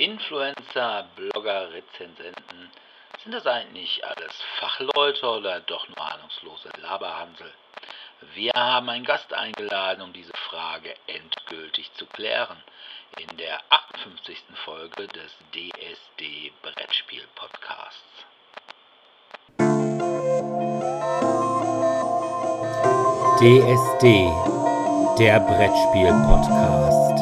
[0.00, 2.70] Influencer, Blogger, Rezensenten,
[3.22, 7.52] sind das eigentlich alles Fachleute oder doch nur ahnungslose Laberhansel?
[8.32, 12.56] Wir haben einen Gast eingeladen, um diese Frage endgültig zu klären.
[13.18, 14.38] In der 58.
[14.64, 18.24] Folge des DSD Brettspiel Podcasts.
[23.38, 24.32] DSD,
[25.18, 27.19] der Brettspiel Podcast.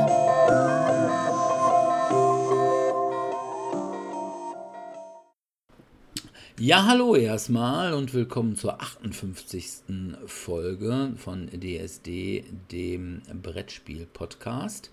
[6.60, 9.84] Ja, hallo erstmal und willkommen zur 58.
[10.26, 14.90] Folge von DSD, dem Brettspiel-Podcast.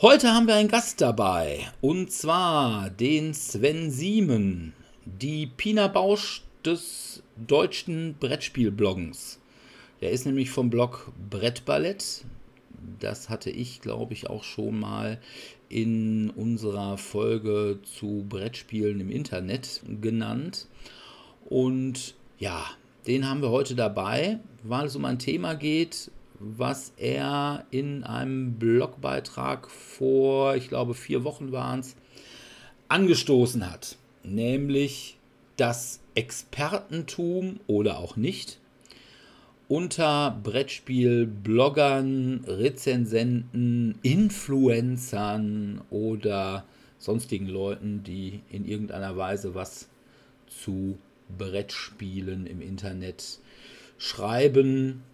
[0.00, 4.72] Heute haben wir einen Gast dabei und zwar den Sven Siemen,
[5.04, 9.38] die Pina Bausch des deutschen Brettspielbloggens.
[10.00, 12.24] Der ist nämlich vom Blog Brettballett.
[12.98, 15.20] Das hatte ich, glaube ich, auch schon mal
[15.70, 20.66] in unserer Folge zu Brettspielen im Internet genannt.
[21.48, 22.66] Und ja,
[23.06, 28.54] den haben wir heute dabei, weil es um ein Thema geht, was er in einem
[28.54, 31.96] Blogbeitrag vor, ich glaube, vier Wochen waren es,
[32.88, 33.96] angestoßen hat.
[34.24, 35.16] Nämlich
[35.56, 38.59] das Expertentum oder auch nicht
[39.70, 46.64] unter Brettspiel-Bloggern, Rezensenten, Influencern oder
[46.98, 49.88] sonstigen Leuten, die in irgendeiner Weise was
[50.48, 50.98] zu
[51.38, 53.38] Brettspielen im Internet
[53.96, 55.04] schreiben,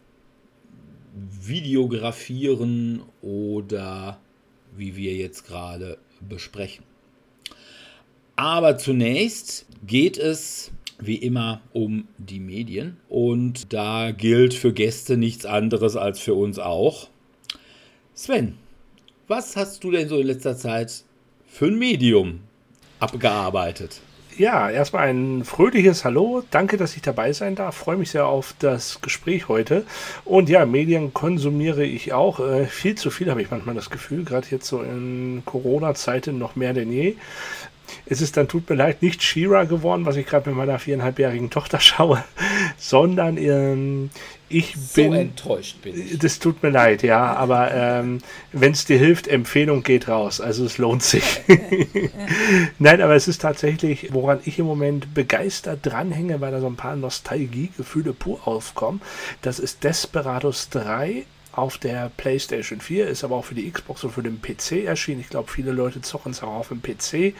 [1.13, 4.19] videografieren oder
[4.75, 6.83] wie wir jetzt gerade besprechen.
[8.37, 12.97] Aber zunächst geht es wie immer um die Medien.
[13.09, 17.09] Und da gilt für Gäste nichts anderes als für uns auch.
[18.15, 18.55] Sven,
[19.29, 21.05] was hast du denn so in letzter Zeit
[21.47, 22.41] für ein Medium
[23.01, 24.01] abgearbeitet?
[24.39, 26.43] Ja, erstmal ein fröhliches Hallo.
[26.51, 27.75] Danke, dass ich dabei sein darf.
[27.75, 29.85] Freue mich sehr auf das Gespräch heute.
[30.27, 32.39] Und ja, Medien konsumiere ich auch.
[32.41, 36.55] Äh, viel zu viel habe ich manchmal das Gefühl, gerade jetzt so in Corona-Zeiten noch
[36.55, 37.17] mehr denn je
[38.07, 41.51] ist es dann, tut mir leid, nicht Shira geworden, was ich gerade mit meiner viereinhalbjährigen
[41.51, 42.23] Tochter schaue,
[42.77, 44.11] sondern ähm,
[44.49, 45.13] ich bin.
[45.13, 46.19] So enttäuscht bin ich.
[46.19, 48.19] Das tut mir leid, ja, aber ähm,
[48.53, 50.41] wenn es dir hilft, Empfehlung geht raus.
[50.41, 51.41] Also es lohnt sich.
[52.79, 56.77] Nein, aber es ist tatsächlich, woran ich im Moment begeistert dranhänge, weil da so ein
[56.77, 59.01] paar Nostalgiegefühle pur aufkommen.
[59.43, 61.25] Das ist Desperados 3
[61.57, 65.21] auf der PlayStation 4, ist aber auch für die Xbox und für den PC erschienen.
[65.21, 67.35] Ich glaube, viele Leute zocken es auch auf dem PC.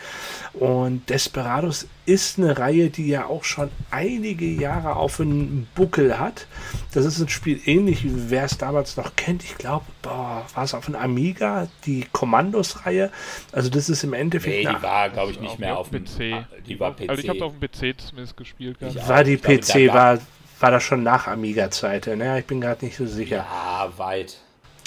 [0.55, 6.47] Und Desperados ist eine Reihe, die ja auch schon einige Jahre auf dem Buckel hat.
[6.93, 9.45] Das ist ein Spiel ähnlich, wie wer es damals noch kennt.
[9.45, 13.11] Ich glaube, war es auf dem Amiga, die Kommandos-Reihe.
[13.53, 14.65] Also das ist im Endeffekt...
[14.65, 16.47] Nee, die war, glaube ich, nicht mehr auf dem PC.
[16.67, 17.11] Die war PC.
[17.11, 18.79] Also ich habe auf dem PC zumindest gespielt.
[18.81, 20.19] War die PC, war
[20.61, 22.19] war das schon nach Amiga-Zeiten?
[22.19, 22.39] Ne?
[22.41, 23.47] Ich bin gerade nicht so sicher.
[23.49, 24.39] Ja, weit.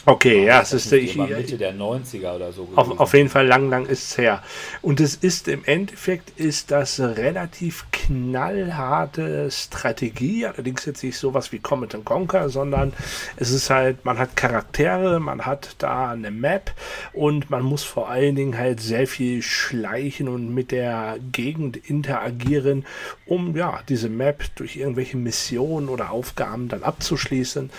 [0.05, 2.69] Okay, ja, es ist ich, Mitte der 90er oder so.
[2.75, 4.41] Auf, auf, jeden Fall lang, lang ist es her.
[4.81, 11.59] Und es ist im Endeffekt ist das relativ knallharte Strategie, allerdings jetzt nicht sowas wie
[11.59, 12.93] Comet Conquer, sondern
[13.35, 16.71] es ist halt, man hat Charaktere, man hat da eine Map
[17.13, 22.85] und man muss vor allen Dingen halt sehr viel schleichen und mit der Gegend interagieren,
[23.27, 27.69] um ja diese Map durch irgendwelche Missionen oder Aufgaben dann abzuschließen.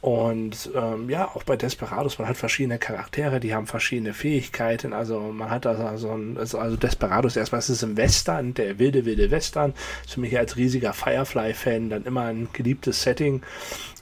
[0.00, 4.94] Und ähm, ja, auch bei Desperados, man hat verschiedene Charaktere, die haben verschiedene Fähigkeiten.
[4.94, 9.30] Also man hat also, also, also Desperados erstmal, es ist ein Western, der wilde, wilde
[9.30, 9.69] Western.
[10.04, 13.42] Ist für mich als riesiger Firefly-Fan dann immer ein geliebtes Setting.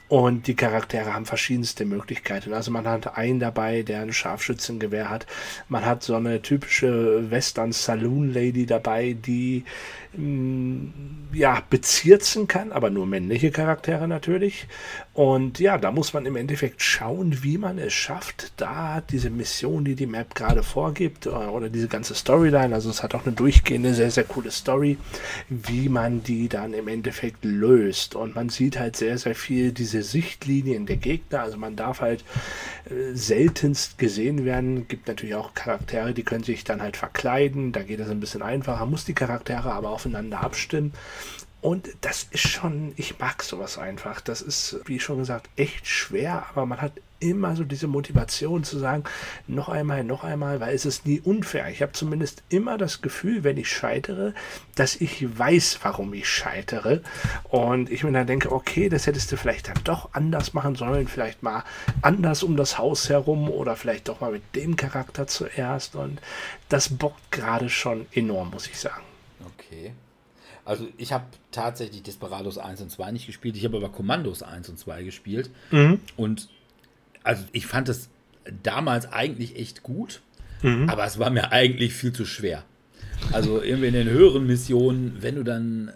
[0.09, 2.55] Und die Charaktere haben verschiedenste Möglichkeiten.
[2.55, 5.27] Also man hat einen dabei, der ein Scharfschützengewehr hat.
[5.69, 9.65] Man hat so eine typische Western Saloon Lady dabei, die
[11.35, 14.67] ja, bezirzen kann, aber nur männliche Charaktere natürlich.
[15.19, 19.85] Und ja, da muss man im Endeffekt schauen, wie man es schafft, da diese Mission,
[19.85, 23.35] die die Map gerade vorgibt, äh, oder diese ganze Storyline, also es hat auch eine
[23.35, 24.97] durchgehende, sehr, sehr coole Story,
[25.49, 28.15] wie man die dann im Endeffekt löst.
[28.15, 32.23] Und man sieht halt sehr, sehr viel diese Sichtlinien der Gegner, also man darf halt
[32.89, 34.87] äh, seltenst gesehen werden.
[34.87, 38.43] Gibt natürlich auch Charaktere, die können sich dann halt verkleiden, da geht es ein bisschen
[38.43, 40.93] einfacher, muss die Charaktere aber aufeinander abstimmen.
[41.61, 44.21] Und das ist schon, ich mag sowas einfach.
[44.21, 48.79] Das ist, wie schon gesagt, echt schwer, aber man hat immer so diese Motivation zu
[48.79, 49.03] sagen,
[49.49, 51.69] noch einmal, noch einmal, weil es ist nie unfair.
[51.69, 54.35] Ich habe zumindest immer das Gefühl, wenn ich scheitere,
[54.77, 57.03] dass ich weiß, warum ich scheitere.
[57.43, 61.09] Und ich mir dann denke, okay, das hättest du vielleicht dann doch anders machen sollen,
[61.09, 61.65] vielleicht mal
[62.03, 65.97] anders um das Haus herum oder vielleicht doch mal mit dem Charakter zuerst.
[65.97, 66.21] Und
[66.69, 69.03] das bockt gerade schon enorm, muss ich sagen.
[69.57, 69.93] Okay.
[70.69, 74.69] Also ich habe tatsächlich Desperados 1 und 2 nicht gespielt, ich habe aber Kommandos 1
[74.69, 75.49] und 2 gespielt.
[75.71, 75.99] Mhm.
[76.15, 76.51] Und
[77.23, 78.11] also ich fand es
[78.63, 80.21] damals eigentlich echt gut,
[80.61, 80.91] mhm.
[80.91, 82.67] aber es war mir eigentlich viel zu schwer.
[83.33, 85.91] Also irgendwie in den höheren Missionen, wenn du dann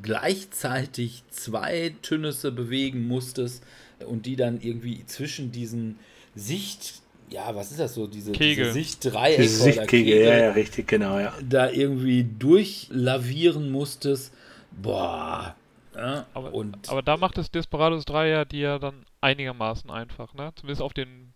[0.00, 3.62] gleichzeitig zwei Tünnisse bewegen musstest
[4.06, 5.98] und die dann irgendwie zwischen diesen
[6.34, 8.64] Sicht ja, was ist das so, diese, Kegel.
[8.64, 11.32] diese Sichtdreieck diese Sichtkegel, ja, ja, richtig, genau, ja.
[11.42, 14.32] Da irgendwie durchlavieren musstest,
[14.70, 15.54] boah.
[15.96, 20.52] Ja, aber, und aber da macht es Desperados 3 ja dir dann einigermaßen einfach, ne?
[20.56, 21.32] Zumindest auf den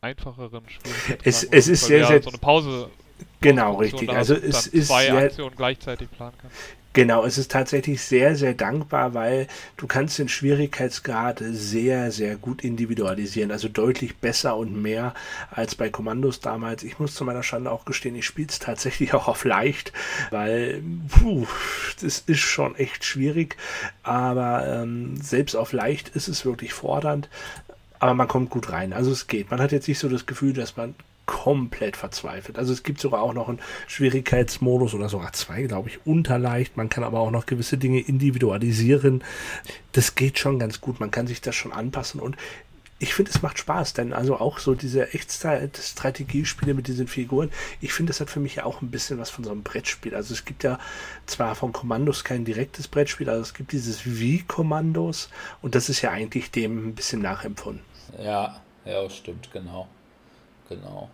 [0.00, 1.18] einfacheren Spielen.
[1.22, 2.22] Es, es ist sehr, sehr...
[2.22, 2.90] So eine Pause
[3.40, 4.08] Genau, richtig.
[4.10, 6.50] Also es ist zwei Aktionen gleichzeitig planen kann.
[6.94, 12.62] Genau, es ist tatsächlich sehr, sehr dankbar, weil du kannst den Schwierigkeitsgrad sehr, sehr gut
[12.62, 13.50] individualisieren.
[13.50, 15.12] Also deutlich besser und mehr
[15.50, 16.84] als bei Kommandos damals.
[16.84, 19.92] Ich muss zu meiner Schande auch gestehen, ich spiele es tatsächlich auch auf leicht,
[20.30, 21.48] weil puh,
[22.00, 23.56] das ist schon echt schwierig.
[24.04, 27.28] Aber ähm, selbst auf leicht ist es wirklich fordernd.
[27.98, 28.92] Aber man kommt gut rein.
[28.92, 29.50] Also es geht.
[29.50, 30.94] Man hat jetzt nicht so das Gefühl, dass man
[31.26, 32.58] komplett verzweifelt.
[32.58, 36.76] Also es gibt sogar auch noch einen Schwierigkeitsmodus oder sogar zwei, glaube ich, unterleicht.
[36.76, 39.24] Man kann aber auch noch gewisse Dinge individualisieren.
[39.92, 41.00] Das geht schon ganz gut.
[41.00, 42.36] Man kann sich das schon anpassen und
[43.00, 47.50] ich finde, es macht Spaß, denn also auch so diese Echtzeit-Strategiespiele mit diesen Figuren,
[47.80, 50.14] ich finde, das hat für mich ja auch ein bisschen was von so einem Brettspiel.
[50.14, 50.78] Also es gibt ja
[51.26, 55.28] zwar von Kommandos kein direktes Brettspiel, also es gibt dieses Wie-Kommandos
[55.60, 57.84] und das ist ja eigentlich dem ein bisschen nachempfunden.
[58.18, 59.88] Ja, ja, stimmt, genau.
[60.68, 61.10] Genau.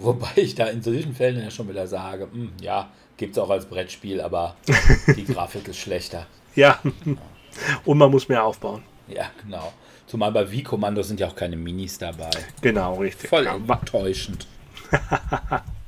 [0.00, 3.38] Wobei ich da in solchen Fällen ja schon wieder sage, mh, hm, ja, gibt es
[3.38, 4.56] auch als Brettspiel, aber
[5.16, 6.26] die Grafik ist schlechter.
[6.54, 6.78] Ja.
[7.84, 8.82] Und man muss mehr aufbauen.
[9.08, 9.72] Ja, genau.
[10.06, 12.30] Zumal bei Wii-Kommando sind ja auch keine Minis dabei.
[12.60, 13.30] Genau, richtig.
[13.30, 13.54] Voll ja.
[13.54, 14.46] enttäuschend.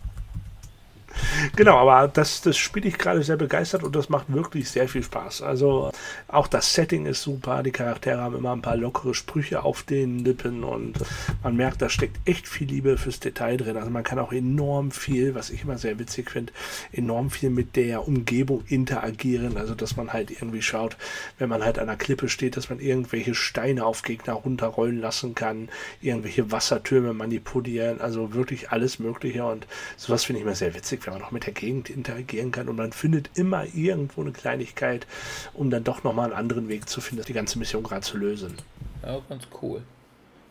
[1.56, 5.02] Genau, aber das, das spiele ich gerade sehr begeistert und das macht wirklich sehr viel
[5.02, 5.42] Spaß.
[5.42, 5.90] Also
[6.28, 10.20] auch das Setting ist super, die Charaktere haben immer ein paar lockere Sprüche auf den
[10.20, 10.94] Lippen und
[11.42, 13.76] man merkt, da steckt echt viel Liebe fürs Detail drin.
[13.76, 16.52] Also man kann auch enorm viel, was ich immer sehr witzig finde,
[16.92, 19.56] enorm viel mit der Umgebung interagieren.
[19.56, 20.96] Also dass man halt irgendwie schaut,
[21.38, 25.34] wenn man halt an der Klippe steht, dass man irgendwelche Steine auf Gegner runterrollen lassen
[25.34, 25.68] kann,
[26.00, 29.66] irgendwelche Wassertürme manipulieren, also wirklich alles Mögliche und
[29.96, 32.76] sowas finde ich immer sehr witzig, wenn man noch mit der Gegend interagieren kann und
[32.76, 35.06] man findet immer irgendwo eine Kleinigkeit,
[35.54, 38.56] um dann doch nochmal einen anderen Weg zu finden, die ganze Mission gerade zu lösen.
[39.02, 39.82] Ja, ganz cool.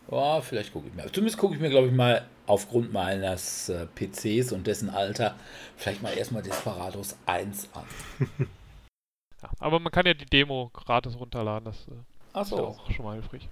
[0.08, 1.10] Oh, vielleicht gucke ich mir.
[1.12, 5.36] Zumindest gucke ich mir, glaube ich, mal aufgrund meines äh, PCs und dessen Alter
[5.78, 7.86] vielleicht mal erstmal Desperados 1 an.
[9.42, 11.92] ja, aber man kann ja die Demo gratis runterladen, das äh,
[12.34, 12.56] Ach so.
[12.56, 13.48] ist auch schon mal hilfreich.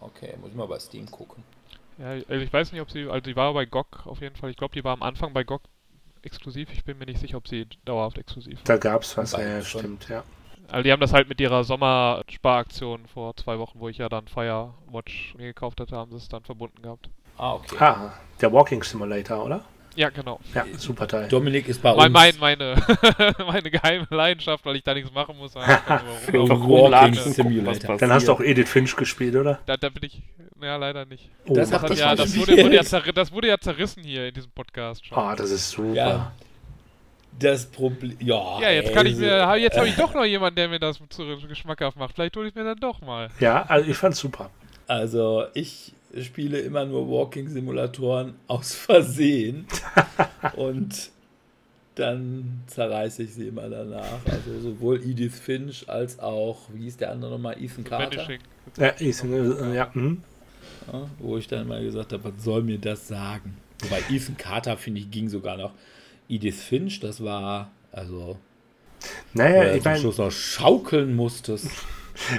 [0.00, 1.42] Okay, muss ich mal bei Steam gucken.
[1.98, 4.50] Ja, also ich weiß nicht, ob sie, also die war bei GOG auf jeden Fall.
[4.50, 5.62] Ich glaube, die war am Anfang bei GOG
[6.24, 6.70] exklusiv.
[6.72, 8.60] Ich bin mir nicht sicher, ob sie dauerhaft exklusiv.
[8.64, 10.24] Da gab es was, ja, stimmt, ja.
[10.68, 14.26] Also die haben das halt mit ihrer Sommersparaktion vor zwei Wochen, wo ich ja dann
[14.26, 17.10] Firewatch mir gekauft hatte, haben sie es dann verbunden gehabt.
[17.36, 17.76] Ah, okay.
[17.78, 19.64] Ah, der Walking Simulator, oder?
[19.94, 20.40] Ja, genau.
[20.54, 21.28] Ja, super Teil.
[21.28, 22.38] Dominik ist bei mein, uns.
[22.38, 22.74] Mein, meine,
[23.46, 25.54] meine geheime Leidenschaft, weil ich da nichts machen muss.
[25.56, 27.98] Walking Simulator.
[27.98, 29.60] Dann hast du auch Edith Finch gespielt, oder?
[29.66, 30.22] Da, da bin ich,
[30.62, 31.30] ja, leider nicht.
[31.46, 34.50] Oh, das, das, ja, das, wurde, wurde ja das, wurde, ja zerrissen hier in diesem
[34.52, 35.18] Podcast schon.
[35.18, 35.94] Ah, das ist super.
[35.94, 36.32] Ja.
[37.38, 38.60] Das Problem, ja.
[38.60, 41.24] Ja, jetzt kann ich mir, jetzt habe ich doch noch jemanden, der mir das zu
[41.48, 42.14] geschmackhaft macht.
[42.14, 43.28] Vielleicht hole ich mir dann doch mal.
[43.40, 44.50] Ja, also ich fand's super.
[44.86, 49.66] Also ich spiele immer nur Walking-Simulatoren aus Versehen.
[50.56, 51.10] und
[51.94, 54.20] dann zerreiße ich sie immer danach.
[54.26, 58.28] Also sowohl Edith Finch als auch, wie hieß der andere nochmal, Ethan Carter.
[58.78, 59.94] Ja, Ethan, äh, ja.
[59.94, 60.22] Hm.
[60.90, 61.10] ja.
[61.18, 63.56] Wo ich dann mal gesagt habe, was soll mir das sagen?
[63.82, 65.72] Wobei Ethan Carter, finde ich, ging sogar noch.
[66.28, 68.38] Edith Finch, das war, also.
[69.34, 70.30] Naja, ich meine.
[70.30, 71.68] Schaukeln musstest.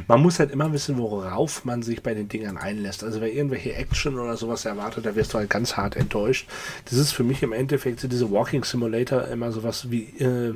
[0.07, 3.03] Man muss halt immer wissen, worauf man sich bei den Dingern einlässt.
[3.03, 6.47] Also wer irgendwelche Action oder sowas erwartet, da wirst du halt ganz hart enttäuscht.
[6.85, 10.55] Das ist für mich im Endeffekt so diese Walking Simulator immer sowas wie äh,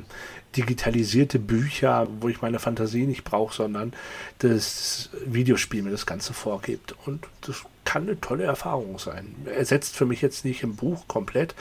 [0.57, 3.93] digitalisierte Bücher, wo ich meine Fantasie nicht brauche, sondern
[4.39, 6.95] das Videospiel mir das Ganze vorgibt.
[7.05, 9.33] Und das kann eine tolle Erfahrung sein.
[9.45, 11.55] Ersetzt für mich jetzt nicht im Buch komplett,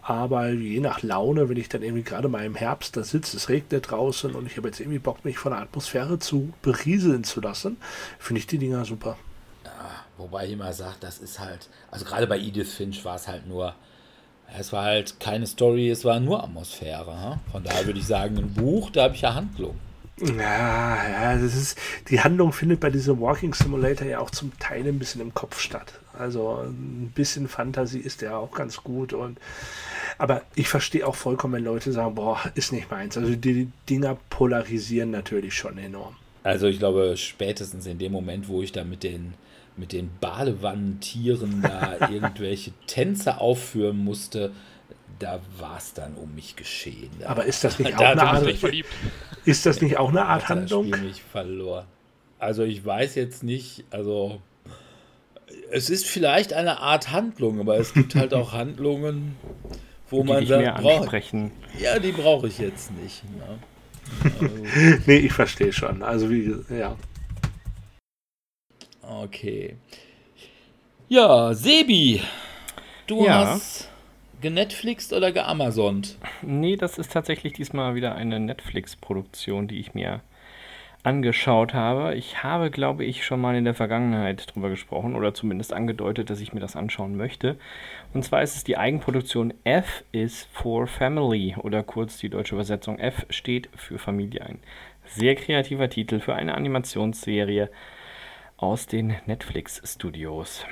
[0.00, 3.48] aber je nach Laune, wenn ich dann irgendwie gerade mal im Herbst da sitze, es
[3.48, 7.40] regnet draußen und ich habe jetzt irgendwie Bock, mich von der Atmosphäre zu berieseln zu
[7.40, 7.78] lassen,
[8.20, 9.16] finde ich die Dinger super.
[9.64, 13.26] Ja, wobei ich immer sage, das ist halt, also gerade bei Edith Finch war es
[13.26, 13.74] halt nur,
[14.58, 17.40] es war halt keine Story, es war nur Atmosphäre.
[17.50, 19.76] Von daher würde ich sagen, ein Buch, da habe ich ja Handlung.
[20.20, 21.78] Ja, ja, das ist,
[22.08, 25.58] die Handlung findet bei diesem Walking Simulator ja auch zum Teil ein bisschen im Kopf
[25.58, 25.94] statt.
[26.16, 29.38] Also ein bisschen Fantasie ist ja auch ganz gut und
[30.18, 33.16] aber ich verstehe auch vollkommen, wenn Leute sagen, boah, ist nicht meins.
[33.16, 36.14] Also die Dinger polarisieren natürlich schon enorm.
[36.44, 39.34] Also ich glaube, spätestens in dem Moment, wo ich da mit den
[39.76, 44.52] mit den Badewannentieren da irgendwelche Tänze aufführen musste,
[45.18, 47.10] da war es dann um mich geschehen.
[47.20, 48.46] Da, Aber ist das nicht auch eine Art,
[49.44, 50.90] ist das nicht auch eine Art Handlung?
[50.90, 51.86] Das Spiel mich verloren.
[52.38, 54.40] Also ich weiß jetzt nicht, also
[55.70, 59.36] es ist vielleicht eine Art Handlung, aber es gibt halt auch Handlungen,
[60.10, 61.12] wo die man sagt, brauch,
[61.78, 63.22] ja, die brauche ich jetzt nicht.
[63.24, 63.58] Ne?
[64.40, 66.02] Also, nee, ich verstehe schon.
[66.02, 66.96] Also wie, ja.
[69.20, 69.76] Okay.
[71.08, 72.22] Ja, Sebi,
[73.06, 73.46] du ja.
[73.46, 73.90] hast
[74.40, 76.16] genetflixt oder geamazont?
[76.40, 80.22] Nee, das ist tatsächlich diesmal wieder eine Netflix-Produktion, die ich mir
[81.02, 82.14] angeschaut habe.
[82.14, 86.40] Ich habe, glaube ich, schon mal in der Vergangenheit drüber gesprochen oder zumindest angedeutet, dass
[86.40, 87.56] ich mir das anschauen möchte.
[88.14, 92.98] Und zwar ist es die Eigenproduktion F is for Family oder kurz die deutsche Übersetzung
[92.98, 94.60] F steht für Familie ein.
[95.04, 97.68] Sehr kreativer Titel für eine Animationsserie
[98.62, 100.64] aus den Netflix Studios.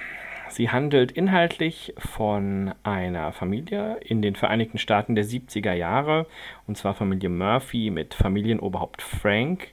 [0.49, 6.27] Sie handelt inhaltlich von einer Familie in den Vereinigten Staaten der 70er Jahre,
[6.69, 9.73] und zwar Familie Murphy mit Familienoberhaupt Frank,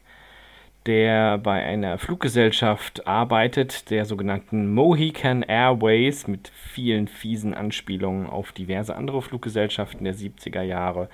[0.88, 8.96] der bei einer Fluggesellschaft arbeitet, der sogenannten Mohican Airways, mit vielen fiesen Anspielungen auf diverse
[8.96, 11.10] andere Fluggesellschaften der 70er Jahre,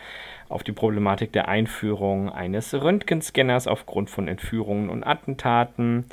[0.48, 6.06] auf die Problematik der Einführung eines Röntgenscanners aufgrund von Entführungen und Attentaten.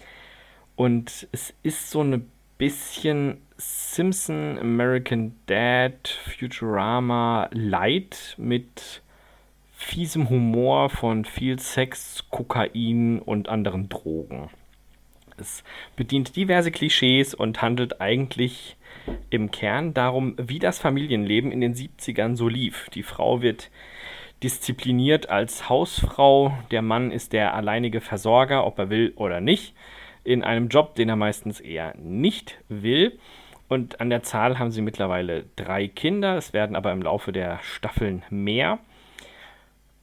[0.81, 2.23] Und es ist so eine
[2.57, 9.03] bisschen Simpson, American Dad, Futurama Light mit
[9.75, 14.49] fiesem Humor von viel Sex, Kokain und anderen Drogen.
[15.37, 15.65] Es
[15.97, 18.79] bedient diverse Klischees und handelt eigentlich
[19.29, 22.89] im Kern darum, wie das Familienleben in den 70ern so lief.
[22.95, 23.71] Die Frau wird
[24.43, 29.75] diszipliniert als Hausfrau, der Mann ist der alleinige Versorger, ob er will oder nicht
[30.25, 33.19] in einem Job, den er meistens eher nicht will.
[33.69, 36.37] Und an der Zahl haben sie mittlerweile drei Kinder.
[36.37, 38.79] Es werden aber im Laufe der Staffeln mehr.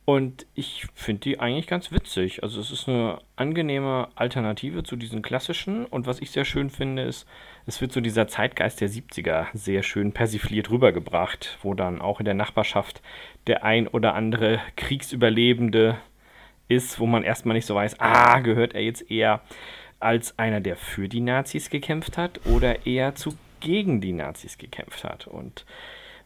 [0.06, 2.42] Und ich finde die eigentlich ganz witzig.
[2.42, 5.86] Also es ist eine angenehme Alternative zu diesen klassischen.
[5.86, 7.28] Und was ich sehr schön finde, ist,
[7.66, 12.26] es wird so dieser Zeitgeist der 70er sehr schön persifliert rübergebracht, wo dann auch in
[12.26, 13.02] der Nachbarschaft
[13.48, 15.98] der ein oder andere Kriegsüberlebende
[16.70, 19.42] ist, wo man erstmal nicht so weiß, ah, gehört er jetzt eher
[20.00, 25.04] als einer, der für die Nazis gekämpft hat oder eher zu gegen die Nazis gekämpft
[25.04, 25.28] hat.
[25.28, 25.66] Und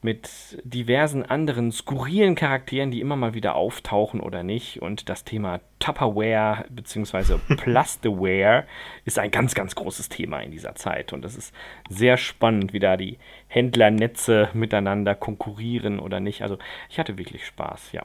[0.03, 4.81] mit diversen anderen skurrilen Charakteren, die immer mal wieder auftauchen oder nicht.
[4.81, 7.37] Und das Thema Tupperware bzw.
[7.55, 8.65] Plasteware
[9.05, 11.13] ist ein ganz, ganz großes Thema in dieser Zeit.
[11.13, 11.53] Und es ist
[11.87, 16.41] sehr spannend, wie da die Händlernetze miteinander konkurrieren oder nicht.
[16.41, 16.57] Also
[16.89, 18.03] ich hatte wirklich Spaß, ja.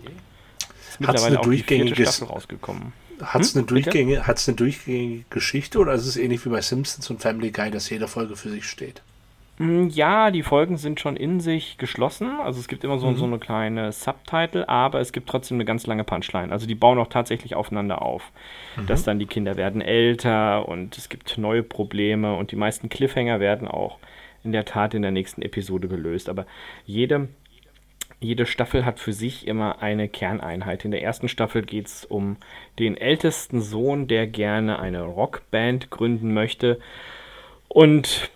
[0.00, 0.12] Okay.
[0.88, 2.92] Ist mittlerweile auch die vierte Staffel rausgekommen.
[3.22, 3.60] Hat es hm?
[3.60, 7.70] eine, durchgängige, eine durchgängige Geschichte oder ist es ähnlich wie bei Simpsons und Family Guy,
[7.70, 9.02] dass jede Folge für sich steht?
[9.58, 12.28] Hm, ja, die Folgen sind schon in sich geschlossen.
[12.40, 13.16] Also es gibt immer so, mhm.
[13.16, 16.50] so eine kleine Subtitle, aber es gibt trotzdem eine ganz lange Punchline.
[16.50, 18.32] Also die bauen auch tatsächlich aufeinander auf.
[18.76, 18.86] Mhm.
[18.86, 23.38] Dass dann die Kinder werden älter und es gibt neue Probleme und die meisten Cliffhanger
[23.38, 23.98] werden auch
[24.42, 26.28] in der Tat in der nächsten Episode gelöst.
[26.28, 26.46] Aber
[26.84, 27.28] jede
[28.20, 30.84] jede Staffel hat für sich immer eine Kerneinheit.
[30.84, 32.36] In der ersten Staffel geht es um
[32.78, 36.78] den ältesten Sohn, der gerne eine Rockband gründen möchte
[37.68, 38.30] und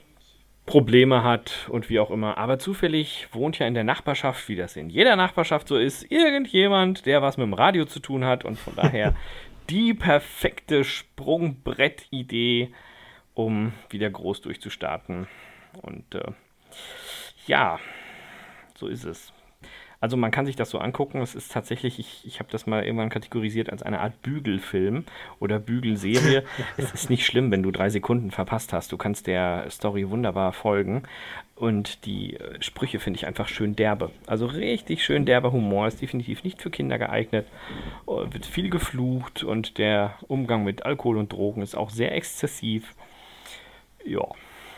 [0.67, 2.37] Probleme hat und wie auch immer.
[2.37, 7.07] Aber zufällig wohnt ja in der Nachbarschaft, wie das in jeder Nachbarschaft so ist, irgendjemand,
[7.07, 9.15] der was mit dem Radio zu tun hat und von daher
[9.71, 12.73] die perfekte Sprungbrettidee,
[13.35, 15.27] um wieder groß durchzustarten.
[15.81, 16.33] Und äh,
[17.47, 17.79] ja,
[18.75, 19.33] so ist es.
[20.01, 21.21] Also man kann sich das so angucken.
[21.21, 25.05] Es ist tatsächlich, ich, ich habe das mal irgendwann kategorisiert als eine Art Bügelfilm
[25.41, 26.45] oder Bügelserie.
[26.77, 28.93] es ist nicht schlimm, wenn du drei Sekunden verpasst hast.
[28.93, 31.03] Du kannst der Story wunderbar folgen.
[31.57, 34.13] Und die äh, Sprüche finde ich einfach schön derbe.
[34.27, 35.89] Also richtig schön derber Humor.
[35.89, 37.49] Ist definitiv nicht für Kinder geeignet.
[38.07, 42.95] Oh, wird viel geflucht und der Umgang mit Alkohol und Drogen ist auch sehr exzessiv.
[44.05, 44.25] Ja,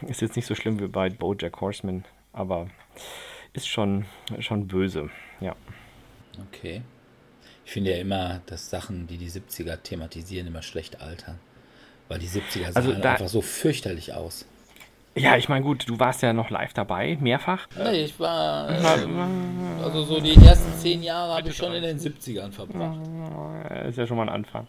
[0.08, 2.68] ist jetzt nicht so schlimm wie bei Bojack Horseman, aber
[3.52, 4.04] ist schon,
[4.38, 5.54] schon böse, ja.
[6.52, 6.82] Okay.
[7.64, 11.38] Ich finde ja immer, dass Sachen, die die 70er thematisieren, immer schlecht altern.
[12.08, 14.46] Weil die 70er sahen Also da- einfach so fürchterlich aus.
[15.16, 17.66] Ja, ich meine, gut, du warst ja noch live dabei, mehrfach.
[17.76, 18.70] Nee, ich war.
[18.70, 23.00] äh, Also so die ersten zehn Jahre habe ich schon in den 70ern verbracht.
[23.88, 24.68] Ist ja schon mal ein Anfang.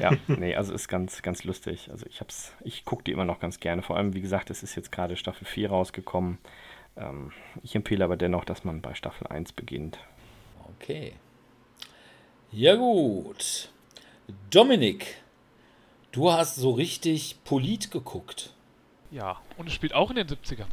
[0.00, 1.88] ja, nee, also ist ganz, ganz lustig.
[1.90, 3.82] Also ich hab's, ich gucke die immer noch ganz gerne.
[3.82, 6.38] Vor allem, wie gesagt, es ist jetzt gerade Staffel 4 rausgekommen.
[6.96, 7.32] Ähm,
[7.62, 9.98] ich empfehle aber dennoch, dass man bei Staffel 1 beginnt.
[10.78, 11.14] Okay.
[12.52, 13.70] Ja, gut.
[14.50, 15.22] Dominik,
[16.12, 18.52] du hast so richtig Polit geguckt.
[19.10, 20.66] Ja, und es spielt auch in den 70ern.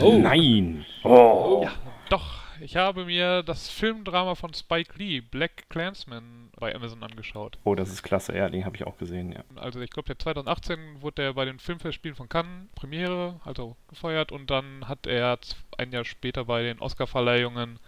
[0.00, 0.84] Oh, Nein!
[1.04, 1.60] Oh!
[1.64, 1.72] Ja,
[2.08, 2.47] doch.
[2.60, 7.56] Ich habe mir das Filmdrama von Spike Lee, Black Clansman, bei Amazon angeschaut.
[7.64, 8.36] Oh, das ist klasse.
[8.36, 9.44] Ja, den habe ich auch gesehen, ja.
[9.56, 14.32] Also ich glaube, der 2018 wurde er bei den Filmfestspielen von Cannes Premiere, also gefeuert,
[14.32, 15.38] und dann hat er
[15.76, 17.78] ein Jahr später bei den Oscarverleihungen,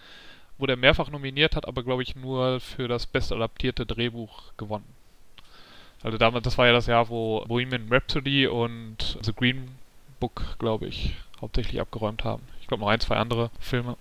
[0.58, 4.94] wurde er mehrfach nominiert, hat aber glaube ich nur für das bestadaptierte Drehbuch gewonnen.
[6.02, 9.68] Also damals, das war ja das Jahr, wo Bohemian Rhapsody und The Green
[10.18, 12.42] Book, glaube ich, hauptsächlich abgeräumt haben.
[12.60, 13.96] Ich glaube noch ein, zwei andere Filme.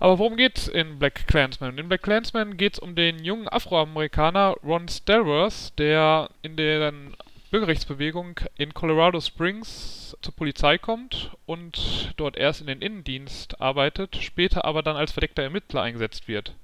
[0.00, 1.78] Aber worum geht's in Black Clansman?
[1.78, 6.92] In Black Clansman geht's um den jungen Afroamerikaner Ron Stelworth, der in der
[7.50, 14.64] Bürgerrechtsbewegung in Colorado Springs zur Polizei kommt und dort erst in den Innendienst arbeitet, später
[14.64, 16.54] aber dann als verdeckter Ermittler eingesetzt wird.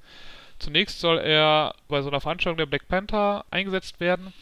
[0.59, 4.33] Zunächst soll er bei so einer Veranstaltung der Black Panther eingesetzt werden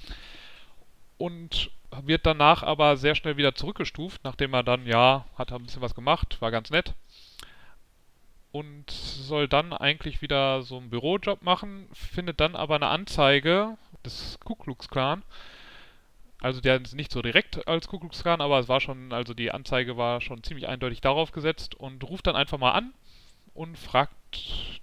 [1.18, 1.70] und
[2.02, 5.94] wird danach aber sehr schnell wieder zurückgestuft, nachdem er dann, ja, hat ein bisschen was
[5.94, 6.94] gemacht, war ganz nett.
[8.50, 14.38] Und soll dann eigentlich wieder so einen Bürojob machen, findet dann aber eine Anzeige des
[14.42, 15.22] Ku Klux Klan.
[16.40, 19.34] Also der ist nicht so direkt als Ku Klux Klan, aber es war schon, also
[19.34, 22.94] die Anzeige war schon ziemlich eindeutig darauf gesetzt und ruft dann einfach mal an
[23.54, 24.14] und fragt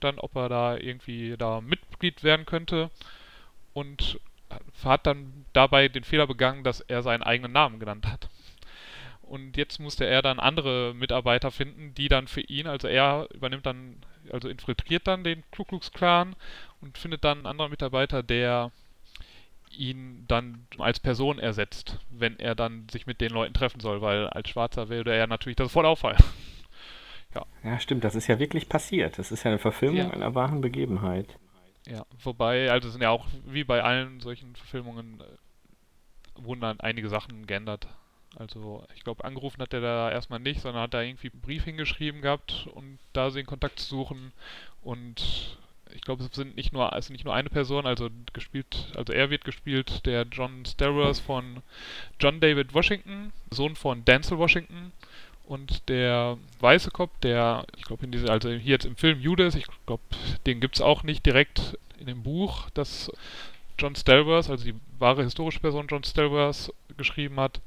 [0.01, 2.91] dann, ob er da irgendwie da Mitglied werden könnte
[3.73, 4.19] und
[4.83, 8.29] hat dann dabei den Fehler begangen, dass er seinen eigenen Namen genannt hat.
[9.27, 13.65] Und jetzt musste er dann andere Mitarbeiter finden, die dann für ihn, also er übernimmt
[13.65, 13.97] dann,
[14.31, 16.35] also infiltriert dann den Ku Klux Klan
[16.81, 18.71] und findet dann einen anderen Mitarbeiter, der
[19.71, 24.27] ihn dann als Person ersetzt, wenn er dann sich mit den Leuten treffen soll, weil
[24.27, 26.19] als Schwarzer würde er natürlich das voll auffallen.
[27.65, 29.17] Ja, stimmt, das ist ja wirklich passiert.
[29.17, 30.09] Das ist ja eine Verfilmung Ja.
[30.11, 31.27] einer wahren Begebenheit.
[31.87, 37.09] Ja, wobei, also sind ja auch wie bei allen solchen Verfilmungen äh, wurden dann einige
[37.09, 37.87] Sachen geändert.
[38.37, 41.63] Also ich glaube, angerufen hat er da erstmal nicht, sondern hat da irgendwie einen Brief
[41.63, 44.33] hingeschrieben gehabt und da in Kontakt zu suchen.
[44.83, 45.57] Und
[45.93, 49.29] ich glaube, es sind nicht nur, es nicht nur eine Person, also gespielt, also er
[49.29, 51.61] wird gespielt, der John Stelworth von
[52.19, 54.91] John David Washington, Sohn von Denzel Washington.
[55.45, 59.53] Und der weiße Kopf, der, ich glaube, in diese, also hier jetzt im Film Judas,
[59.53, 60.03] ich glaube,
[60.47, 63.11] den gibt es auch nicht direkt in dem Buch, das
[63.77, 67.61] John Stelworth, also die wahre historische Person John Stelworth, geschrieben hat,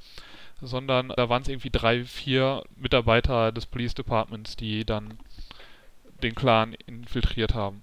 [0.60, 5.18] sondern da waren es irgendwie drei, vier Mitarbeiter des Police Departments, die dann
[6.22, 7.82] den Clan infiltriert haben.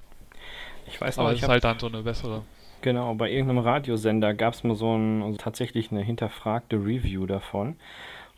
[0.88, 2.44] Ich weiß noch, Aber es ist halt dann so eine bessere.
[2.82, 7.78] genau, bei irgendeinem Radiosender gab es mal so ein, also tatsächlich eine hinterfragte Review davon.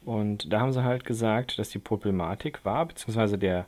[0.06, 3.66] Und da haben sie halt gesagt, dass die Problematik war, beziehungsweise der,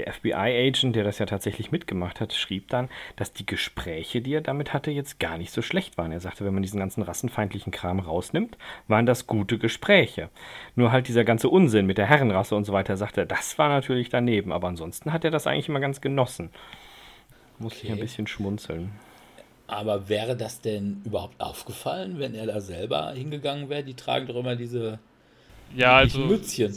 [0.00, 4.40] der FBI-Agent, der das ja tatsächlich mitgemacht hat, schrieb dann, dass die Gespräche, die er
[4.40, 6.12] damit hatte, jetzt gar nicht so schlecht waren.
[6.12, 8.56] Er sagte, wenn man diesen ganzen rassenfeindlichen Kram rausnimmt,
[8.88, 10.30] waren das gute Gespräche.
[10.76, 13.68] Nur halt dieser ganze Unsinn mit der Herrenrasse und so weiter, sagte er, das war
[13.68, 14.52] natürlich daneben.
[14.52, 16.50] Aber ansonsten hat er das eigentlich immer ganz genossen.
[17.58, 18.00] Musste ich ein Okay.
[18.00, 18.98] bisschen schmunzeln.
[19.66, 23.84] Aber wäre das denn überhaupt aufgefallen, wenn er da selber hingegangen wäre?
[23.84, 24.98] Die tragen doch immer diese
[25.74, 26.74] Ja, also Mützchen.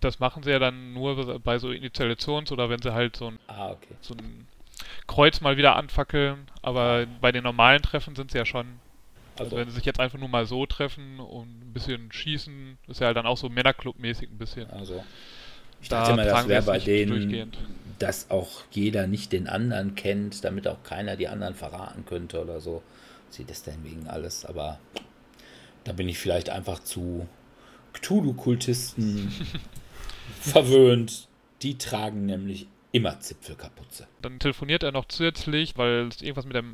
[0.00, 3.38] Das machen sie ja dann nur bei so Initiations- oder wenn sie halt so ein
[3.46, 3.94] Ah, okay.
[4.00, 4.46] so ein
[5.06, 8.66] Kreuz mal wieder anfackeln, aber bei den normalen Treffen sind sie ja schon,
[9.36, 12.78] also Also, wenn sie sich jetzt einfach nur mal so treffen und ein bisschen schießen,
[12.88, 14.70] ist ja halt dann auch so Männerclub-mäßig ein bisschen.
[14.70, 15.04] also
[15.82, 17.52] ich Da dachte immer, das wäre bei denen,
[17.98, 22.60] dass auch jeder nicht den anderen kennt, damit auch keiner die anderen verraten könnte oder
[22.60, 22.82] so.
[23.30, 24.78] Sieht das denn wegen alles, aber
[25.84, 27.28] da bin ich vielleicht einfach zu
[27.92, 29.32] Cthulhu-Kultisten
[30.40, 31.28] verwöhnt.
[31.62, 34.06] Die tragen nämlich immer Zipfelkapuze.
[34.22, 36.64] Dann telefoniert er noch zusätzlich, weil es irgendwas mit der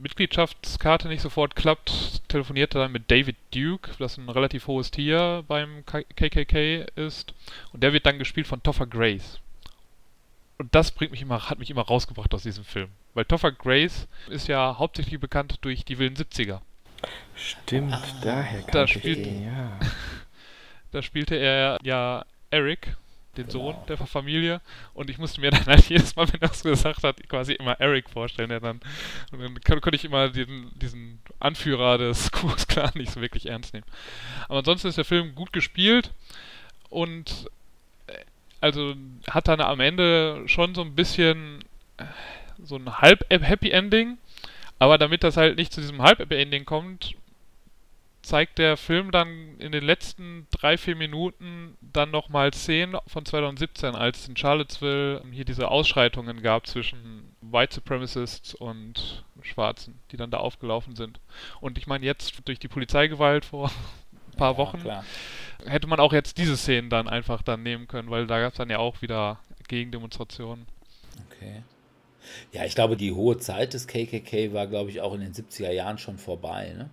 [0.00, 5.44] Mitgliedschaftskarte nicht sofort klappt, telefoniert er dann mit David Duke, das ein relativ hohes Tier
[5.46, 7.34] beim KKK ist.
[7.72, 9.40] Und der wird dann gespielt von Topher Grace.
[10.56, 12.88] Und das bringt mich immer, hat mich immer rausgebracht aus diesem Film.
[13.14, 16.60] Weil Topher Grace ist ja hauptsächlich bekannt durch die wilden 70er.
[17.34, 17.92] Stimmt,
[18.22, 19.78] daher da kannte ich spielt- den, ja.
[20.92, 22.96] Da spielte er ja Eric
[23.36, 23.72] den Genau.
[23.72, 24.60] Sohn der Familie.
[24.92, 27.80] Und ich musste mir dann halt jedes Mal, wenn er es gesagt hat, quasi immer
[27.80, 28.48] Eric vorstellen.
[28.48, 28.80] Der dann,
[29.30, 33.20] und dann kon- konnte ich immer diesen, diesen Anführer des Ku Klux Klan nicht so
[33.20, 33.86] wirklich ernst nehmen.
[34.48, 36.10] Aber ansonsten ist der Film gut gespielt
[36.88, 37.46] und
[38.08, 38.14] äh,
[38.60, 38.94] also
[39.28, 41.60] hat dann am Ende schon so ein bisschen
[41.98, 42.04] äh,
[42.62, 44.18] so ein halb Happy Ending.
[44.80, 47.14] Aber damit das halt nicht zu diesem halb Happy Ending kommt,
[48.30, 53.96] zeigt der Film dann in den letzten drei, vier Minuten dann nochmal Szenen von 2017,
[53.96, 60.30] als es in Charlottesville hier diese Ausschreitungen gab zwischen White Supremacists und Schwarzen, die dann
[60.30, 61.18] da aufgelaufen sind.
[61.60, 63.72] Und ich meine, jetzt durch die Polizeigewalt vor
[64.28, 65.06] ein paar Ja, Wochen klar.
[65.64, 68.58] hätte man auch jetzt diese Szenen dann einfach dann nehmen können, weil da gab es
[68.58, 70.68] dann ja auch wieder Gegendemonstrationen.
[71.26, 71.64] Okay.
[72.52, 75.72] Ja, ich glaube, die hohe Zeit des KKK war, glaube ich, auch in den 70er
[75.72, 76.74] Jahren schon vorbei.
[76.76, 76.90] Ne?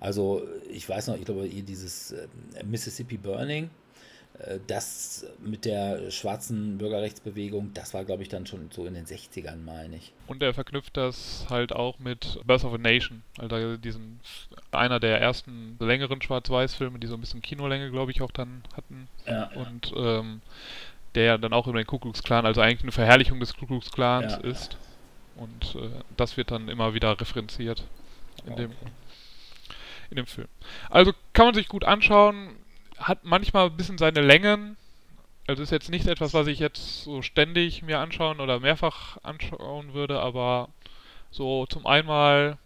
[0.00, 2.26] Also, ich weiß noch, ich glaube, ihr dieses äh,
[2.64, 3.68] Mississippi Burning,
[4.38, 9.04] äh, das mit der schwarzen Bürgerrechtsbewegung, das war, glaube ich, dann schon so in den
[9.04, 10.12] 60ern, meine ich.
[10.26, 14.20] Und er verknüpft das halt auch mit Birth of a Nation, also diesen
[14.72, 19.08] einer der ersten längeren Schwarz-Weiß-Filme, die so ein bisschen Kinolänge, glaube ich, auch dann hatten.
[19.26, 20.40] Ja, Und ähm,
[21.14, 23.66] der ja dann auch über den Ku Klux Klan, also eigentlich eine Verherrlichung des Ku
[23.66, 24.38] Klux Klans Ja.
[24.38, 24.76] ist.
[25.36, 27.84] Und äh, das wird dann immer wieder referenziert
[28.46, 28.90] in, dem, Okay.
[30.10, 30.48] In dem Film.
[30.88, 32.56] Also kann man sich gut anschauen,
[32.98, 34.76] hat manchmal ein bisschen seine Längen.
[35.46, 39.94] Also ist jetzt nicht etwas, was ich jetzt so ständig mir anschauen oder mehrfach anschauen
[39.94, 40.68] würde, aber
[41.30, 42.58] so zum einmal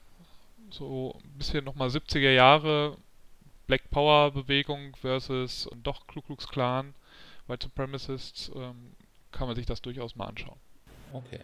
[0.71, 2.97] so ein bisschen nochmal 70er Jahre
[3.67, 6.95] Black Power Bewegung versus doch Ku Klux Klan,
[7.47, 8.93] White Supremacists, ähm,
[9.33, 10.59] kann man sich das durchaus mal anschauen.
[11.13, 11.41] Okay.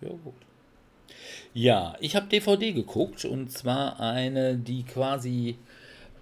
[0.00, 0.34] Ja, gut.
[1.54, 5.56] Ja, ich habe DVD geguckt und zwar eine, die quasi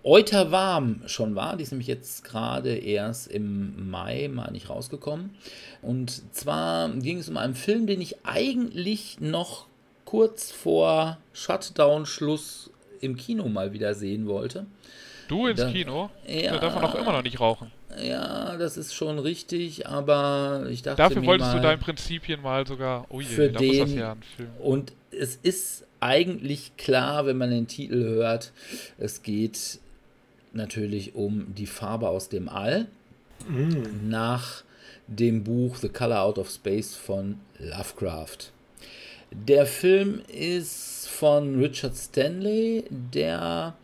[0.05, 1.57] euterwarm schon war.
[1.57, 5.31] Die ist nämlich jetzt gerade erst im Mai, meine ich, rausgekommen.
[5.83, 9.67] Und zwar ging es um einen Film, den ich eigentlich noch
[10.05, 12.71] kurz vor Shutdown-Schluss
[13.01, 14.67] im Kino mal wieder sehen wollte.
[15.29, 16.11] Du ins Da- Kino?
[16.27, 16.53] Ja.
[16.53, 17.71] Da darf man auch immer noch nicht rauchen.
[18.03, 22.41] Ja, das ist schon richtig, aber ich dachte Dafür mir wolltest mal, du deinen Prinzipien
[22.43, 23.07] mal sogar.
[23.11, 24.49] Oh je, Für da muss das den- ja ein Film.
[24.59, 28.53] Und es ist eigentlich klar, wenn man den Titel hört,
[28.99, 29.79] es geht
[30.53, 32.87] natürlich um die Farbe aus dem All
[34.09, 34.63] nach
[35.07, 38.51] dem Buch The Color Out of Space von Lovecraft.
[39.31, 43.75] Der Film ist von Richard Stanley, der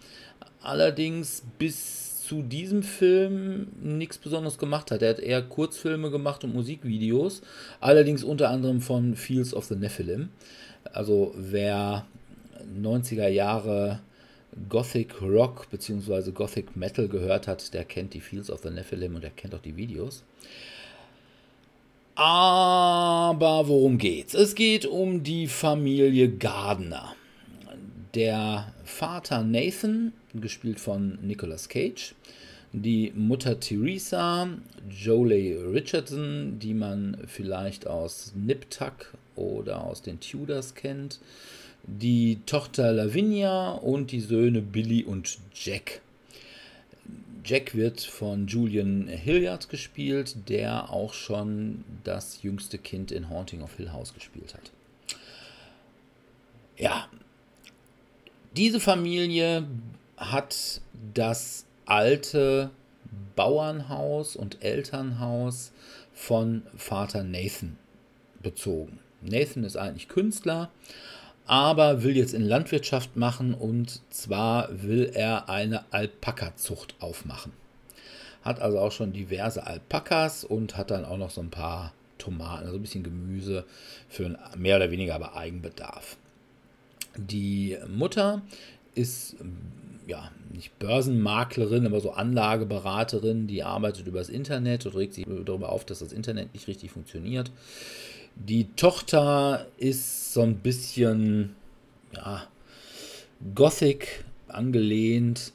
[0.62, 1.99] allerdings bis
[2.30, 5.02] zu diesem Film nichts Besonderes gemacht hat.
[5.02, 7.42] Er hat eher Kurzfilme gemacht und Musikvideos,
[7.80, 10.28] allerdings unter anderem von Fields of the Nephilim.
[10.92, 12.06] Also wer
[12.80, 13.98] 90er Jahre
[14.68, 16.30] Gothic Rock bzw.
[16.30, 19.62] Gothic Metal gehört hat, der kennt die Fields of the Nephilim und der kennt auch
[19.62, 20.22] die Videos.
[22.14, 24.34] Aber worum geht's?
[24.34, 27.16] Es geht um die Familie Gardner.
[28.14, 32.14] Der Vater Nathan, gespielt von Nicolas Cage,
[32.72, 34.48] die Mutter Theresa,
[34.88, 38.66] Jolie Richardson, die man vielleicht aus Nip
[39.36, 41.20] oder aus den Tudors kennt,
[41.84, 46.00] die Tochter Lavinia und die Söhne Billy und Jack.
[47.44, 53.76] Jack wird von Julian Hilliard gespielt, der auch schon das jüngste Kind in Haunting of
[53.76, 54.70] Hill House gespielt hat.
[56.76, 57.08] Ja,
[58.56, 59.66] diese Familie
[60.16, 60.80] hat
[61.14, 62.70] das alte
[63.36, 65.72] Bauernhaus und Elternhaus
[66.12, 67.78] von Vater Nathan
[68.42, 68.98] bezogen.
[69.22, 70.70] Nathan ist eigentlich Künstler,
[71.46, 77.52] aber will jetzt in Landwirtschaft machen und zwar will er eine Alpaka-Zucht aufmachen.
[78.42, 82.66] Hat also auch schon diverse Alpakas und hat dann auch noch so ein paar Tomaten,
[82.66, 83.64] also ein bisschen Gemüse
[84.08, 86.16] für mehr oder weniger aber Eigenbedarf.
[87.16, 88.42] Die Mutter
[88.94, 89.36] ist
[90.06, 95.84] ja nicht Börsenmaklerin, aber so Anlageberaterin, die arbeitet übers Internet und regt sich darüber auf,
[95.84, 97.50] dass das Internet nicht richtig funktioniert.
[98.34, 101.54] Die Tochter ist so ein bisschen
[102.14, 102.44] ja,
[103.54, 105.52] Gothic angelehnt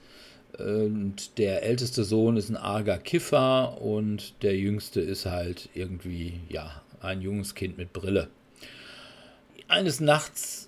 [0.57, 6.81] und der älteste Sohn ist ein arger Kiffer und der jüngste ist halt irgendwie ja
[7.01, 8.29] ein junges Kind mit Brille.
[9.67, 10.64] Eines Nachts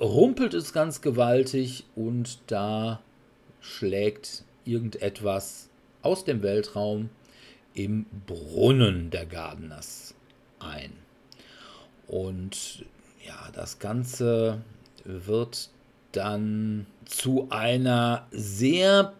[0.00, 3.00] rumpelt es ganz gewaltig und da
[3.60, 5.68] schlägt irgendetwas
[6.02, 7.10] aus dem Weltraum
[7.74, 10.14] im Brunnen der Gardeners
[10.58, 10.92] ein.
[12.06, 12.84] Und
[13.26, 14.62] ja, das Ganze
[15.04, 15.70] wird
[16.12, 19.12] dann zu einer sehr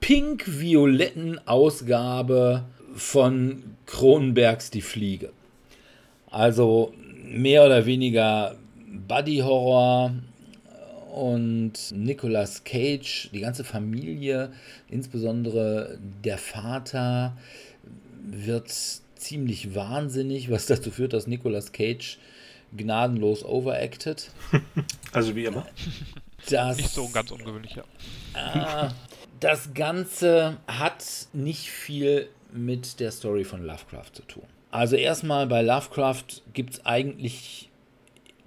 [0.00, 2.64] pink-violetten Ausgabe
[2.94, 5.32] von Cronenbergs Die Fliege.
[6.30, 10.14] Also mehr oder weniger Buddy-Horror
[11.14, 14.52] und Nicolas Cage, die ganze Familie,
[14.88, 17.36] insbesondere der Vater,
[18.22, 18.70] wird
[19.16, 22.18] ziemlich wahnsinnig, was dazu führt, dass Nicolas Cage
[22.76, 24.30] gnadenlos overacted.
[25.12, 25.66] Also wie immer.
[26.50, 27.84] Das, Nicht so ganz ungewöhnlich, ja.
[28.34, 28.92] Ah,
[29.40, 34.42] das Ganze hat nicht viel mit der Story von Lovecraft zu tun.
[34.70, 37.70] Also erstmal bei Lovecraft gibt es eigentlich,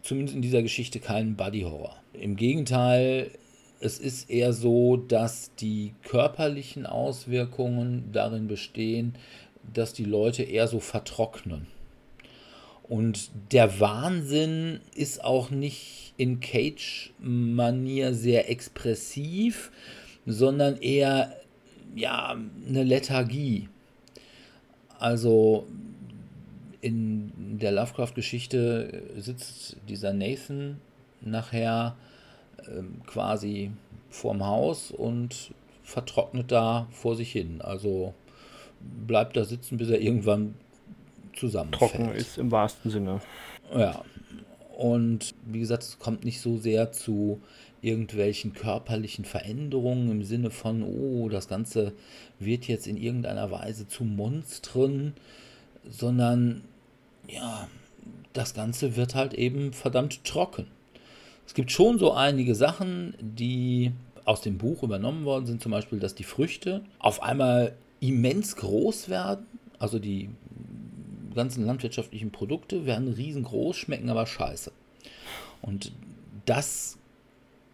[0.02, 1.96] zumindest in dieser Geschichte, keinen Buddy-Horror.
[2.14, 3.32] Im Gegenteil,
[3.80, 9.16] es ist eher so, dass die körperlichen Auswirkungen darin bestehen,
[9.74, 11.68] dass die Leute eher so vertrocknen.
[12.84, 19.72] Und der Wahnsinn ist auch nicht in Cage-Manier sehr expressiv,
[20.26, 21.36] sondern eher
[21.96, 22.36] ja,
[22.68, 23.70] eine Lethargie.
[24.98, 25.68] Also
[26.82, 30.80] in der Lovecraft-Geschichte sitzt dieser Nathan
[31.22, 31.96] nachher
[32.68, 33.72] ähm, quasi
[34.10, 35.52] vorm Haus und
[35.84, 37.62] vertrocknet da vor sich hin.
[37.62, 38.14] Also
[39.08, 40.56] bleibt da sitzen, bis er irgendwann
[41.36, 41.92] zusammenfällt.
[41.92, 43.22] Trocken ist im wahrsten Sinne.
[43.76, 44.04] Ja.
[44.78, 47.42] Und wie gesagt, es kommt nicht so sehr zu
[47.82, 51.94] irgendwelchen körperlichen Veränderungen im Sinne von, oh, das Ganze
[52.40, 55.14] wird jetzt in irgendeiner Weise zu Monstren,
[55.90, 56.62] sondern
[57.32, 57.68] ja,
[58.34, 60.68] das Ganze wird halt eben verdammt trocken.
[61.46, 63.92] Es gibt schon so einige Sachen, die
[64.26, 69.10] aus dem Buch übernommen worden sind, zum Beispiel, dass die Früchte auf einmal immens groß
[69.10, 69.46] werden,
[69.80, 70.30] also die
[71.34, 74.72] ganzen landwirtschaftlichen Produkte werden riesengroß, schmecken aber scheiße.
[75.62, 75.92] Und
[76.46, 76.98] das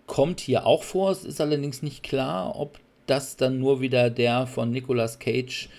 [0.07, 1.11] kommt hier auch vor.
[1.11, 5.69] Es ist allerdings nicht klar, ob das dann nur wieder der von Nicolas Cage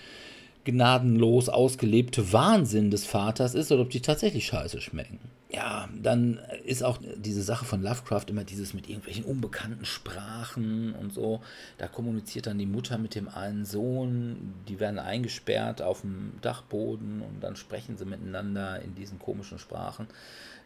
[0.67, 5.21] gnadenlos ausgelebte Wahnsinn des Vaters ist oder ob die tatsächlich scheiße schmecken.
[5.49, 11.15] Ja, dann ist auch diese Sache von Lovecraft immer dieses mit irgendwelchen unbekannten Sprachen und
[11.15, 11.41] so.
[11.79, 17.23] Da kommuniziert dann die Mutter mit dem einen Sohn, die werden eingesperrt auf dem Dachboden
[17.23, 20.09] und dann sprechen sie miteinander in diesen komischen Sprachen.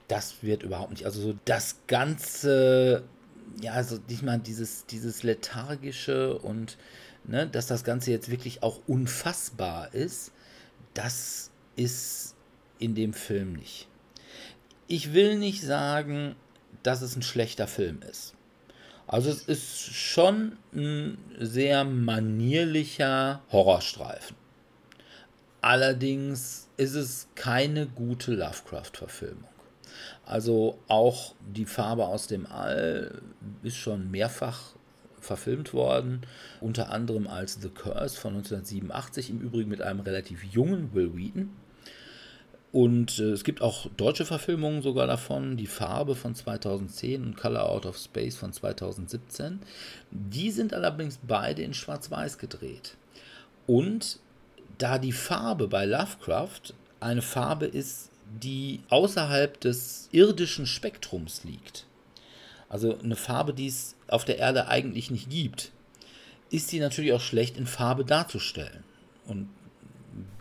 [0.08, 3.04] Das wird überhaupt nicht, also so das ganze,
[3.60, 6.78] ja, also diesmal dieses, dieses lethargische und
[7.24, 10.33] ne, dass das Ganze jetzt wirklich auch unfassbar ist,
[10.94, 12.35] das ist
[12.78, 13.88] in dem Film nicht.
[14.87, 16.35] Ich will nicht sagen,
[16.83, 18.35] dass es ein schlechter Film ist.
[19.06, 24.37] Also es ist schon ein sehr manierlicher Horrorstreifen.
[25.61, 29.50] Allerdings ist es keine gute Lovecraft-Verfilmung.
[30.24, 33.20] Also auch die Farbe aus dem All
[33.62, 34.74] ist schon mehrfach
[35.20, 36.22] verfilmt worden,
[36.61, 41.50] unter anderem als The Curse von 1987, im Übrigen mit einem relativ jungen Will Wheaton.
[42.72, 47.68] Und äh, es gibt auch deutsche Verfilmungen sogar davon, Die Farbe von 2010 und Color
[47.68, 49.61] Out of Space von 2017.
[50.11, 52.96] Die sind allerdings beide in Schwarz-Weiß gedreht.
[53.66, 54.20] Und
[54.78, 61.87] da die Farbe bei Lovecraft eine Farbe ist, die außerhalb des irdischen Spektrums liegt,
[62.70, 65.72] also eine Farbe, die es auf der Erde eigentlich nicht gibt,
[66.50, 68.85] ist die natürlich auch schlecht in Farbe darzustellen.
[69.26, 69.48] Und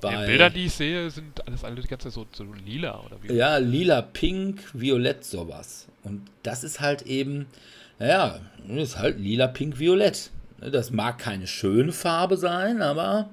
[0.01, 3.17] Die Bilder, die ich sehe, sind alles alle die ganze Zeit so, so lila oder
[3.21, 3.33] wie?
[3.33, 5.87] Ja, lila, pink, violett, sowas.
[6.03, 7.47] Und das ist halt eben,
[7.97, 8.39] naja,
[8.69, 10.31] ist halt lila, pink, violett.
[10.59, 13.29] Das mag keine schöne Farbe sein, aber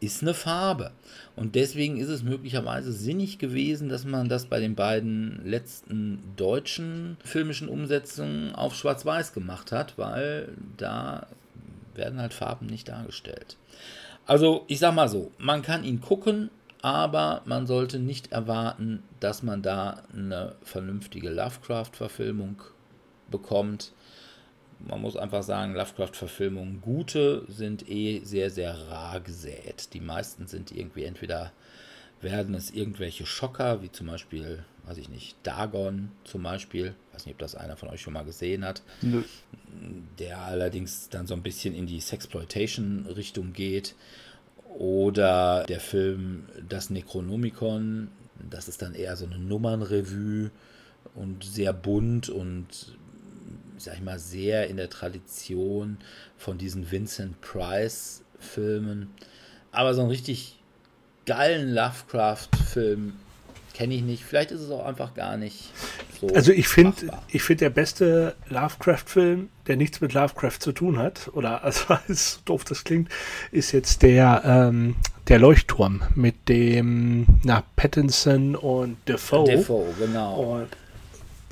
[0.00, 0.92] ist eine Farbe.
[1.34, 7.16] Und deswegen ist es möglicherweise sinnig gewesen, dass man das bei den beiden letzten deutschen
[7.24, 11.26] filmischen Umsetzungen auf Schwarz-Weiß gemacht hat, weil da
[11.94, 13.56] werden halt Farben nicht dargestellt.
[14.26, 16.50] Also ich sag mal so, man kann ihn gucken,
[16.82, 22.62] aber man sollte nicht erwarten, dass man da eine vernünftige Lovecraft-Verfilmung
[23.30, 23.92] bekommt.
[24.86, 29.94] Man muss einfach sagen, Lovecraft-Verfilmungen, gute, sind eh sehr, sehr rar gesät.
[29.94, 31.52] Die meisten sind irgendwie entweder
[32.22, 37.34] werden es irgendwelche Schocker, wie zum Beispiel, weiß ich nicht, Dagon zum Beispiel, weiß nicht,
[37.34, 39.22] ob das einer von euch schon mal gesehen hat, Nö.
[40.18, 43.94] der allerdings dann so ein bisschen in die Sexploitation-Richtung geht.
[44.78, 48.08] Oder der Film Das Necronomicon,
[48.48, 50.50] das ist dann eher so eine Nummernrevue
[51.14, 52.96] und sehr bunt und
[53.78, 55.98] sag ich mal, sehr in der Tradition
[56.36, 59.10] von diesen Vincent Price-Filmen.
[59.70, 60.58] Aber so einen richtig
[61.26, 63.14] geilen Lovecraft-Film
[63.74, 64.24] kenne ich nicht.
[64.24, 65.70] Vielleicht ist es auch einfach gar nicht
[66.20, 66.28] so.
[66.34, 66.94] Also ich finde,
[67.28, 72.38] ich finde der beste Lovecraft-Film, der nichts mit Lovecraft zu tun hat, oder also so
[72.44, 73.08] doof das klingt,
[73.50, 74.96] ist jetzt der, ähm,
[75.28, 79.44] der Leuchtturm mit dem, na, Pattinson und Defoe.
[79.44, 80.58] Defoe, genau.
[80.58, 80.68] Und,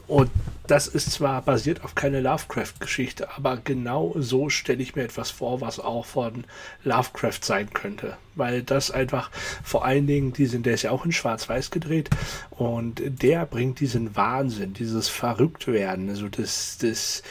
[0.07, 0.31] und
[0.71, 5.61] das ist zwar basiert auf keine Lovecraft-Geschichte, aber genau so stelle ich mir etwas vor,
[5.61, 6.45] was auch von
[6.85, 8.17] Lovecraft sein könnte.
[8.37, 9.33] Weil das einfach
[9.65, 12.11] vor allen Dingen, diesen, der ist ja auch in Schwarz-Weiß gedreht
[12.51, 17.25] und der bringt diesen Wahnsinn, dieses Verrücktwerden, also das, das,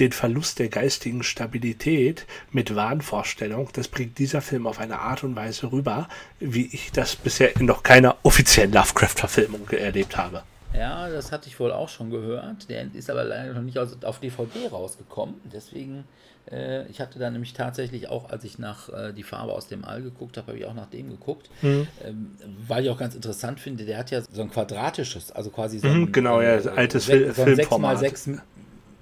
[0.00, 5.36] den Verlust der geistigen Stabilität mit Wahnvorstellung, das bringt dieser Film auf eine Art und
[5.36, 6.08] Weise rüber,
[6.40, 10.42] wie ich das bisher in noch keiner offiziellen Lovecraft-Verfilmung erlebt habe.
[10.74, 12.68] Ja, das hatte ich wohl auch schon gehört.
[12.68, 15.36] Der ist aber leider noch nicht auf DVD rausgekommen.
[15.52, 16.04] Deswegen,
[16.50, 19.84] äh, ich hatte da nämlich tatsächlich auch, als ich nach äh, Die Farbe aus dem
[19.84, 21.50] All geguckt habe, habe ich auch nach dem geguckt.
[21.62, 21.88] Mhm.
[22.04, 22.30] Ähm,
[22.66, 25.88] weil ich auch ganz interessant finde, der hat ja so ein quadratisches, also quasi so
[25.88, 27.98] mhm, ein, genau, ja, äh, altes so so ein Filmformat.
[27.98, 28.40] 6x6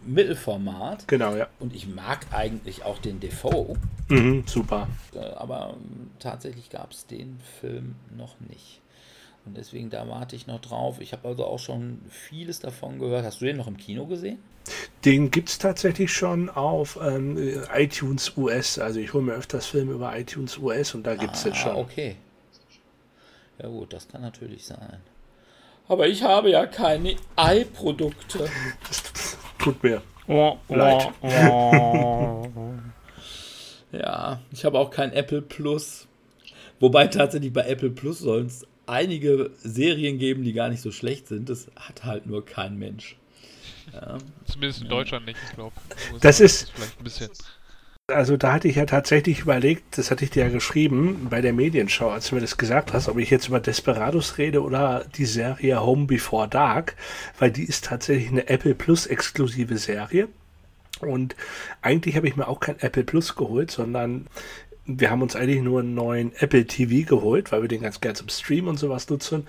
[0.08, 1.06] Mittelformat.
[1.06, 1.48] Genau, ja.
[1.58, 3.76] Und ich mag eigentlich auch den Defoe.
[4.08, 4.88] Mhm, super.
[5.14, 8.80] Äh, aber ähm, tatsächlich gab es den Film noch nicht.
[9.46, 11.00] Und deswegen, da warte ich noch drauf.
[11.00, 13.24] Ich habe also auch schon vieles davon gehört.
[13.24, 14.38] Hast du den noch im Kino gesehen?
[15.04, 17.38] Den gibt es tatsächlich schon auf ähm,
[17.74, 18.78] iTunes US.
[18.78, 21.54] Also ich hole mir öfters Filme über iTunes US und da gibt es ah, den
[21.54, 21.76] schon.
[21.76, 22.16] okay.
[23.58, 24.98] Ja gut, das kann natürlich sein.
[25.88, 28.48] Aber ich habe ja keine i-Produkte.
[28.86, 31.08] Das tut mir Oh, Leid.
[31.22, 32.46] oh.
[33.90, 36.06] Ja, ich habe auch kein Apple Plus.
[36.78, 41.28] Wobei tatsächlich bei Apple Plus sollen es einige Serien geben, die gar nicht so schlecht
[41.28, 41.48] sind.
[41.48, 43.16] Das hat halt nur kein Mensch.
[43.92, 44.18] Ja.
[44.46, 45.74] Zumindest in Deutschland nicht, ich glaube.
[46.20, 47.30] Das ist- vielleicht ein bisschen.
[48.10, 51.52] Also da hatte ich ja tatsächlich überlegt, das hatte ich dir ja geschrieben bei der
[51.52, 55.26] Medienschau, als du mir das gesagt hast, ob ich jetzt über Desperados rede oder die
[55.26, 56.96] Serie Home Before Dark,
[57.38, 60.28] weil die ist tatsächlich eine Apple Plus exklusive Serie.
[61.00, 61.36] Und
[61.82, 64.26] eigentlich habe ich mir auch kein Apple Plus geholt, sondern
[64.88, 68.14] wir haben uns eigentlich nur einen neuen Apple TV geholt, weil wir den ganz gern
[68.14, 69.46] zum Stream und sowas nutzen.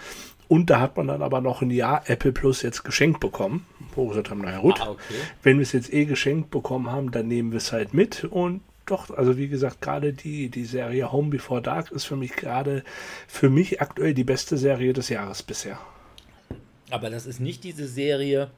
[0.49, 4.03] Und da hat man dann aber noch ein Jahr Apple Plus jetzt geschenkt bekommen, wo
[4.03, 5.13] wir gesagt haben, naja gut, Ah, okay.
[5.43, 8.25] wenn wir es jetzt eh geschenkt bekommen haben, dann nehmen wir es halt mit.
[8.25, 12.33] Und doch, also wie gesagt, gerade die, die Serie Home Before Dark ist für mich
[12.33, 12.83] gerade,
[13.27, 15.79] für mich aktuell die beste Serie des Jahres bisher.
[16.89, 18.49] Aber das ist nicht diese Serie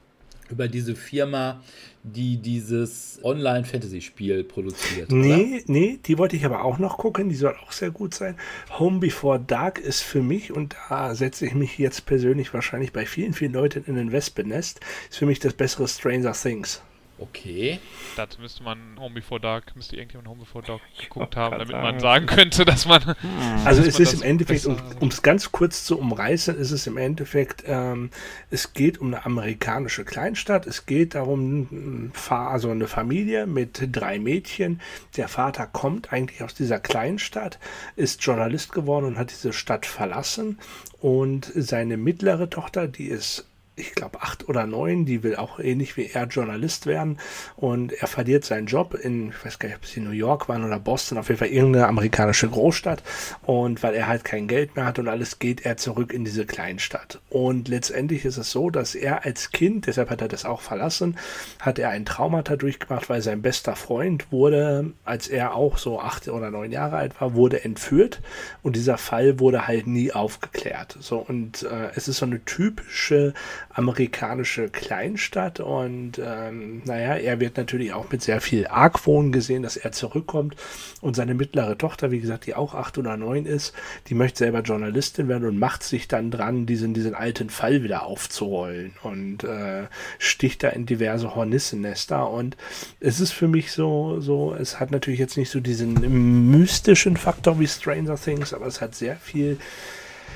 [0.50, 1.62] über diese Firma,
[2.04, 5.12] die dieses Online-Fantasy-Spiel produziert.
[5.12, 5.22] Oder?
[5.22, 8.36] Nee, nee, die wollte ich aber auch noch gucken, die soll auch sehr gut sein.
[8.80, 13.06] Home Before Dark ist für mich, und da setze ich mich jetzt persönlich wahrscheinlich bei
[13.06, 16.82] vielen, vielen Leuten in ein Wespennest, ist für mich das bessere Stranger Things.
[17.22, 17.80] Okay.
[18.16, 22.00] Dazu müsste man Home Before Dark, müsste irgendjemand Home Before Dark geguckt haben, damit man
[22.00, 22.26] sagen.
[22.26, 23.16] sagen könnte, dass man.
[23.64, 26.72] Also dass es man ist das im Endeffekt, um es ganz kurz zu umreißen, ist
[26.72, 28.10] es im Endeffekt, ähm,
[28.50, 30.66] es geht um eine amerikanische Kleinstadt.
[30.66, 34.82] Es geht darum, also eine Familie mit drei Mädchen.
[35.16, 37.60] Der Vater kommt eigentlich aus dieser Kleinstadt,
[37.96, 40.58] ist Journalist geworden und hat diese Stadt verlassen.
[41.00, 43.46] Und seine mittlere Tochter, die ist
[43.82, 47.18] ich glaube, acht oder neun, die will auch ähnlich wie er Journalist werden
[47.56, 50.48] und er verliert seinen Job in, ich weiß gar nicht, ob es in New York
[50.48, 53.04] waren oder Boston, auf jeden Fall irgendeine amerikanische Großstadt
[53.44, 56.46] und weil er halt kein Geld mehr hat und alles, geht er zurück in diese
[56.46, 57.20] Kleinstadt.
[57.30, 61.18] Und letztendlich ist es so, dass er als Kind, deshalb hat er das auch verlassen,
[61.60, 66.28] hat er ein Traumata durchgemacht, weil sein bester Freund wurde, als er auch so acht
[66.28, 68.22] oder neun Jahre alt war, wurde entführt
[68.62, 70.98] und dieser Fall wurde halt nie aufgeklärt.
[71.00, 73.34] So und äh, es ist so eine typische
[73.74, 79.78] amerikanische Kleinstadt und ähm, naja, er wird natürlich auch mit sehr viel Argwohn gesehen, dass
[79.78, 80.56] er zurückkommt.
[81.02, 83.74] Und seine mittlere Tochter, wie gesagt, die auch acht oder neun ist,
[84.08, 88.04] die möchte selber Journalistin werden und macht sich dann dran, diesen, diesen alten Fall wieder
[88.04, 89.84] aufzurollen und äh,
[90.20, 92.30] sticht da in diverse Hornissennester.
[92.30, 92.58] Und
[93.00, 97.60] es ist für mich so, so, es hat natürlich jetzt nicht so diesen mystischen Faktor
[97.60, 99.58] wie Stranger Things, aber es hat sehr viel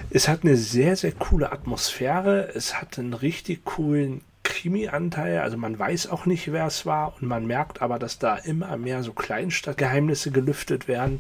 [0.09, 2.51] es hat eine sehr, sehr coole Atmosphäre.
[2.53, 5.39] Es hat einen richtig coolen Krimi-Anteil.
[5.39, 7.15] Also man weiß auch nicht, wer es war.
[7.19, 11.19] Und man merkt aber, dass da immer mehr so Kleinstadtgeheimnisse gelüftet werden.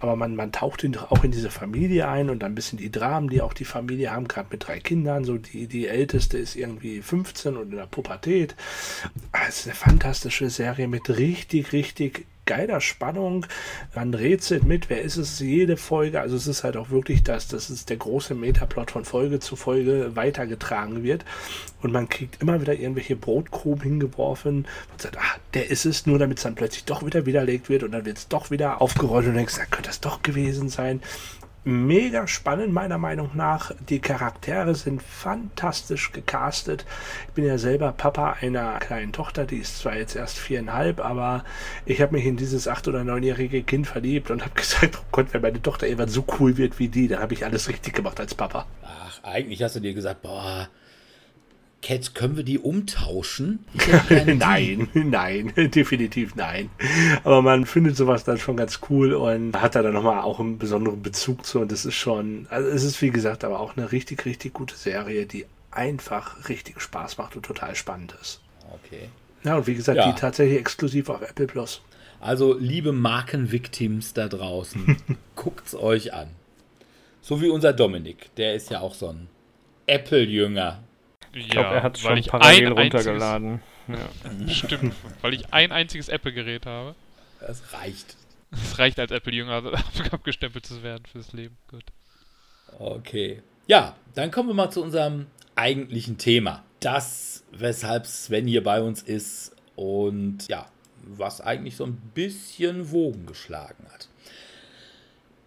[0.00, 3.28] Aber man, man taucht in, auch in diese Familie ein und ein bisschen die Dramen,
[3.28, 5.24] die auch die Familie haben, gerade mit drei Kindern.
[5.24, 8.54] So die, die älteste ist irgendwie 15 und in der Pubertät.
[9.48, 13.46] Es ist eine fantastische Serie mit richtig, richtig geiler Spannung.
[13.94, 16.20] Man rätselt mit, wer ist es, jede Folge.
[16.20, 19.56] Also es ist halt auch wirklich das, das ist der große Metaplot von Folge zu
[19.56, 21.24] Folge weitergetragen wird.
[21.82, 26.18] Und man kriegt immer wieder irgendwelche Brotkrumen hingeworfen und sagt, ah, der ist es, nur
[26.18, 29.26] damit es dann plötzlich doch wieder widerlegt wird und dann wird es doch wieder aufgerollt
[29.26, 31.02] und denkst, da könnte das doch gewesen sein.
[31.66, 33.72] Mega spannend, meiner Meinung nach.
[33.88, 36.86] Die Charaktere sind fantastisch gecastet.
[37.28, 41.44] Ich bin ja selber Papa einer kleinen Tochter, die ist zwar jetzt erst viereinhalb, aber
[41.84, 45.26] ich habe mich in dieses acht- oder neunjährige Kind verliebt und habe gesagt, oh Gott,
[45.32, 48.20] wenn meine Tochter irgendwann so cool wird wie die, dann habe ich alles richtig gemacht
[48.20, 48.66] als Papa.
[48.82, 50.68] Ach, eigentlich hast du dir gesagt, boah,
[51.82, 53.64] Cat, können wir die umtauschen?
[54.26, 56.70] nein, nein, definitiv nein.
[57.22, 60.58] Aber man findet sowas dann schon ganz cool und hat da dann nochmal auch einen
[60.58, 61.60] besonderen Bezug zu.
[61.60, 64.74] Und das ist schon, also es ist wie gesagt aber auch eine richtig, richtig gute
[64.74, 68.40] Serie, die einfach richtig Spaß macht und total spannend ist.
[68.84, 69.08] Okay.
[69.44, 70.10] Ja, und wie gesagt, Ja.
[70.10, 71.82] die tatsächlich exklusiv auf Apple Plus.
[72.18, 74.96] Also, liebe Markenvictims da draußen,
[75.36, 76.30] guckt's euch an.
[77.20, 79.28] So wie unser Dominik, der ist ja auch so ein
[79.86, 80.82] Apple-Jünger.
[81.36, 83.60] Ich glaube, er hat es weil schon ich parallel ein runtergeladen.
[83.88, 83.96] Ja.
[84.24, 86.94] Einziges, stimmt, weil ich ein einziges Apple-Gerät habe.
[87.40, 88.16] Das reicht.
[88.52, 89.62] Es reicht als Apple-Jünger
[90.12, 91.56] abgestempelt zu werden fürs Leben.
[91.70, 91.84] Gut.
[92.78, 93.42] Okay.
[93.66, 95.26] Ja, dann kommen wir mal zu unserem
[95.56, 96.64] eigentlichen Thema.
[96.80, 100.66] Das, weshalb Sven hier bei uns ist und ja,
[101.02, 104.08] was eigentlich so ein bisschen Wogen geschlagen hat.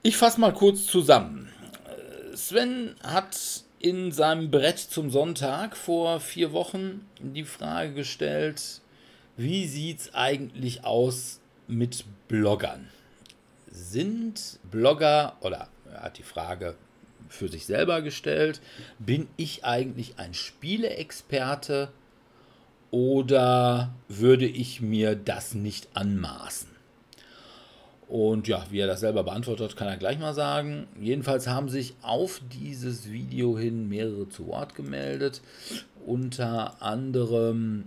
[0.04, 1.50] Ich fasse mal kurz zusammen.
[1.86, 8.82] Äh, Sven hat in seinem Brett zum Sonntag vor vier Wochen die Frage gestellt,
[9.38, 12.90] wie sieht's eigentlich aus mit Bloggern?
[13.72, 16.76] Sind Blogger, oder er hat die Frage
[17.30, 18.60] für sich selber gestellt,
[18.98, 21.90] bin ich eigentlich ein Spieleexperte
[22.92, 26.79] oder würde ich mir das nicht anmaßen?
[28.10, 30.88] Und ja, wie er das selber beantwortet kann er gleich mal sagen.
[31.00, 35.42] Jedenfalls haben sich auf dieses Video hin mehrere zu Wort gemeldet.
[36.08, 37.84] Unter anderem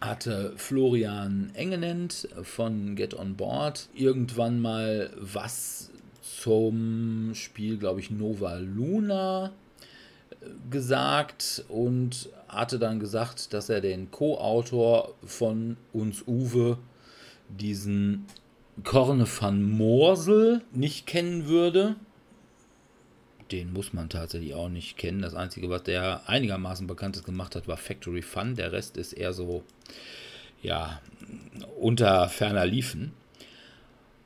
[0.00, 5.90] hatte Florian Engenent von Get On Board irgendwann mal was
[6.22, 9.52] zum Spiel, glaube ich, Nova Luna
[10.30, 16.78] äh, gesagt und hatte dann gesagt, dass er den Co-Autor von uns Uwe,
[17.48, 18.26] diesen
[18.84, 21.96] Korne van Moorsel, nicht kennen würde.
[23.50, 25.22] Den muss man tatsächlich auch nicht kennen.
[25.22, 28.54] Das Einzige, was der einigermaßen Bekanntes gemacht hat, war Factory Fun.
[28.54, 29.64] Der Rest ist eher so,
[30.62, 31.00] ja,
[31.78, 33.12] unter ferner Liefen.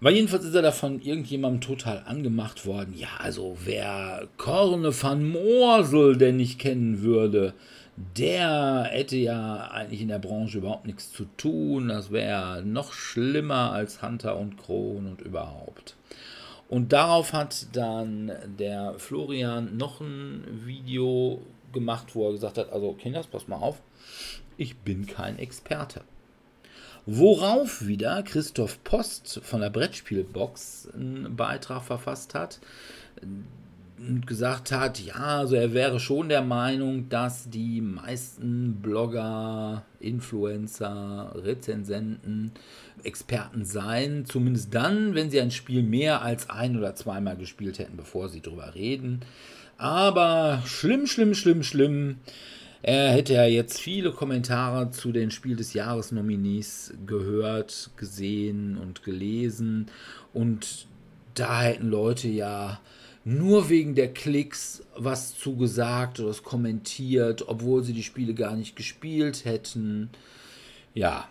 [0.00, 2.94] Weil jedenfalls ist er da von irgendjemandem total angemacht worden.
[2.94, 7.54] Ja, also wer Korne van Moorsel denn nicht kennen würde,
[7.96, 11.88] der hätte ja eigentlich in der Branche überhaupt nichts zu tun.
[11.88, 15.96] Das wäre noch schlimmer als Hunter und Kron und überhaupt.
[16.68, 21.40] Und darauf hat dann der Florian noch ein Video
[21.72, 23.80] gemacht, wo er gesagt hat, also Kinders, pass mal auf,
[24.56, 26.02] ich bin kein Experte.
[27.06, 32.60] Worauf wieder Christoph Post von der Brettspielbox einen Beitrag verfasst hat
[34.26, 42.52] gesagt hat, ja, also er wäre schon der Meinung, dass die meisten Blogger, Influencer, Rezensenten
[43.04, 47.96] Experten seien, zumindest dann, wenn sie ein Spiel mehr als ein oder zweimal gespielt hätten,
[47.96, 49.20] bevor sie drüber reden.
[49.76, 52.16] Aber schlimm, schlimm, schlimm, schlimm.
[52.82, 59.02] Er hätte ja jetzt viele Kommentare zu den Spiel des Jahres Nominees gehört, gesehen und
[59.02, 59.86] gelesen.
[60.32, 60.86] Und
[61.34, 62.80] da hätten Leute ja
[63.24, 68.76] nur wegen der Klicks was zugesagt oder es kommentiert, obwohl sie die Spiele gar nicht
[68.76, 70.10] gespielt hätten.
[70.92, 71.26] Ja,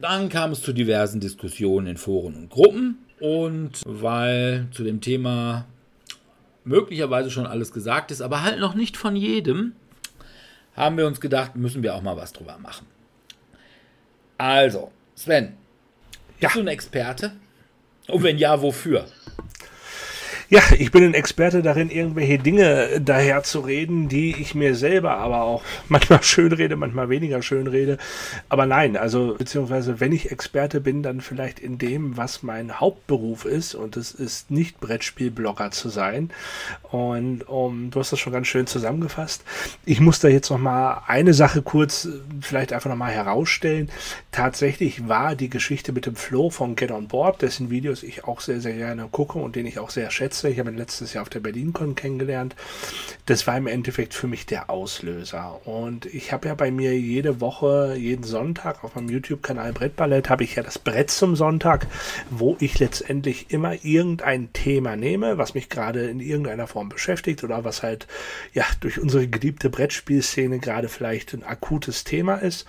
[0.00, 2.98] dann kam es zu diversen Diskussionen in Foren und Gruppen.
[3.20, 5.64] Und weil zu dem Thema
[6.64, 9.72] möglicherweise schon alles gesagt ist, aber halt noch nicht von jedem,
[10.74, 12.86] haben wir uns gedacht, müssen wir auch mal was drüber machen.
[14.36, 15.54] Also, Sven,
[16.40, 16.48] Ja.
[16.48, 17.32] bist du ein Experte?
[18.08, 19.06] Und wenn ja, wofür?
[20.48, 25.16] Ja, ich bin ein Experte darin, irgendwelche Dinge daher zu reden, die ich mir selber
[25.16, 27.98] aber auch manchmal schön rede, manchmal weniger schön rede.
[28.48, 33.44] Aber nein, also beziehungsweise wenn ich Experte bin, dann vielleicht in dem, was mein Hauptberuf
[33.44, 33.74] ist.
[33.74, 36.30] Und es ist nicht Brettspielblogger zu sein.
[36.92, 39.42] Und um, du hast das schon ganz schön zusammengefasst.
[39.84, 43.90] Ich muss da jetzt noch mal eine Sache kurz äh, vielleicht einfach noch mal herausstellen.
[44.30, 48.40] Tatsächlich war die Geschichte mit dem Flo von Get On Board, dessen Videos ich auch
[48.40, 50.35] sehr, sehr gerne gucke und den ich auch sehr schätze.
[50.44, 52.54] Ich habe ihn letztes Jahr auf der BerlinCon kennengelernt.
[53.26, 55.66] Das war im Endeffekt für mich der Auslöser.
[55.66, 60.44] Und ich habe ja bei mir jede Woche, jeden Sonntag auf meinem YouTube-Kanal Brettballett, habe
[60.44, 61.86] ich ja das Brett zum Sonntag,
[62.30, 67.64] wo ich letztendlich immer irgendein Thema nehme, was mich gerade in irgendeiner Form beschäftigt oder
[67.64, 68.06] was halt
[68.52, 72.66] ja durch unsere geliebte Brettspielszene gerade vielleicht ein akutes Thema ist.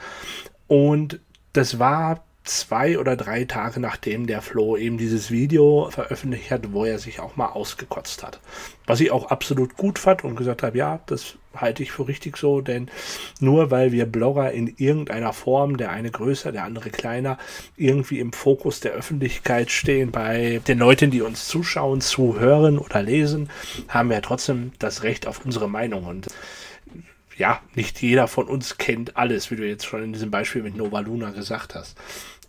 [0.68, 1.20] Und
[1.53, 6.86] das war zwei oder drei Tage nachdem der Flo eben dieses Video veröffentlicht hat, wo
[6.86, 8.39] er sich auch mal ausgekotzt hat.
[8.86, 12.38] Was ich auch absolut gut fand und gesagt habe, ja, das halte ich für richtig
[12.38, 12.89] so, denn
[13.39, 17.38] nur weil wir Blogger in irgendeiner Form, der eine größer, der andere kleiner,
[17.76, 23.50] irgendwie im Fokus der Öffentlichkeit stehen bei den Leuten, die uns zuschauen, zuhören oder lesen,
[23.88, 26.28] haben wir trotzdem das Recht auf unsere Meinung und
[27.38, 30.76] ja, nicht jeder von uns kennt alles, wie du jetzt schon in diesem Beispiel mit
[30.76, 31.95] Nova Luna gesagt hast.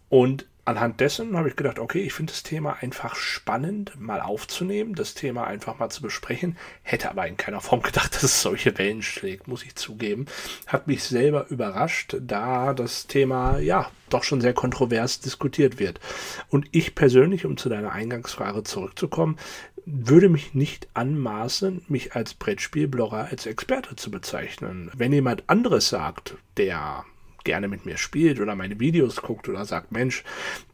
[0.09, 4.95] Und anhand dessen habe ich gedacht, okay, ich finde das Thema einfach spannend, mal aufzunehmen,
[4.95, 6.57] das Thema einfach mal zu besprechen.
[6.83, 10.27] Hätte aber in keiner Form gedacht, dass es solche Wellen schlägt, muss ich zugeben.
[10.67, 16.01] Hat mich selber überrascht, da das Thema ja doch schon sehr kontrovers diskutiert wird.
[16.49, 19.39] Und ich persönlich, um zu deiner Eingangsfrage zurückzukommen,
[19.87, 24.91] würde mich nicht anmaßen, mich als Brettspielblogger als Experte zu bezeichnen.
[24.95, 27.07] Wenn jemand anderes sagt, der
[27.45, 30.25] gerne mit mir spielt oder meine Videos guckt oder sagt, Mensch,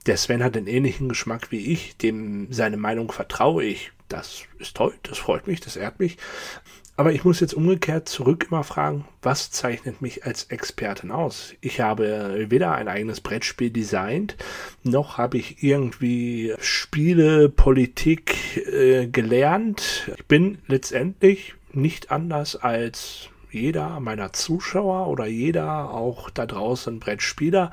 [0.07, 3.93] der Sven hat den ähnlichen Geschmack wie ich, dem seine Meinung vertraue ich.
[4.09, 6.19] Das ist toll, das freut mich, das ehrt mich.
[6.97, 11.55] Aber ich muss jetzt umgekehrt zurück immer fragen, was zeichnet mich als Expertin aus?
[11.61, 14.37] Ich habe weder ein eigenes Brettspiel designt,
[14.85, 18.37] noch habe ich irgendwie Spiele, Politik
[18.73, 20.13] äh, gelernt.
[20.17, 27.71] Ich bin letztendlich nicht anders als jeder meiner Zuschauer oder jeder auch da draußen Brettspieler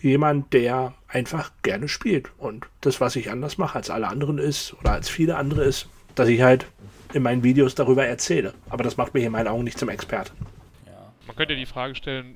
[0.00, 2.28] jemand, der einfach gerne spielt.
[2.38, 5.88] Und das, was ich anders mache als alle anderen ist oder als viele andere ist,
[6.14, 6.66] dass ich halt
[7.14, 8.54] in meinen Videos darüber erzähle.
[8.68, 10.36] Aber das macht mich in meinen Augen nicht zum Experten.
[10.86, 11.12] Ja.
[11.26, 12.34] Man könnte die Frage stellen,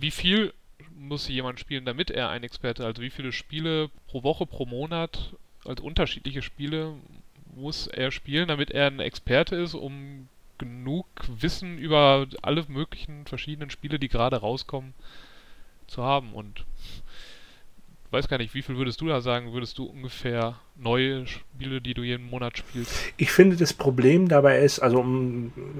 [0.00, 0.52] wie viel
[0.96, 5.34] muss jemand spielen, damit er ein Experte, also wie viele Spiele pro Woche, pro Monat,
[5.64, 6.94] also unterschiedliche Spiele
[7.54, 10.28] muss er spielen, damit er ein Experte ist, um
[10.58, 14.94] genug Wissen über alle möglichen verschiedenen Spiele, die gerade rauskommen,
[15.86, 16.32] zu haben.
[16.34, 16.64] Und
[18.10, 21.92] weiß gar nicht, wie viel würdest du da sagen, würdest du ungefähr neue Spiele, die
[21.92, 22.92] du jeden Monat spielst?
[23.18, 25.04] Ich finde, das Problem dabei ist, also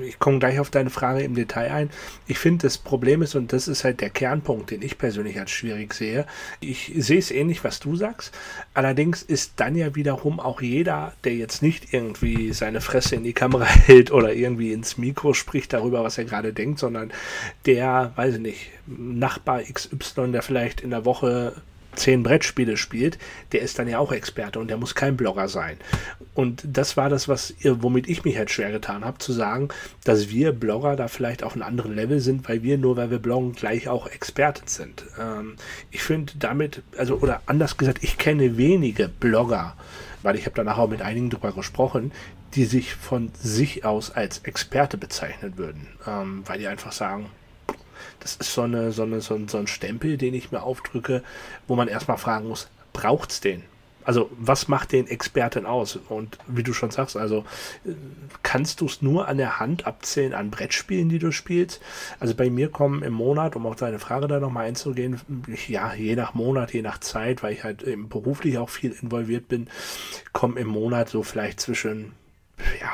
[0.07, 1.91] ich komme gleich auf deine Frage im Detail ein.
[2.27, 5.51] Ich finde, das Problem ist, und das ist halt der Kernpunkt, den ich persönlich als
[5.51, 6.27] schwierig sehe.
[6.61, 8.37] Ich sehe es ähnlich, was du sagst.
[8.75, 13.33] Allerdings ist dann ja wiederum auch jeder, der jetzt nicht irgendwie seine Fresse in die
[13.33, 17.11] Kamera hält oder irgendwie ins Mikro spricht darüber, was er gerade denkt, sondern
[17.65, 21.55] der, weiß ich nicht, Nachbar XY, der vielleicht in der Woche
[21.99, 23.19] zehn Brettspiele spielt,
[23.53, 25.77] der ist dann ja auch Experte und der muss kein Blogger sein.
[26.35, 29.69] Und das war das, was womit ich mich halt schwer getan habe, zu sagen,
[30.05, 33.19] dass wir Blogger da vielleicht auf einem anderen Level sind, weil wir nur, weil wir
[33.19, 35.05] bloggen, gleich auch Experten sind.
[35.21, 35.57] Ähm,
[35.91, 39.77] ich finde damit, also oder anders gesagt, ich kenne wenige Blogger,
[40.23, 42.13] weil ich habe danach auch mit einigen drüber gesprochen,
[42.55, 47.27] die sich von sich aus als Experte bezeichnen würden, ähm, weil die einfach sagen,
[48.21, 51.23] das ist so, eine, so, eine, so, ein, so ein Stempel, den ich mir aufdrücke,
[51.67, 53.63] wo man erstmal fragen muss, braucht es den?
[54.09, 55.97] Also was macht den Experten aus?
[56.09, 57.45] Und wie du schon sagst, also
[58.43, 61.83] kannst du es nur an der Hand abzählen an Brettspielen, die du spielst?
[62.19, 65.21] Also bei mir kommen im Monat, um auf deine Frage da nochmal einzugehen,
[65.67, 69.69] ja, je nach Monat, je nach Zeit, weil ich halt beruflich auch viel involviert bin,
[70.33, 72.13] kommen im Monat so vielleicht zwischen
[72.81, 72.91] ja,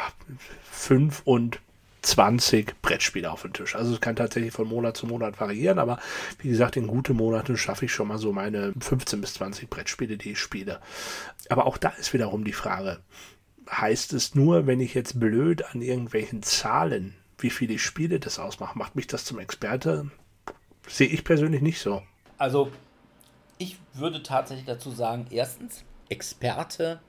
[0.68, 1.60] fünf und
[2.04, 3.74] 20 Brettspiele auf den Tisch.
[3.74, 5.98] Also es kann tatsächlich von Monat zu Monat variieren, aber
[6.38, 10.16] wie gesagt, in guten Monaten schaffe ich schon mal so meine 15 bis 20 Brettspiele,
[10.16, 10.80] die ich spiele.
[11.48, 13.00] Aber auch da ist wiederum die Frage,
[13.70, 18.76] heißt es nur, wenn ich jetzt blöd an irgendwelchen Zahlen, wie viele Spiele das ausmacht,
[18.76, 20.10] macht mich das zum Experte?
[20.86, 22.02] Sehe ich persönlich nicht so.
[22.36, 22.70] Also,
[23.58, 27.00] ich würde tatsächlich dazu sagen, erstens, Experte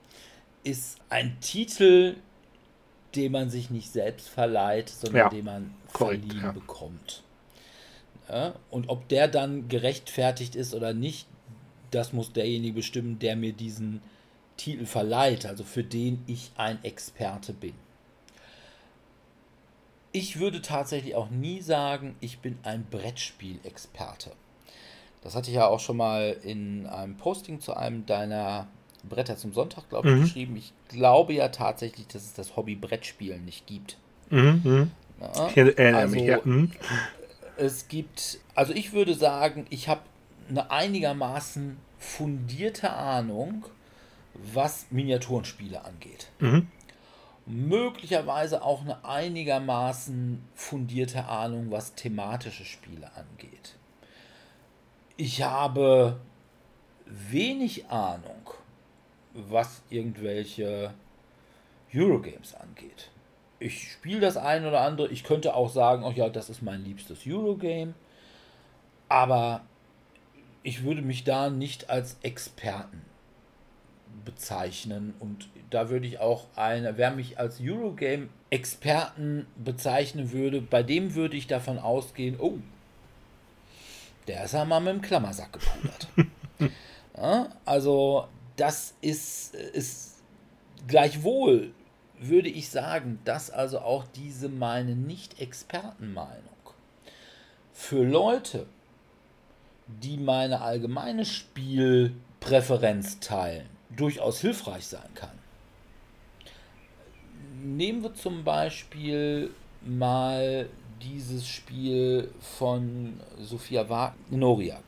[0.64, 2.16] ist ein Titel,
[3.16, 6.52] den man sich nicht selbst verleiht, sondern ja, den man korrekt, verliehen ja.
[6.52, 7.22] bekommt.
[8.28, 11.26] Ja, und ob der dann gerechtfertigt ist oder nicht,
[11.90, 14.02] das muss derjenige bestimmen, der mir diesen
[14.56, 17.74] Titel verleiht, also für den ich ein Experte bin.
[20.12, 24.32] Ich würde tatsächlich auch nie sagen, ich bin ein Brettspielexperte.
[25.22, 28.68] Das hatte ich ja auch schon mal in einem Posting zu einem deiner
[29.08, 30.20] Bretter zum Sonntag, glaube ich, mhm.
[30.22, 30.56] geschrieben.
[30.56, 33.98] Ich glaube ja tatsächlich, dass es das Hobby Brettspielen nicht gibt.
[34.30, 34.60] Mhm.
[34.64, 34.90] mhm.
[35.20, 36.40] Ja, ich erinnere also, mich, ja.
[36.44, 36.72] Mhm.
[37.56, 40.02] Es gibt, also ich würde sagen, ich habe
[40.48, 43.64] eine einigermaßen fundierte Ahnung,
[44.34, 46.28] was Miniaturenspiele angeht.
[46.38, 46.68] Mhm.
[47.46, 53.76] Möglicherweise auch eine einigermaßen fundierte Ahnung, was thematische Spiele angeht.
[55.16, 56.18] Ich habe
[57.06, 58.50] wenig Ahnung,
[59.48, 60.92] was irgendwelche
[61.94, 63.10] Eurogames angeht.
[63.58, 65.08] Ich spiele das ein oder andere.
[65.08, 67.94] Ich könnte auch sagen, oh ja, das ist mein liebstes Eurogame.
[69.08, 69.62] Aber
[70.62, 73.02] ich würde mich da nicht als Experten
[74.24, 81.14] bezeichnen und da würde ich auch eine, wer mich als Eurogame-Experten bezeichnen würde, bei dem
[81.14, 82.58] würde ich davon ausgehen, oh,
[84.26, 86.08] der ist einmal mit dem Klammersack gepudert.
[87.16, 88.26] ja, also
[88.56, 90.22] das ist, ist
[90.86, 91.72] gleichwohl,
[92.18, 96.42] würde ich sagen, dass also auch diese meine Nicht-Expertenmeinung
[97.72, 98.66] für Leute,
[99.86, 105.38] die meine allgemeine Spielpräferenz teilen, durchaus hilfreich sein kann.
[107.62, 109.50] Nehmen wir zum Beispiel
[109.82, 110.68] mal
[111.02, 114.80] dieses Spiel von Sophia Wagner, Noria.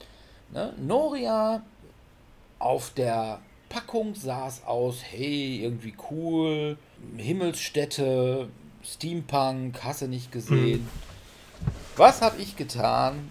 [0.51, 0.73] Ne?
[0.79, 1.63] Noria
[2.59, 6.79] auf der Packung sah es aus, hey, irgendwie cool,
[7.17, 8.49] Himmelsstätte,
[8.85, 10.83] Steampunk, hast du nicht gesehen.
[10.83, 10.89] Mhm.
[11.97, 13.31] Was habe ich getan?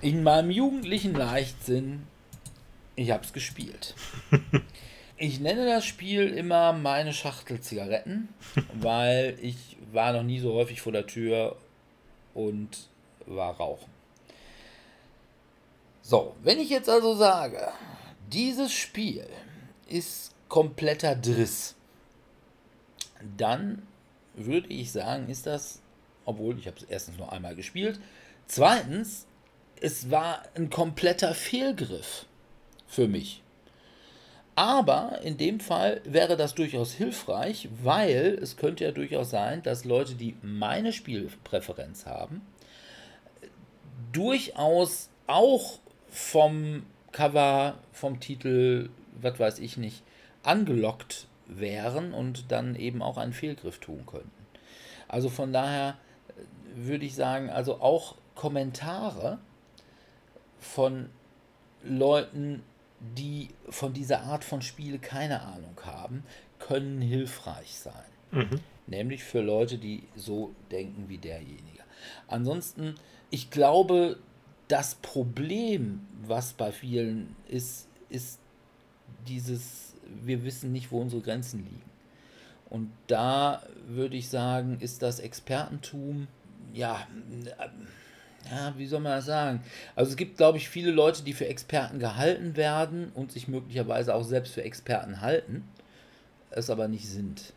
[0.00, 2.06] In meinem jugendlichen Leichtsinn,
[2.96, 3.94] ich habe es gespielt.
[5.22, 8.28] Ich nenne das Spiel immer meine Schachtel Zigaretten,
[8.74, 11.54] weil ich war noch nie so häufig vor der Tür
[12.34, 12.88] und
[13.26, 13.88] war rauchen.
[16.02, 17.68] So, wenn ich jetzt also sage,
[18.32, 19.26] dieses Spiel
[19.88, 21.74] ist kompletter Driss,
[23.36, 23.86] dann
[24.34, 25.80] würde ich sagen, ist das,
[26.24, 28.00] obwohl ich habe es erstens nur einmal gespielt,
[28.46, 29.26] zweitens,
[29.80, 32.26] es war ein kompletter Fehlgriff
[32.86, 33.42] für mich.
[34.54, 39.84] Aber in dem Fall wäre das durchaus hilfreich, weil es könnte ja durchaus sein, dass
[39.84, 42.42] Leute, die meine Spielpräferenz haben,
[44.12, 45.78] durchaus auch
[46.10, 48.90] vom Cover, vom Titel,
[49.20, 50.02] was weiß ich nicht,
[50.42, 54.30] angelockt wären und dann eben auch einen Fehlgriff tun könnten.
[55.08, 55.96] Also von daher
[56.28, 56.32] äh,
[56.74, 59.38] würde ich sagen, also auch Kommentare
[60.58, 61.10] von
[61.84, 62.62] Leuten,
[63.00, 66.24] die von dieser Art von Spiel keine Ahnung haben,
[66.58, 68.04] können hilfreich sein.
[68.30, 68.60] Mhm.
[68.86, 71.82] Nämlich für Leute, die so denken wie derjenige.
[72.28, 72.94] Ansonsten,
[73.30, 74.18] ich glaube,
[74.72, 78.38] das Problem, was bei vielen ist, ist
[79.28, 79.92] dieses,
[80.24, 81.82] wir wissen nicht, wo unsere Grenzen liegen.
[82.70, 86.26] Und da würde ich sagen, ist das Expertentum,
[86.72, 87.06] ja,
[88.50, 89.62] ja, wie soll man das sagen?
[89.94, 94.14] Also es gibt, glaube ich, viele Leute, die für Experten gehalten werden und sich möglicherweise
[94.14, 95.64] auch selbst für Experten halten,
[96.50, 97.52] es aber nicht sind.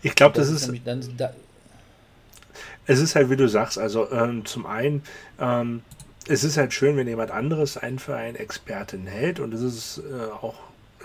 [0.00, 0.86] Ich glaube, das, das, ist.
[0.86, 1.34] Dann, da
[2.86, 5.02] es ist halt, wie du sagst, also ähm, zum einen,
[5.40, 5.82] ähm,
[6.28, 9.98] es ist halt schön, wenn jemand anderes einen für einen Experten hält und es ist
[9.98, 10.54] äh, auch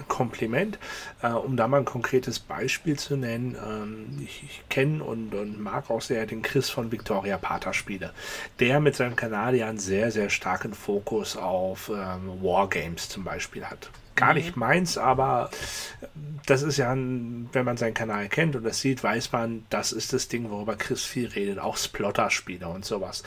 [0.08, 0.80] Kompliment.
[1.22, 5.62] Äh, um da mal ein konkretes Beispiel zu nennen, ähm, ich, ich kenne und, und,
[5.62, 8.12] mag auch sehr den Chris von Victoria Pater Spiele,
[8.60, 13.66] der mit seinem Kanal ja einen sehr, sehr starken Fokus auf ähm, Wargames zum Beispiel
[13.66, 13.90] hat.
[14.22, 14.60] Gar nicht mhm.
[14.60, 15.50] meins, aber
[16.46, 19.92] das ist ja, ein, wenn man seinen Kanal kennt und das sieht, weiß man, das
[19.92, 23.24] ist das Ding, worüber Chris viel redet, auch Splotter-Spiele und sowas.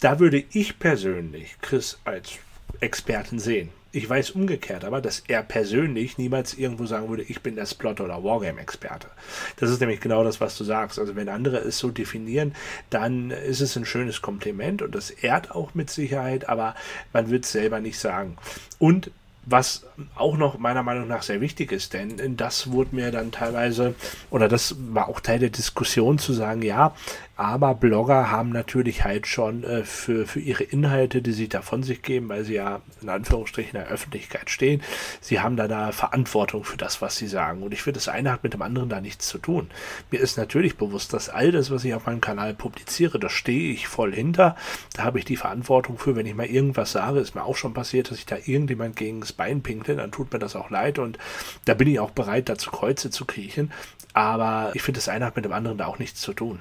[0.00, 2.38] Da würde ich persönlich Chris als
[2.80, 3.70] Experten sehen.
[3.90, 8.02] Ich weiß umgekehrt aber, dass er persönlich niemals irgendwo sagen würde, ich bin der Splot-
[8.02, 9.08] oder Wargame-Experte.
[9.56, 10.98] Das ist nämlich genau das, was du sagst.
[10.98, 12.54] Also wenn andere es so definieren,
[12.90, 16.74] dann ist es ein schönes Kompliment und das ehrt auch mit Sicherheit, aber
[17.14, 18.36] man wird es selber nicht sagen.
[18.78, 19.10] Und
[19.50, 23.94] was auch noch meiner Meinung nach sehr wichtig ist, denn das wurde mir dann teilweise,
[24.30, 26.94] oder das war auch Teil der Diskussion zu sagen, ja,
[27.38, 31.84] aber Blogger haben natürlich halt schon äh, für, für ihre Inhalte, die sie da von
[31.84, 34.82] sich geben, weil sie ja in Anführungsstrichen in der Öffentlichkeit stehen,
[35.20, 37.62] sie haben da da Verantwortung für das, was sie sagen.
[37.62, 39.70] Und ich finde, das eine hat mit dem anderen da nichts zu tun.
[40.10, 43.72] Mir ist natürlich bewusst, dass all das, was ich auf meinem Kanal publiziere, da stehe
[43.72, 44.56] ich voll hinter.
[44.96, 47.72] Da habe ich die Verantwortung für, wenn ich mal irgendwas sage, ist mir auch schon
[47.72, 50.98] passiert, dass ich da irgendjemand gegen das Bein pinkle, dann tut mir das auch leid
[50.98, 51.18] und
[51.66, 53.70] da bin ich auch bereit, da zu Kreuze zu kriechen.
[54.12, 56.58] Aber ich finde, das eine hat mit dem anderen da auch nichts zu tun.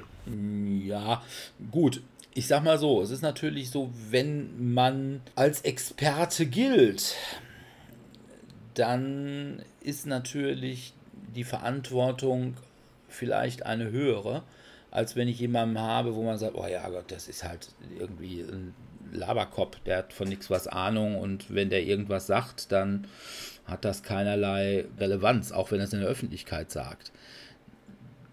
[0.86, 1.24] Ja,
[1.72, 2.02] gut.
[2.34, 7.16] Ich sag mal so, es ist natürlich so, wenn man als Experte gilt,
[8.76, 10.94] dann ist natürlich
[11.36, 12.56] die Verantwortung
[13.10, 14.44] vielleicht eine höhere,
[14.92, 18.42] als wenn ich jemanden habe, wo man sagt, oh ja Gott, das ist halt irgendwie
[18.42, 18.76] ein
[19.12, 23.08] Laberkopf, der hat von nichts was Ahnung und wenn der irgendwas sagt, dann
[23.66, 27.12] hat das keinerlei Relevanz, auch wenn er es in der Öffentlichkeit sagt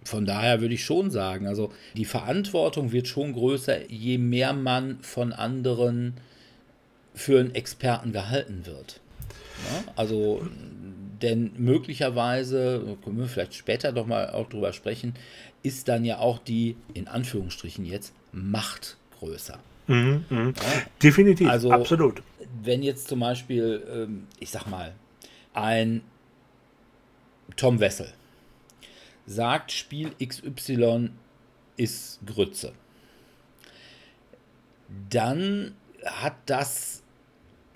[0.05, 4.99] von daher würde ich schon sagen, also die Verantwortung wird schon größer, je mehr man
[5.01, 6.15] von anderen
[7.15, 9.01] für einen Experten gehalten wird.
[9.71, 10.47] Ja, also,
[11.23, 15.15] denn möglicherweise, können wir vielleicht später doch mal auch drüber sprechen,
[15.63, 19.59] ist dann ja auch die, in Anführungsstrichen jetzt, Macht größer.
[19.87, 20.47] Mhm, mh.
[20.47, 20.53] ja?
[21.03, 22.23] Definitiv, also, absolut.
[22.63, 24.93] wenn jetzt zum Beispiel, ähm, ich sag mal,
[25.55, 26.03] ein
[27.57, 28.09] Tom Wessel
[29.27, 31.11] sagt, Spiel XY
[31.77, 32.73] ist Grütze,
[35.11, 37.03] dann hat das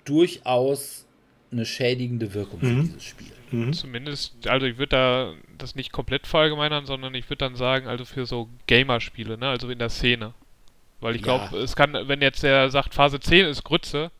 [0.05, 1.05] durchaus
[1.51, 2.81] eine schädigende Wirkung für Mhm.
[2.83, 3.31] dieses Spiel.
[3.51, 3.73] Mhm.
[3.73, 8.05] Zumindest, also ich würde da das nicht komplett verallgemeinern, sondern ich würde dann sagen, also
[8.05, 10.33] für so Gamer-Spiele, ne, also in der Szene.
[11.01, 11.37] Weil ich Ja.
[11.37, 14.11] glaube, es kann, wenn jetzt der sagt, Phase 10 ist Grütze,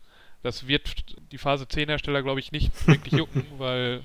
[0.41, 0.89] das wird
[1.31, 4.01] die Phase 10 Hersteller, glaube ich, nicht wirklich jucken, weil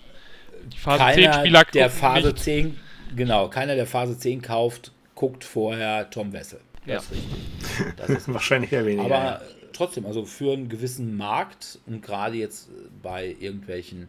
[0.71, 2.39] die Phase 10 Keiner, Spieler der Phase nicht.
[2.41, 2.77] 10,
[3.17, 6.61] genau, keiner, der Phase 10 kauft, guckt vorher Tom Wessel.
[6.87, 7.97] Das ist richtig.
[7.97, 9.05] Das ist Wahrscheinlich eher weniger.
[9.05, 9.41] Aber ja.
[9.73, 12.69] trotzdem, also für einen gewissen Markt und gerade jetzt
[13.03, 14.09] bei irgendwelchen,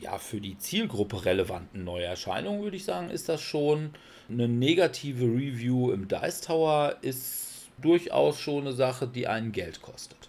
[0.00, 3.90] ja, für die Zielgruppe relevanten Neuerscheinungen, würde ich sagen, ist das schon
[4.28, 10.27] eine negative Review im Dice Tower, ist durchaus schon eine Sache, die einen Geld kostet.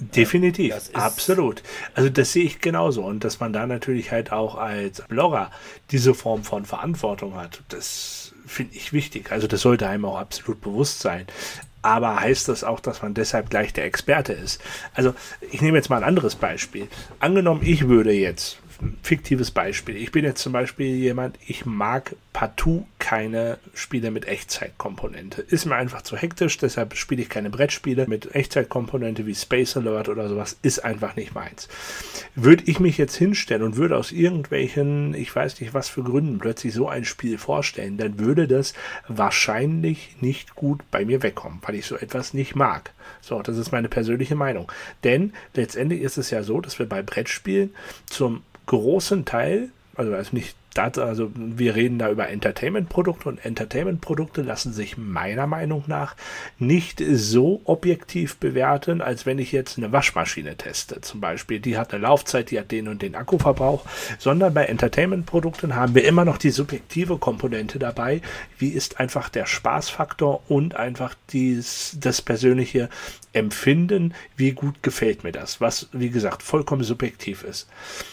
[0.00, 1.62] Definitiv, ist- absolut.
[1.94, 3.02] Also das sehe ich genauso.
[3.04, 5.50] Und dass man da natürlich halt auch als Blogger
[5.90, 9.32] diese Form von Verantwortung hat, das finde ich wichtig.
[9.32, 11.26] Also das sollte einem auch absolut bewusst sein.
[11.82, 14.60] Aber heißt das auch, dass man deshalb gleich der Experte ist?
[14.94, 15.14] Also
[15.50, 16.88] ich nehme jetzt mal ein anderes Beispiel.
[17.20, 18.58] Angenommen, ich würde jetzt,
[19.02, 25.42] fiktives Beispiel, ich bin jetzt zum Beispiel jemand, ich mag partout keine Spiele mit Echtzeitkomponente.
[25.42, 30.08] Ist mir einfach zu hektisch, deshalb spiele ich keine Brettspiele mit Echtzeitkomponente wie Space Alert
[30.08, 31.68] oder sowas, ist einfach nicht meins.
[32.36, 36.38] Würde ich mich jetzt hinstellen und würde aus irgendwelchen, ich weiß nicht was für Gründen,
[36.38, 38.74] plötzlich so ein Spiel vorstellen, dann würde das
[39.08, 42.92] wahrscheinlich nicht gut bei mir wegkommen, weil ich so etwas nicht mag.
[43.20, 44.70] So, das ist meine persönliche Meinung.
[45.02, 47.74] Denn letztendlich ist es ja so, dass wir bei Brettspielen
[48.06, 54.42] zum großen Teil, also, also nicht das, also wir reden da über Entertainment-Produkte und Entertainment-Produkte
[54.42, 56.14] lassen sich meiner Meinung nach
[56.58, 61.00] nicht so objektiv bewerten, als wenn ich jetzt eine Waschmaschine teste.
[61.00, 63.84] Zum Beispiel, die hat eine Laufzeit, die hat den und den Akkuverbrauch,
[64.18, 68.20] sondern bei Entertainment-Produkten haben wir immer noch die subjektive Komponente dabei.
[68.58, 72.88] Wie ist einfach der Spaßfaktor und einfach dies, das persönliche
[73.32, 77.68] Empfinden, wie gut gefällt mir das, was, wie gesagt, vollkommen subjektiv ist.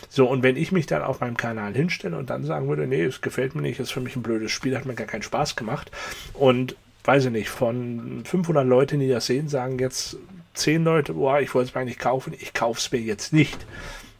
[0.09, 3.03] So, und wenn ich mich dann auf meinem Kanal hinstelle und dann sagen würde, nee,
[3.03, 5.57] es gefällt mir nicht, ist für mich ein blödes Spiel, hat mir gar keinen Spaß
[5.57, 5.91] gemacht
[6.33, 10.17] und weiß ich nicht, von 500 Leuten, die das sehen, sagen jetzt
[10.53, 13.65] 10 Leute, boah, ich wollte es mir eigentlich kaufen, ich kaufe es mir jetzt nicht.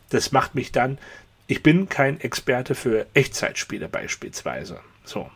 [0.10, 0.98] Das macht mich dann,
[1.48, 4.80] ich bin kein Experte für Echtzeitspiele beispielsweise.
[5.06, 5.30] So,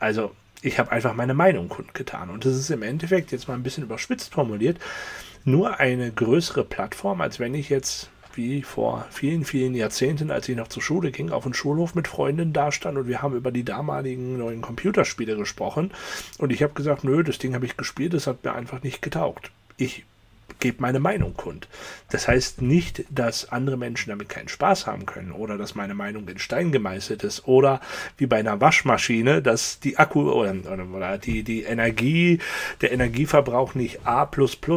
[0.00, 2.30] also ich habe einfach meine Meinung kundgetan.
[2.30, 4.78] Und das ist im Endeffekt, jetzt mal ein bisschen überspitzt formuliert,
[5.44, 10.56] nur eine größere Plattform, als wenn ich jetzt wie vor vielen, vielen Jahrzehnten, als ich
[10.56, 13.64] noch zur Schule ging, auf dem Schulhof mit Freunden dastand und wir haben über die
[13.64, 15.92] damaligen neuen Computerspiele gesprochen.
[16.38, 19.02] Und ich habe gesagt, nö, das Ding habe ich gespielt, das hat mir einfach nicht
[19.02, 19.50] getaugt.
[19.76, 20.04] Ich
[20.58, 21.68] gebe meine Meinung kund.
[22.10, 26.28] Das heißt nicht, dass andere Menschen damit keinen Spaß haben können oder dass meine Meinung
[26.28, 27.80] in Stein gemeißelt ist oder
[28.16, 30.54] wie bei einer Waschmaschine, dass die Akku oder,
[30.94, 32.38] oder, die, die Energie,
[32.80, 34.28] der Energieverbrauch nicht A,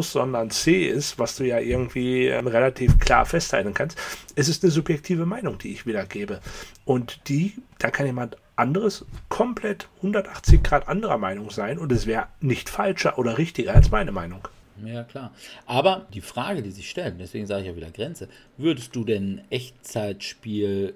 [0.01, 3.97] sondern C ist, was du ja irgendwie ähm, relativ klar festhalten kannst.
[4.36, 6.39] Es ist eine subjektive Meinung, die ich wiedergebe.
[6.86, 12.28] Und die, da kann jemand anderes komplett 180 Grad anderer Meinung sein und es wäre
[12.39, 14.47] nicht falscher oder richtiger als meine Meinung.
[14.86, 15.34] Ja, klar.
[15.65, 18.27] Aber die Frage, die sich stellt, deswegen sage ich ja wieder Grenze,
[18.57, 20.93] würdest du denn Echtzeitspiel,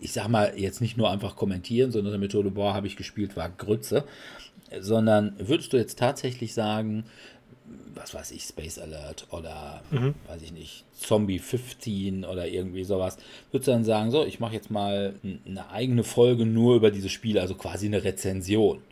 [0.00, 3.36] ich sag mal, jetzt nicht nur einfach kommentieren, sondern der Methode, boah, habe ich gespielt,
[3.36, 4.04] war Grütze,
[4.80, 7.04] sondern würdest du jetzt tatsächlich sagen,
[7.94, 9.82] was weiß ich, Space Alert oder
[10.26, 13.18] weiß ich nicht, Zombie 15 oder irgendwie sowas,
[13.50, 15.14] würdest du dann sagen, so, ich mache jetzt mal
[15.46, 18.82] eine eigene Folge nur über diese Spiele, also quasi eine Rezension.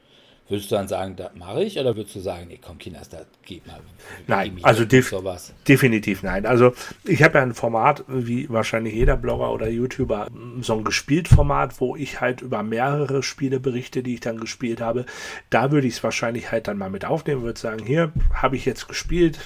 [0.51, 3.21] Würdest du dann sagen, das mache ich, oder würdest du sagen, nee, komm, Kinders, da
[3.47, 3.81] geht mal.
[4.27, 5.55] Nein, also def- sowas.
[5.67, 6.45] Definitiv nein.
[6.45, 6.75] Also
[7.05, 10.27] ich habe ja ein Format, wie wahrscheinlich jeder Blogger oder YouTuber,
[10.61, 14.81] so ein gespielt Format, wo ich halt über mehrere Spiele berichte, die ich dann gespielt
[14.81, 15.07] habe.
[15.49, 18.65] Da würde ich es wahrscheinlich halt dann mal mit aufnehmen, würde sagen, hier habe ich
[18.67, 19.39] jetzt gespielt,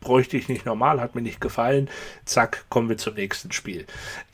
[0.00, 1.88] bräuchte ich nicht normal, hat mir nicht gefallen,
[2.24, 3.86] zack, kommen wir zum nächsten Spiel.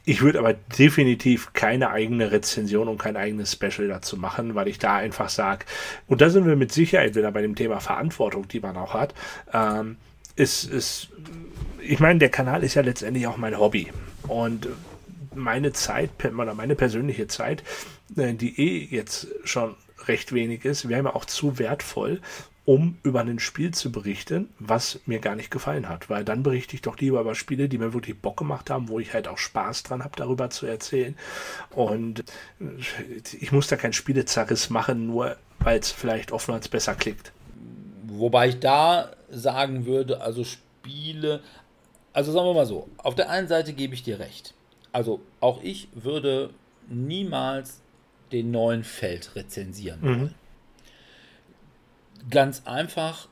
[0.04, 4.78] Ich würde aber definitiv keine eigene Rezension und kein eigenes Special dazu machen, weil ich
[4.78, 5.66] da einfach sage,
[6.06, 9.14] und da sind wir mit Sicherheit wieder bei dem Thema Verantwortung, die man auch hat,
[9.52, 9.96] ähm,
[10.36, 11.08] ist, ist
[11.80, 13.88] ich meine, der Kanal ist ja letztendlich auch mein Hobby.
[14.28, 14.68] Und
[15.34, 17.62] meine Zeit, oder meine persönliche Zeit,
[18.16, 19.74] äh, die eh jetzt schon
[20.06, 22.20] recht wenig ist, wäre mir auch zu wertvoll,
[22.66, 26.10] um über ein Spiel zu berichten, was mir gar nicht gefallen hat.
[26.10, 28.98] Weil dann berichte ich doch lieber über Spiele, die mir wirklich Bock gemacht haben, wo
[28.98, 31.16] ich halt auch Spaß dran habe, darüber zu erzählen.
[31.70, 32.20] Und
[32.60, 32.64] äh,
[33.40, 37.32] ich muss da kein Spielezerriss machen, nur weil es vielleicht oftmals besser klickt.
[38.08, 41.40] Wobei ich da sagen würde, also Spiele,
[42.12, 44.54] Also sagen wir mal so, auf der einen Seite gebe ich dir recht.
[44.90, 46.50] Also auch ich würde
[46.88, 47.80] niemals
[48.32, 50.20] den neuen Feld rezensieren wollen.
[50.20, 50.34] Mhm.
[52.30, 53.28] Ganz einfach,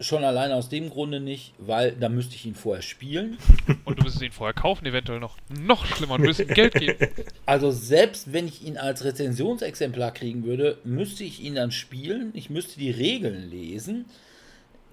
[0.00, 3.38] schon allein aus dem Grunde nicht, weil da müsste ich ihn vorher spielen.
[3.84, 5.36] Und du müsstest ihn vorher kaufen, eventuell noch.
[5.48, 7.08] Noch schlimmer, du müsstest Geld geben.
[7.46, 12.30] Also selbst wenn ich ihn als Rezensionsexemplar kriegen würde, müsste ich ihn dann spielen.
[12.32, 14.06] Ich müsste die Regeln lesen.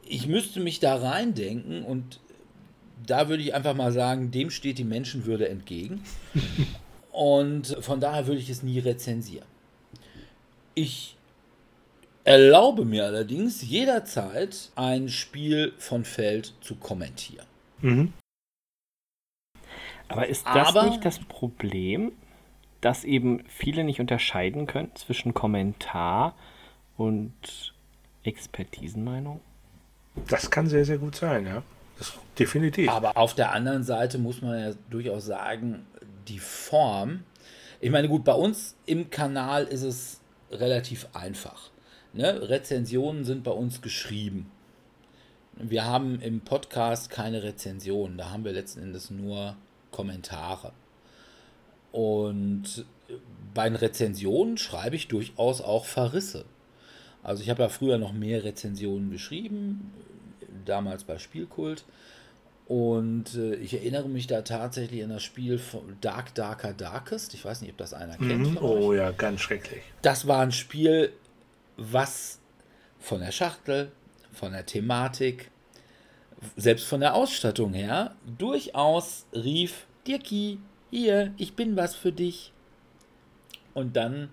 [0.05, 2.19] Ich müsste mich da reindenken und
[3.05, 6.03] da würde ich einfach mal sagen, dem steht die Menschenwürde entgegen.
[7.11, 9.47] Und von daher würde ich es nie rezensieren.
[10.75, 11.17] Ich
[12.23, 17.45] erlaube mir allerdings jederzeit ein Spiel von Feld zu kommentieren.
[17.79, 18.13] Mhm.
[20.07, 22.11] Aber ist das Aber- nicht das Problem,
[22.81, 26.35] dass eben viele nicht unterscheiden können zwischen Kommentar
[26.97, 27.73] und
[28.23, 29.39] Expertisenmeinung?
[30.27, 31.63] Das kann sehr, sehr gut sein, ja.
[31.97, 32.89] Das, definitiv.
[32.89, 35.85] Aber auf der anderen Seite muss man ja durchaus sagen,
[36.27, 37.23] die Form.
[37.79, 40.19] Ich meine, gut, bei uns im Kanal ist es
[40.51, 41.70] relativ einfach.
[42.13, 42.49] Ne?
[42.49, 44.51] Rezensionen sind bei uns geschrieben.
[45.55, 49.55] Wir haben im Podcast keine Rezensionen, da haben wir letzten Endes nur
[49.91, 50.71] Kommentare.
[51.91, 52.85] Und
[53.53, 56.45] bei den Rezensionen schreibe ich durchaus auch Verrisse.
[57.23, 59.91] Also ich habe ja früher noch mehr Rezensionen geschrieben,
[60.65, 61.83] damals bei Spielkult.
[62.67, 67.33] Und äh, ich erinnere mich da tatsächlich an das Spiel von Dark Darker Darkest.
[67.33, 68.51] Ich weiß nicht, ob das einer kennt.
[68.51, 68.57] Mhm.
[68.61, 69.81] Oh ja, ganz schrecklich.
[70.01, 71.11] Das war ein Spiel,
[71.91, 72.39] was
[72.99, 73.91] von der Schachtel,
[74.31, 75.51] von der Thematik,
[76.55, 80.59] selbst von der Ausstattung her, durchaus rief, Dirki,
[80.89, 82.51] hier, ich bin was für dich.
[83.73, 84.29] Und dann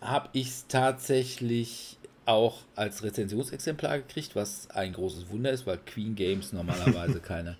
[0.00, 6.14] habe ich es tatsächlich auch als Rezensionsexemplar gekriegt, was ein großes Wunder ist, weil Queen
[6.14, 7.56] Games normalerweise keine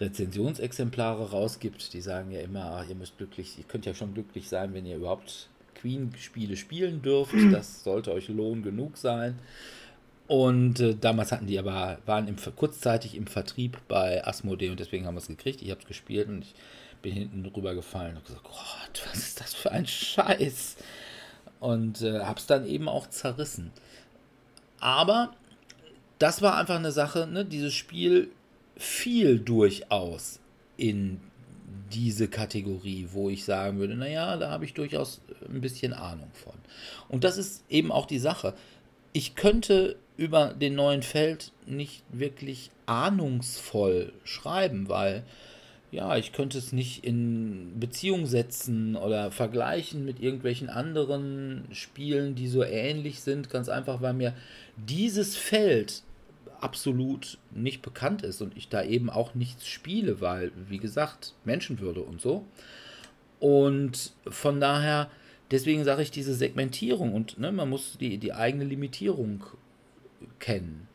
[0.00, 1.92] Rezensionsexemplare rausgibt.
[1.92, 4.86] Die sagen ja immer, ach, ihr müsst glücklich, ihr könnt ja schon glücklich sein, wenn
[4.86, 5.48] ihr überhaupt
[5.80, 7.34] Queen-Spiele spielen dürft.
[7.52, 9.38] Das sollte euch Lohn genug sein.
[10.26, 15.06] Und äh, damals hatten die aber, waren im, kurzzeitig im Vertrieb bei Asmodee und deswegen
[15.06, 15.62] haben wir es gekriegt.
[15.62, 16.54] Ich habe es gespielt und ich
[17.02, 20.76] bin hinten rüber gefallen und gesagt, Gott, was ist das für ein Scheiß?
[21.60, 23.70] Und äh, habe es dann eben auch zerrissen.
[24.80, 25.32] Aber
[26.18, 27.44] das war einfach eine Sache, ne?
[27.44, 28.30] dieses Spiel
[28.76, 30.40] fiel durchaus
[30.76, 31.20] in
[31.92, 36.54] diese Kategorie, wo ich sagen würde, naja, da habe ich durchaus ein bisschen Ahnung von.
[37.08, 38.54] Und das ist eben auch die Sache.
[39.12, 45.24] Ich könnte über den neuen Feld nicht wirklich ahnungsvoll schreiben, weil
[45.92, 52.48] ja, ich könnte es nicht in Beziehung setzen oder vergleichen mit irgendwelchen anderen Spielen, die
[52.48, 54.34] so ähnlich sind, ganz einfach, weil mir
[54.76, 56.02] dieses Feld
[56.60, 62.02] absolut nicht bekannt ist und ich da eben auch nichts spiele, weil, wie gesagt, Menschenwürde
[62.02, 62.44] und so.
[63.40, 65.10] Und von daher,
[65.50, 69.44] deswegen sage ich diese Segmentierung und ne, man muss die, die eigene Limitierung
[70.38, 70.88] kennen.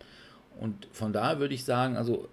[0.59, 2.30] Und von daher würde ich sagen, also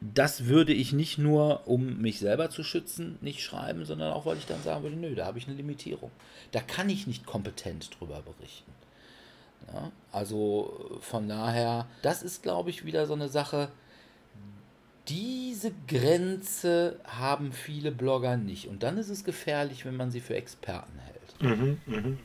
[0.00, 4.36] das würde ich nicht nur, um mich selber zu schützen, nicht schreiben, sondern auch, weil
[4.36, 6.10] ich dann sagen würde, nö, da habe ich eine Limitierung.
[6.50, 8.72] Da kann ich nicht kompetent drüber berichten.
[9.72, 13.68] Ja, also von daher, das ist, glaube ich, wieder so eine Sache,
[15.08, 18.68] diese Grenze haben viele Blogger nicht.
[18.68, 21.58] Und dann ist es gefährlich, wenn man sie für Experten hält.
[21.58, 22.18] Mhm, mhm.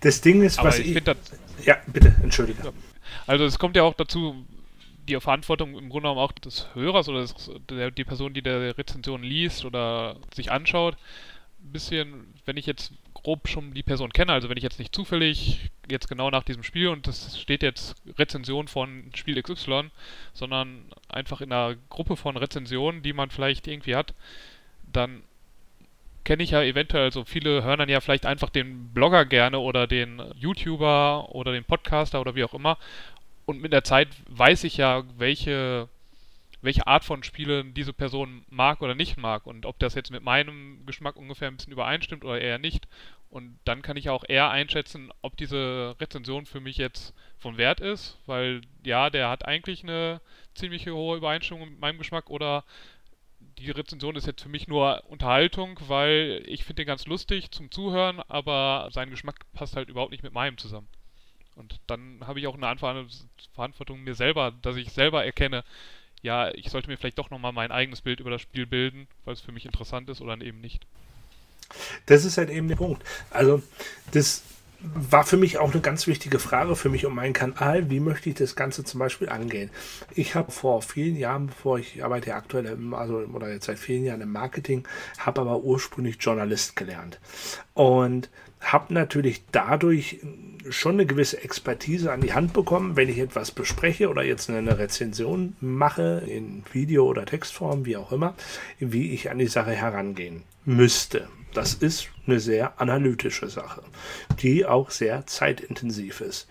[0.00, 1.04] Das Ding ist, Aber was ich ich.
[1.04, 1.16] das
[1.64, 2.72] Ja, bitte, entschuldige.
[3.26, 4.44] Also es kommt ja auch dazu,
[5.08, 7.34] die Verantwortung im Grunde genommen auch des Hörers oder des,
[7.68, 10.96] der, die Person, die der Rezension liest oder sich anschaut,
[11.62, 12.92] ein bisschen, wenn ich jetzt
[13.24, 16.62] grob schon die Person kenne, also wenn ich jetzt nicht zufällig jetzt genau nach diesem
[16.62, 19.90] Spiel und das steht jetzt Rezension von Spiel XY,
[20.34, 24.14] sondern einfach in einer Gruppe von Rezensionen, die man vielleicht irgendwie hat,
[24.92, 25.22] dann
[26.24, 29.86] kenne ich ja eventuell, also viele hören dann ja vielleicht einfach den Blogger gerne oder
[29.86, 32.78] den YouTuber oder den Podcaster oder wie auch immer.
[33.46, 35.88] Und mit der Zeit weiß ich ja, welche,
[36.64, 40.22] welche Art von Spielen diese Person mag oder nicht mag und ob das jetzt mit
[40.22, 42.88] meinem Geschmack ungefähr ein bisschen übereinstimmt oder eher nicht.
[43.30, 47.80] Und dann kann ich auch eher einschätzen, ob diese Rezension für mich jetzt von Wert
[47.80, 50.20] ist, weil ja, der hat eigentlich eine
[50.54, 52.64] ziemliche hohe Übereinstimmung mit meinem Geschmack oder
[53.58, 57.70] die Rezension ist jetzt für mich nur Unterhaltung, weil ich finde den ganz lustig zum
[57.70, 60.88] Zuhören, aber sein Geschmack passt halt überhaupt nicht mit meinem zusammen.
[61.56, 63.06] Und dann habe ich auch eine
[63.52, 65.62] Verantwortung mir selber, dass ich selber erkenne,
[66.24, 69.34] ja, ich sollte mir vielleicht doch nochmal mein eigenes Bild über das Spiel bilden, weil
[69.34, 70.86] es für mich interessant ist oder eben nicht.
[72.06, 73.04] Das ist halt eben der Punkt.
[73.30, 73.62] Also,
[74.12, 74.42] das
[74.80, 77.90] war für mich auch eine ganz wichtige Frage für mich und meinen Kanal.
[77.90, 79.70] Wie möchte ich das Ganze zum Beispiel angehen?
[80.14, 84.04] Ich habe vor vielen Jahren, bevor ich arbeite aktuell, im, also oder jetzt seit vielen
[84.04, 84.86] Jahren im Marketing,
[85.18, 87.20] habe aber ursprünglich Journalist gelernt
[87.74, 88.30] und
[88.72, 90.20] habe natürlich dadurch
[90.70, 94.78] schon eine gewisse Expertise an die Hand bekommen, wenn ich etwas bespreche oder jetzt eine
[94.78, 98.34] Rezension mache, in Video- oder Textform, wie auch immer,
[98.78, 101.28] wie ich an die Sache herangehen müsste.
[101.52, 103.82] Das ist eine sehr analytische Sache,
[104.40, 106.48] die auch sehr zeitintensiv ist.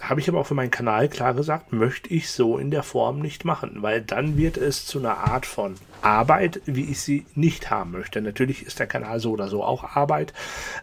[0.00, 3.20] Habe ich aber auch für meinen Kanal klar gesagt, möchte ich so in der Form
[3.20, 5.74] nicht machen, weil dann wird es zu einer Art von
[6.06, 8.20] Arbeit, wie ich sie nicht haben möchte.
[8.20, 10.32] Natürlich ist der Kanal so oder so auch Arbeit,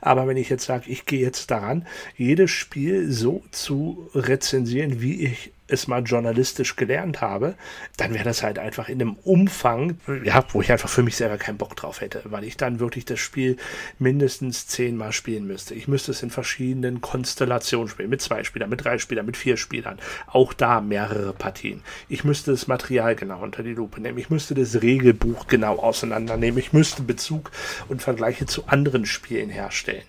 [0.01, 5.25] aber wenn ich jetzt sage, ich gehe jetzt daran, jedes Spiel so zu rezensieren, wie
[5.25, 7.55] ich es mal journalistisch gelernt habe,
[7.97, 11.37] dann wäre das halt einfach in einem Umfang, ja, wo ich einfach für mich selber
[11.37, 13.57] keinen Bock drauf hätte, weil ich dann wirklich das Spiel
[13.99, 15.73] mindestens zehnmal spielen müsste.
[15.73, 19.57] Ich müsste es in verschiedenen Konstellationen spielen, mit zwei Spielern, mit drei Spielern, mit vier
[19.57, 21.81] Spielern, auch da mehrere Partien.
[22.07, 26.59] Ich müsste das Material genau unter die Lupe nehmen, ich müsste das Regelbuch genau auseinandernehmen,
[26.59, 27.51] ich müsste Bezug
[27.89, 30.03] und Vergleiche zu anderen Spielen herstellen.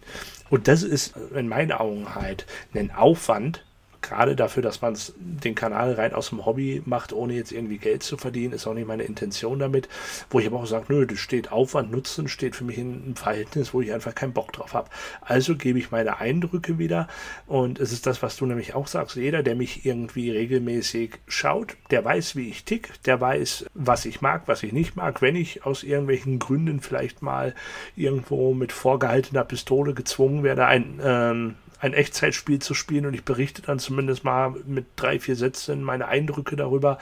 [0.51, 3.65] Und das ist in meinen Augen halt ein Aufwand,
[4.05, 8.03] gerade dafür, dass man den Kanal rein aus dem Hobby macht, ohne jetzt irgendwie Geld
[8.03, 9.89] zu verdienen, ist auch nicht meine Intention damit.
[10.31, 13.17] Wo ich aber auch sage, nö, das steht Aufwand, Nutzen, steht für mich in einem
[13.17, 14.91] Verhältnis, wo ich einfach keinen Bock drauf habe.
[15.21, 17.09] Also gebe ich meine Eindrücke wieder
[17.47, 19.17] und es ist das, was du nämlich auch sagst.
[19.17, 24.21] Jeder, der mich irgendwie regelmäßig schaut, der weiß, wie ich tick, der weiß, was ich
[24.21, 25.23] mag, was ich nicht mag.
[25.23, 27.55] Wenn ich aus irgendwelchen Gründen vielleicht mal
[27.97, 33.63] irgendwo mit vorgehaltener Pistole gezwungen werde, ein ähm, ein Echtzeitspiel zu spielen und ich berichte
[33.63, 36.99] dann zumindest mal mit drei, vier Sätzen meine Eindrücke darüber,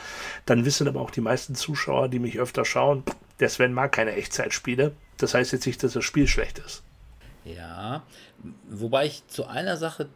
[0.46, 3.04] dann wissen aber auch die meisten Zuschauer, die mich öfter schauen,
[3.40, 4.92] der Sven mag keine Echtzeitspiele.
[5.18, 6.82] Das heißt jetzt nicht, dass das Spiel schlecht ist.
[7.44, 8.02] Ja,
[8.68, 10.08] wobei ich zu einer Sache,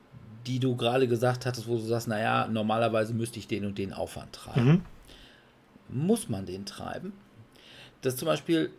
[0.47, 3.93] die du gerade gesagt hattest, wo du sagst, naja, normalerweise müsste ich den und den
[3.93, 4.67] Aufwand treiben.
[4.69, 4.83] Mhm.
[5.89, 7.13] Muss man den treiben?
[8.03, 8.71] Das zum Beispiel,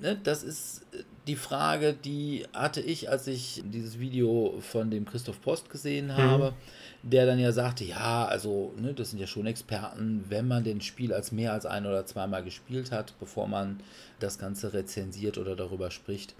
[0.00, 0.86] ne, das ist
[1.26, 6.16] die Frage, die hatte ich, als ich dieses Video von dem Christoph Post gesehen mhm.
[6.16, 7.10] habe, mhm.
[7.10, 10.80] der dann ja sagte, ja, also, ne, das sind ja schon Experten, wenn man den
[10.80, 13.80] Spiel als mehr als ein oder zweimal gespielt hat, bevor man
[14.20, 16.34] das Ganze rezensiert oder darüber spricht,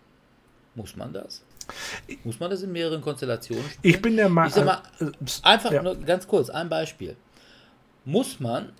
[0.74, 1.42] muss man das?
[2.22, 3.94] Muss man das in mehreren Konstellationen spielen?
[3.94, 4.64] Ich bin der Meinung.
[4.64, 5.07] Mal, äh,
[5.42, 5.82] einfach ja.
[5.82, 7.16] nur ganz kurz, ein Beispiel.
[8.05, 8.72] Muss man,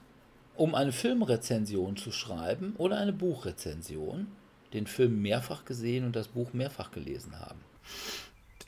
[0.55, 4.29] um eine Filmrezension zu schreiben oder eine Buchrezension,
[4.73, 7.61] den Film mehrfach gesehen und das Buch mehrfach gelesen haben.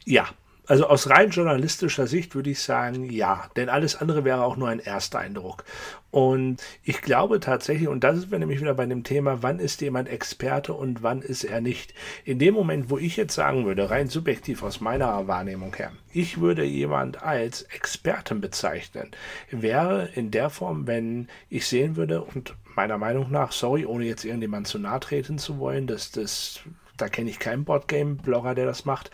[0.05, 0.29] Ja,
[0.69, 4.69] also aus rein journalistischer Sicht würde ich sagen, ja, denn alles andere wäre auch nur
[4.69, 5.65] ein erster Eindruck.
[6.11, 9.81] Und ich glaube tatsächlich, und das ist wir nämlich wieder bei dem Thema, wann ist
[9.81, 11.95] jemand Experte und wann ist er nicht.
[12.25, 16.39] In dem Moment, wo ich jetzt sagen würde, rein subjektiv aus meiner Wahrnehmung her, ich
[16.39, 19.11] würde jemand als Experten bezeichnen,
[19.51, 24.25] wäre in der Form, wenn ich sehen würde, und meiner Meinung nach, sorry, ohne jetzt
[24.25, 26.61] irgendjemand zu nahe treten zu wollen, dass das,
[26.99, 29.11] da kenne ich keinen Boardgame-Blogger, der das macht,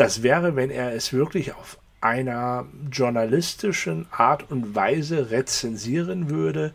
[0.00, 6.72] das wäre, wenn er es wirklich auf einer journalistischen Art und Weise rezensieren würde,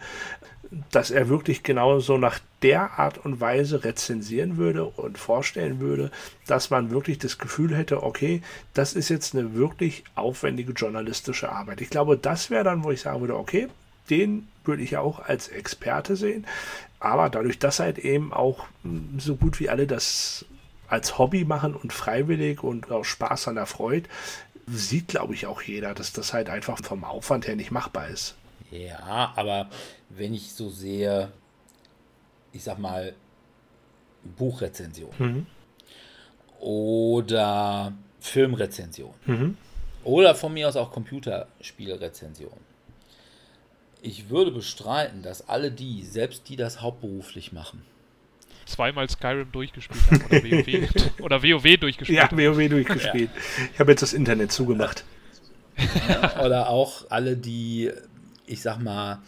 [0.92, 6.12] dass er wirklich genauso nach der Art und Weise rezensieren würde und vorstellen würde,
[6.46, 8.44] dass man wirklich das Gefühl hätte, okay,
[8.76, 11.82] das ist jetzt eine wirklich aufwendige journalistische Arbeit.
[11.82, 13.70] Ich glaube, das wäre dann, wo ich sagen würde, okay,
[14.12, 16.46] den würde ich auch als Experte sehen.
[17.00, 18.68] Aber dadurch, dass halt eben auch
[19.18, 20.46] so gut wie alle das
[20.88, 24.10] als Hobby machen und freiwillig und auch Spaß an der Freude,
[24.68, 28.36] sieht, glaube ich, auch jeder, dass das halt einfach vom Aufwand her nicht machbar ist.
[28.72, 29.70] Ja, aber
[30.10, 31.32] wenn ich so sehe,
[32.52, 33.14] ich sag mal,
[34.38, 35.46] Buchrezension mhm.
[36.60, 39.58] oder Filmrezension mhm.
[40.04, 42.58] oder von mir aus auch Computerspielrezension.
[44.02, 47.84] Ich würde bestreiten, dass alle die, selbst die das hauptberuflich machen,
[48.66, 53.30] zweimal Skyrim durchgespielt haben oder WoW, oder WoW durchgespielt Ja, WoW durchgespielt.
[53.34, 53.66] Ja.
[53.74, 55.04] Ich habe jetzt das Internet zugemacht.
[56.44, 57.92] oder auch alle, die,
[58.46, 59.20] ich sag mal,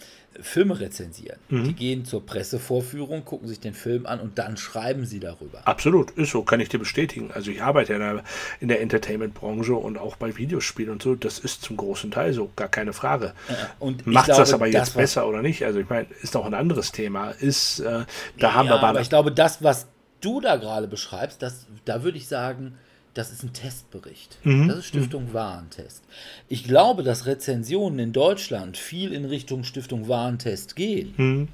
[0.41, 1.39] Filme rezensieren.
[1.49, 1.63] Mhm.
[1.63, 5.61] Die gehen zur Pressevorführung, gucken sich den Film an und dann schreiben sie darüber.
[5.65, 7.31] Absolut, ist so, kann ich dir bestätigen.
[7.33, 8.21] Also ich arbeite ja
[8.59, 12.51] in der Entertainment-Branche und auch bei Videospielen und so, das ist zum großen Teil so,
[12.55, 13.33] gar keine Frage.
[13.79, 15.63] Und Macht das aber jetzt das, besser oder nicht?
[15.63, 17.31] Also ich meine, ist auch ein anderes Thema.
[17.31, 18.05] Ist, äh, da
[18.37, 18.87] ja, haben wir aber...
[18.87, 19.87] aber ich glaube, das, was
[20.21, 22.77] du da gerade beschreibst, das, da würde ich sagen,
[23.17, 24.37] das ist ein Testbericht.
[24.43, 24.67] Mhm.
[24.67, 25.33] Das ist Stiftung mhm.
[25.33, 26.03] Warentest.
[26.47, 31.13] Ich glaube, dass Rezensionen in Deutschland viel in Richtung Stiftung Warentest gehen.
[31.17, 31.47] Mhm.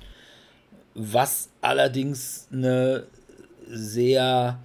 [0.93, 3.05] Was allerdings eine
[3.68, 4.59] sehr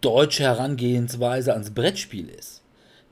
[0.00, 2.62] deutsche Herangehensweise ans Brettspiel ist.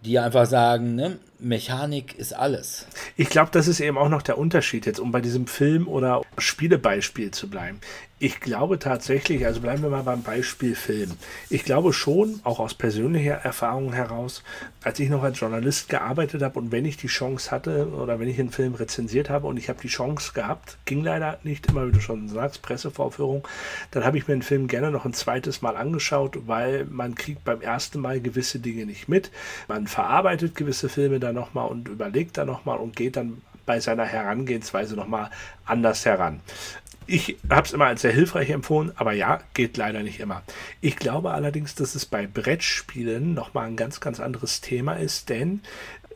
[0.05, 2.86] die einfach sagen, ne, Mechanik ist alles.
[3.16, 6.22] Ich glaube, das ist eben auch noch der Unterschied jetzt, um bei diesem Film- oder
[6.36, 7.80] Spielebeispiel zu bleiben.
[8.20, 11.12] Ich glaube tatsächlich, also bleiben wir mal beim Beispiel Film.
[11.51, 14.43] Ich glaube schon, auch aus persönlicher Erfahrung heraus,
[14.82, 18.26] als ich noch als Journalist gearbeitet habe und wenn ich die Chance hatte oder wenn
[18.26, 21.86] ich einen Film rezensiert habe und ich habe die Chance gehabt, ging leider nicht immer,
[21.86, 23.47] wie du schon sagst, Pressevorführung,
[23.93, 27.45] dann habe ich mir den Film gerne noch ein zweites Mal angeschaut, weil man kriegt
[27.45, 29.30] beim ersten Mal gewisse Dinge nicht mit.
[29.68, 34.05] Man verarbeitet gewisse Filme dann nochmal und überlegt dann nochmal und geht dann bei seiner
[34.05, 35.31] Herangehensweise nochmal
[35.64, 36.41] anders heran.
[37.07, 40.43] Ich habe es immer als sehr hilfreich empfohlen, aber ja, geht leider nicht immer.
[40.83, 45.62] Ich glaube allerdings, dass es bei Brettspielen nochmal ein ganz, ganz anderes Thema ist, denn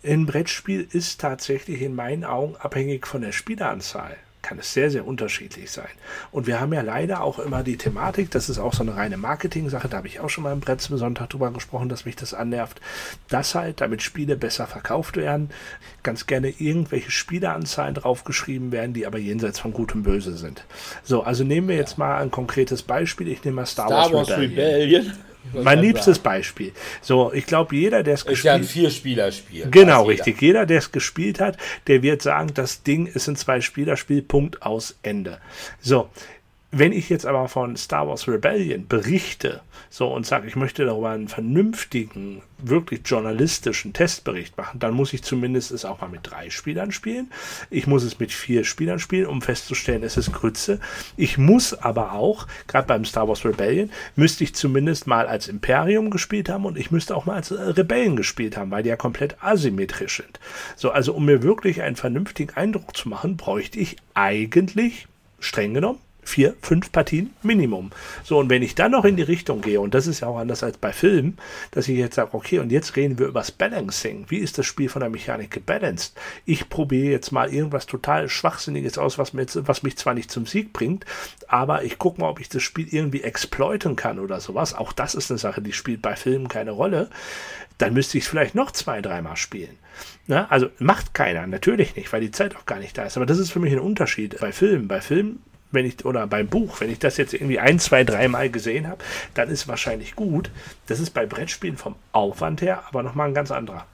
[0.04, 5.06] ein Brettspiel ist tatsächlich in meinen Augen abhängig von der Spieleranzahl kann es sehr, sehr
[5.06, 5.88] unterschiedlich sein.
[6.32, 9.16] Und wir haben ja leider auch immer die Thematik, das ist auch so eine reine
[9.16, 12.80] Marketing-Sache, da habe ich auch schon mal im Sonntag drüber gesprochen, dass mich das annervt,
[13.28, 15.50] dass halt, damit Spiele besser verkauft werden,
[16.02, 20.64] ganz gerne irgendwelche Spieleanzahlen draufgeschrieben werden, die aber jenseits von Gut und Böse sind.
[21.04, 23.28] So, also nehmen wir jetzt mal ein konkretes Beispiel.
[23.28, 25.02] Ich nehme mal Star, Star Wars, Wars Rebellion.
[25.02, 25.31] Rebellion.
[25.52, 26.24] Mein liebstes sagen.
[26.24, 26.72] Beispiel.
[27.00, 28.60] So, ich glaube, jeder, der es gespielt hat.
[28.60, 29.68] Ist ja ein Vier-Spieler-Spiel.
[29.70, 30.40] Genau, richtig.
[30.40, 30.60] Jeder.
[30.60, 34.96] jeder, der es gespielt hat, der wird sagen, das Ding ist ein Zwei-Spieler-Spiel, Punkt aus
[35.02, 35.38] Ende.
[35.80, 36.08] So,
[36.74, 39.60] wenn ich jetzt aber von Star Wars Rebellion berichte,
[39.90, 45.22] so und sage, ich möchte darüber einen vernünftigen, wirklich journalistischen Testbericht machen, dann muss ich
[45.22, 47.30] zumindest es auch mal mit drei Spielern spielen.
[47.68, 50.80] Ich muss es mit vier Spielern spielen, um festzustellen, es ist Grütze.
[51.18, 56.08] Ich muss aber auch, gerade beim Star Wars Rebellion, müsste ich zumindest mal als Imperium
[56.08, 59.36] gespielt haben und ich müsste auch mal als Rebellen gespielt haben, weil die ja komplett
[59.42, 60.40] asymmetrisch sind.
[60.76, 65.06] So, also um mir wirklich einen vernünftigen Eindruck zu machen, bräuchte ich eigentlich
[65.38, 67.90] streng genommen vier, fünf Partien Minimum.
[68.22, 70.38] So, und wenn ich dann noch in die Richtung gehe, und das ist ja auch
[70.38, 71.36] anders als bei Filmen,
[71.72, 74.26] dass ich jetzt sage, okay, und jetzt reden wir über das Balancing.
[74.28, 76.14] Wie ist das Spiel von der Mechanik gebalanced?
[76.44, 80.30] Ich probiere jetzt mal irgendwas total Schwachsinniges aus, was, mir jetzt, was mich zwar nicht
[80.30, 81.04] zum Sieg bringt,
[81.48, 84.74] aber ich gucke mal, ob ich das Spiel irgendwie exploiten kann oder sowas.
[84.74, 87.10] Auch das ist eine Sache, die spielt bei Filmen keine Rolle.
[87.78, 89.76] Dann müsste ich es vielleicht noch zwei, dreimal spielen.
[90.26, 93.16] Na, also macht keiner, natürlich nicht, weil die Zeit auch gar nicht da ist.
[93.16, 94.88] Aber das ist für mich ein Unterschied bei Filmen.
[94.88, 95.42] Bei Filmen
[95.72, 99.02] wenn ich, oder beim Buch, wenn ich das jetzt irgendwie ein, zwei, dreimal gesehen habe,
[99.34, 100.50] dann ist es wahrscheinlich gut.
[100.86, 103.86] Das ist bei Brettspielen vom Aufwand her aber nochmal ein ganz anderer.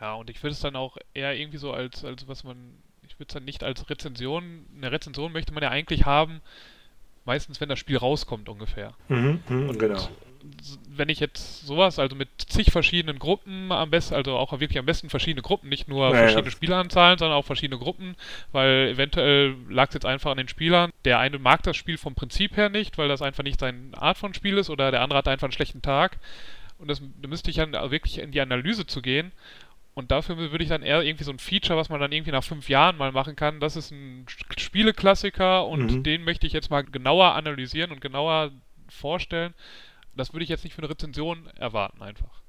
[0.00, 2.56] Ja, und ich würde es dann auch eher irgendwie so als, als was man,
[3.06, 6.40] ich würde es dann nicht als Rezension, eine Rezension möchte man ja eigentlich haben,
[7.24, 8.94] meistens wenn das Spiel rauskommt ungefähr.
[9.08, 10.08] Mhm, mh, und genau
[10.88, 14.86] wenn ich jetzt sowas, also mit zig verschiedenen Gruppen am besten, also auch wirklich am
[14.86, 16.50] besten verschiedene Gruppen, nicht nur ja, verschiedene.
[16.50, 18.16] Spieleranzahlen, sondern auch verschiedene Gruppen,
[18.52, 20.90] weil eventuell lag es jetzt einfach an den Spielern.
[21.04, 24.18] Der eine mag das Spiel vom Prinzip her nicht, weil das einfach nicht seine Art
[24.18, 26.18] von Spiel ist, oder der andere hat einfach einen schlechten Tag.
[26.78, 29.32] Und das, da müsste ich dann wirklich in die Analyse zu gehen.
[29.94, 32.44] Und dafür würde ich dann eher irgendwie so ein Feature, was man dann irgendwie nach
[32.44, 33.60] fünf Jahren mal machen kann.
[33.60, 34.26] Das ist ein
[34.56, 36.02] Spieleklassiker und mhm.
[36.02, 38.52] den möchte ich jetzt mal genauer analysieren und genauer
[38.88, 39.54] vorstellen
[40.14, 42.42] das würde ich jetzt nicht für eine Rezension erwarten einfach.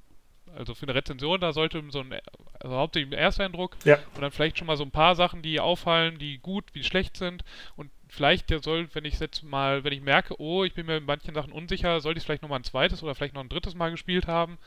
[0.55, 2.13] Also für eine Rezension, da sollte so ein,
[2.59, 3.97] also hauptsächlich ein Ersteindruck ja.
[4.13, 7.17] und dann vielleicht schon mal so ein paar Sachen, die auffallen, die gut, wie schlecht
[7.17, 7.43] sind
[7.75, 10.97] und vielleicht der soll, wenn ich jetzt mal, wenn ich merke, oh, ich bin mir
[10.97, 13.73] in manchen Sachen unsicher, sollte ich vielleicht nochmal ein zweites oder vielleicht noch ein drittes
[13.73, 14.59] Mal gespielt haben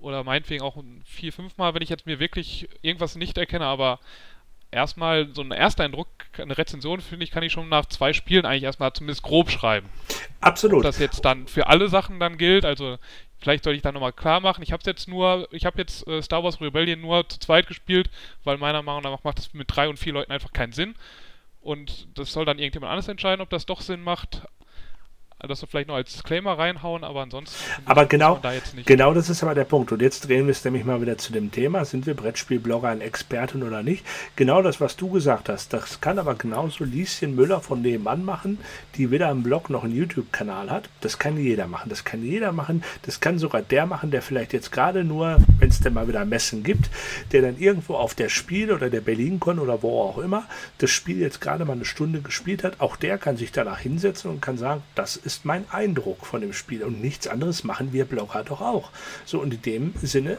[0.00, 3.66] oder meinetwegen auch ein vier, fünf Mal, wenn ich jetzt mir wirklich irgendwas nicht erkenne,
[3.66, 4.00] aber
[4.70, 8.64] erstmal so ein Ersteindruck, eine Rezension, finde ich, kann ich schon nach zwei Spielen eigentlich
[8.64, 9.88] erstmal zumindest grob schreiben.
[10.40, 10.78] Absolut.
[10.78, 12.98] Ob das jetzt dann für alle Sachen dann gilt, also
[13.38, 16.22] vielleicht sollte ich dann nochmal klar machen, ich habe jetzt nur, ich habe jetzt äh,
[16.22, 18.10] Star Wars Rebellion nur zu zweit gespielt,
[18.44, 20.94] weil meiner Meinung nach macht das mit drei und vier Leuten einfach keinen Sinn.
[21.60, 24.42] Und das soll dann irgendjemand anders entscheiden, ob das doch Sinn macht
[25.46, 27.56] das vielleicht noch als Disclaimer reinhauen, aber ansonsten.
[27.84, 28.52] Aber genau, da
[28.84, 29.92] genau das ist aber der Punkt.
[29.92, 33.00] Und jetzt drehen wir es nämlich mal wieder zu dem Thema: Sind wir Brettspielblogger ein
[33.00, 34.04] Experten oder nicht?
[34.34, 35.72] Genau das, was du gesagt hast.
[35.72, 38.58] Das kann aber genauso Lieschen Müller von nebenan machen,
[38.96, 40.88] die weder im Blog noch einen YouTube-Kanal hat.
[41.02, 41.88] Das kann jeder machen.
[41.88, 42.82] Das kann jeder machen.
[43.02, 46.24] Das kann sogar der machen, der vielleicht jetzt gerade nur, wenn es denn mal wieder
[46.24, 46.90] Messen gibt,
[47.30, 51.20] der dann irgendwo auf der Spiel oder der BerlinCon oder wo auch immer das Spiel
[51.20, 52.80] jetzt gerade mal eine Stunde gespielt hat.
[52.80, 56.40] Auch der kann sich danach hinsetzen und kann sagen, das ist ist mein Eindruck von
[56.40, 56.82] dem Spiel.
[56.82, 58.90] Und nichts anderes machen wir Blogger doch auch.
[59.24, 60.38] So, und in dem Sinne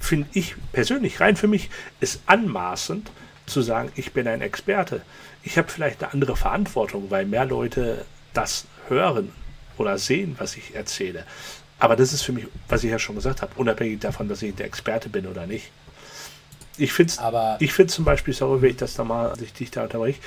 [0.00, 1.70] finde ich persönlich, rein für mich,
[2.00, 3.10] ist anmaßend
[3.46, 5.02] zu sagen, ich bin ein Experte.
[5.42, 8.04] Ich habe vielleicht eine andere Verantwortung, weil mehr Leute
[8.34, 9.32] das hören
[9.76, 11.24] oder sehen, was ich erzähle.
[11.78, 14.54] Aber das ist für mich, was ich ja schon gesagt habe, unabhängig davon, dass ich
[14.54, 15.70] der Experte bin oder nicht.
[16.76, 17.12] Ich finde
[17.58, 20.20] ich find zum Beispiel, sorry, wenn ich das nochmal, dich da unterbreche,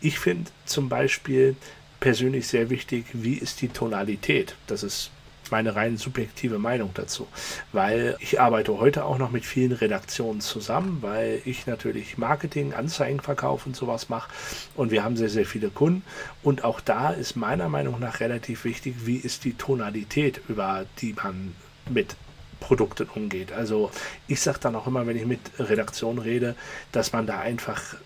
[0.00, 1.56] ich finde zum Beispiel
[2.00, 4.54] persönlich sehr wichtig, wie ist die Tonalität.
[4.66, 5.10] Das ist
[5.50, 7.26] meine rein subjektive Meinung dazu.
[7.72, 13.66] Weil ich arbeite heute auch noch mit vielen Redaktionen zusammen, weil ich natürlich Marketing, Anzeigenverkauf
[13.66, 14.30] und sowas mache.
[14.74, 16.02] Und wir haben sehr, sehr viele Kunden.
[16.42, 21.12] Und auch da ist meiner Meinung nach relativ wichtig, wie ist die Tonalität, über die
[21.12, 21.54] man
[21.88, 22.16] mit
[22.60, 23.52] Produkten umgeht.
[23.52, 23.90] Also
[24.28, 26.56] ich sage dann auch immer, wenn ich mit Redaktion rede,
[26.92, 27.96] dass man da einfach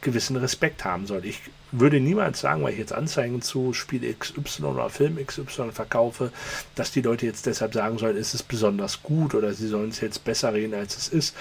[0.00, 1.24] gewissen Respekt haben soll.
[1.24, 1.40] Ich
[1.72, 6.32] würde niemals sagen, weil ich jetzt Anzeigen zu Spiel XY oder Film XY verkaufe,
[6.74, 10.00] dass die Leute jetzt deshalb sagen sollen, ist es besonders gut oder sie sollen es
[10.00, 11.36] jetzt besser reden, als es ist.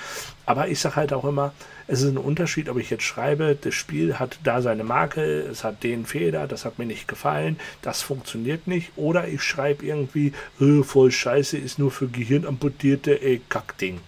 [0.45, 1.53] Aber ich sage halt auch immer,
[1.87, 5.63] es ist ein Unterschied, ob ich jetzt schreibe, das Spiel hat da seine Marke, es
[5.63, 8.91] hat den Fehler, das hat mir nicht gefallen, das funktioniert nicht.
[8.97, 13.99] Oder ich schreibe irgendwie, äh, voll scheiße, ist nur für Gehirnamputierte, ey, Kackding.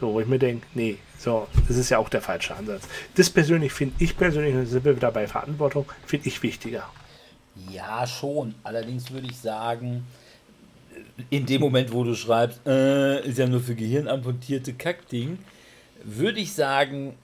[0.00, 2.84] So, wo ich mir denke, nee, so, das ist ja auch der falsche Ansatz.
[3.16, 6.88] Das persönlich finde ich persönlich, da sind wir wieder bei Verantwortung, finde ich wichtiger.
[7.68, 8.54] Ja, schon.
[8.62, 10.06] Allerdings würde ich sagen,
[11.28, 15.38] in dem Moment, wo du schreibst, äh, ist ja nur für Gehirnamputierte Kackding,
[16.04, 17.14] würde ich sagen,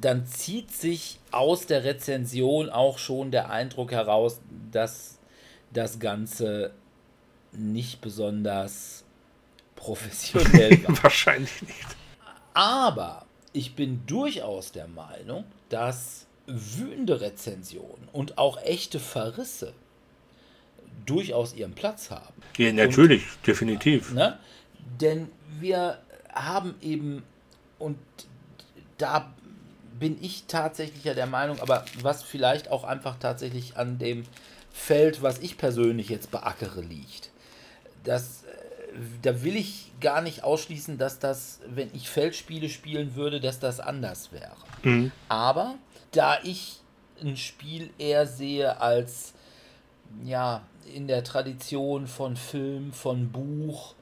[0.00, 4.40] dann zieht sich aus der Rezension auch schon der Eindruck heraus,
[4.72, 5.20] dass
[5.72, 6.72] das Ganze
[7.52, 9.04] nicht besonders
[9.76, 11.04] professionell war.
[11.04, 11.99] Wahrscheinlich nicht.
[12.54, 19.72] Aber ich bin durchaus der Meinung, dass wütende Rezensionen und auch echte Verrisse
[21.06, 22.34] durchaus ihren Platz haben.
[22.56, 24.12] Ja, natürlich, und, definitiv.
[24.12, 24.38] Ne?
[25.00, 25.98] Denn wir
[26.32, 27.22] haben eben,
[27.78, 27.98] und
[28.98, 29.32] da
[29.98, 34.24] bin ich tatsächlich ja der Meinung, aber was vielleicht auch einfach tatsächlich an dem
[34.72, 37.30] Feld, was ich persönlich jetzt beackere, liegt.
[38.04, 38.44] Das
[39.22, 43.80] da will ich gar nicht ausschließen, dass das, wenn ich Feldspiele spielen würde, dass das
[43.80, 44.56] anders wäre.
[44.82, 45.12] Mhm.
[45.28, 45.76] Aber
[46.12, 46.80] da ich
[47.20, 49.34] ein Spiel eher sehe als
[50.24, 50.62] ja
[50.94, 53.94] in der Tradition von Film, von Buch,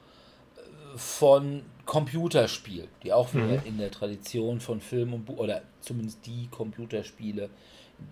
[0.95, 3.61] von Computerspiel, die auch mhm.
[3.65, 7.49] in der Tradition von Film und Buch oder zumindest die Computerspiele,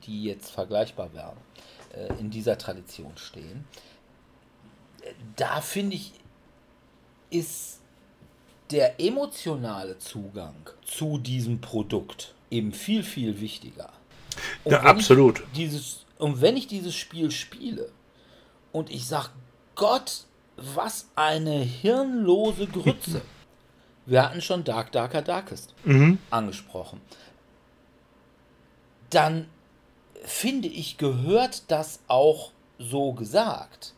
[0.03, 1.37] die jetzt vergleichbar wären,
[1.93, 3.65] äh, in dieser Tradition stehen.
[5.35, 6.13] Da finde ich
[7.29, 7.79] ist
[8.71, 10.55] der emotionale Zugang
[10.85, 13.89] zu diesem Produkt eben viel, viel wichtiger.
[14.63, 15.43] Und ja, absolut.
[15.55, 17.89] Dieses, und wenn ich dieses Spiel spiele
[18.71, 19.29] und ich sage,
[19.75, 20.25] Gott,
[20.57, 23.21] was eine hirnlose Grütze.
[24.05, 26.17] Wir hatten schon Dark, Darker, Darkest mhm.
[26.29, 27.01] angesprochen.
[29.09, 29.47] Dann
[30.23, 33.93] finde ich, gehört das auch so gesagt.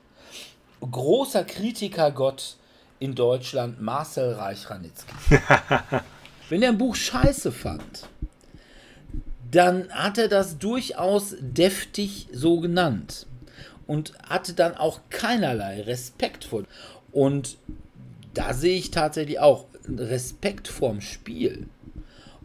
[0.82, 2.58] Großer Kritiker Gott
[3.00, 5.14] in Deutschland Marcel Reich-Ranitzky.
[6.50, 8.08] Wenn er ein Buch scheiße fand,
[9.52, 13.26] dann hat er das durchaus deftig so genannt
[13.88, 16.64] und hatte dann auch keinerlei Respekt vor.
[17.12, 17.58] Und
[18.34, 21.68] da sehe ich tatsächlich auch Respekt vorm Spiel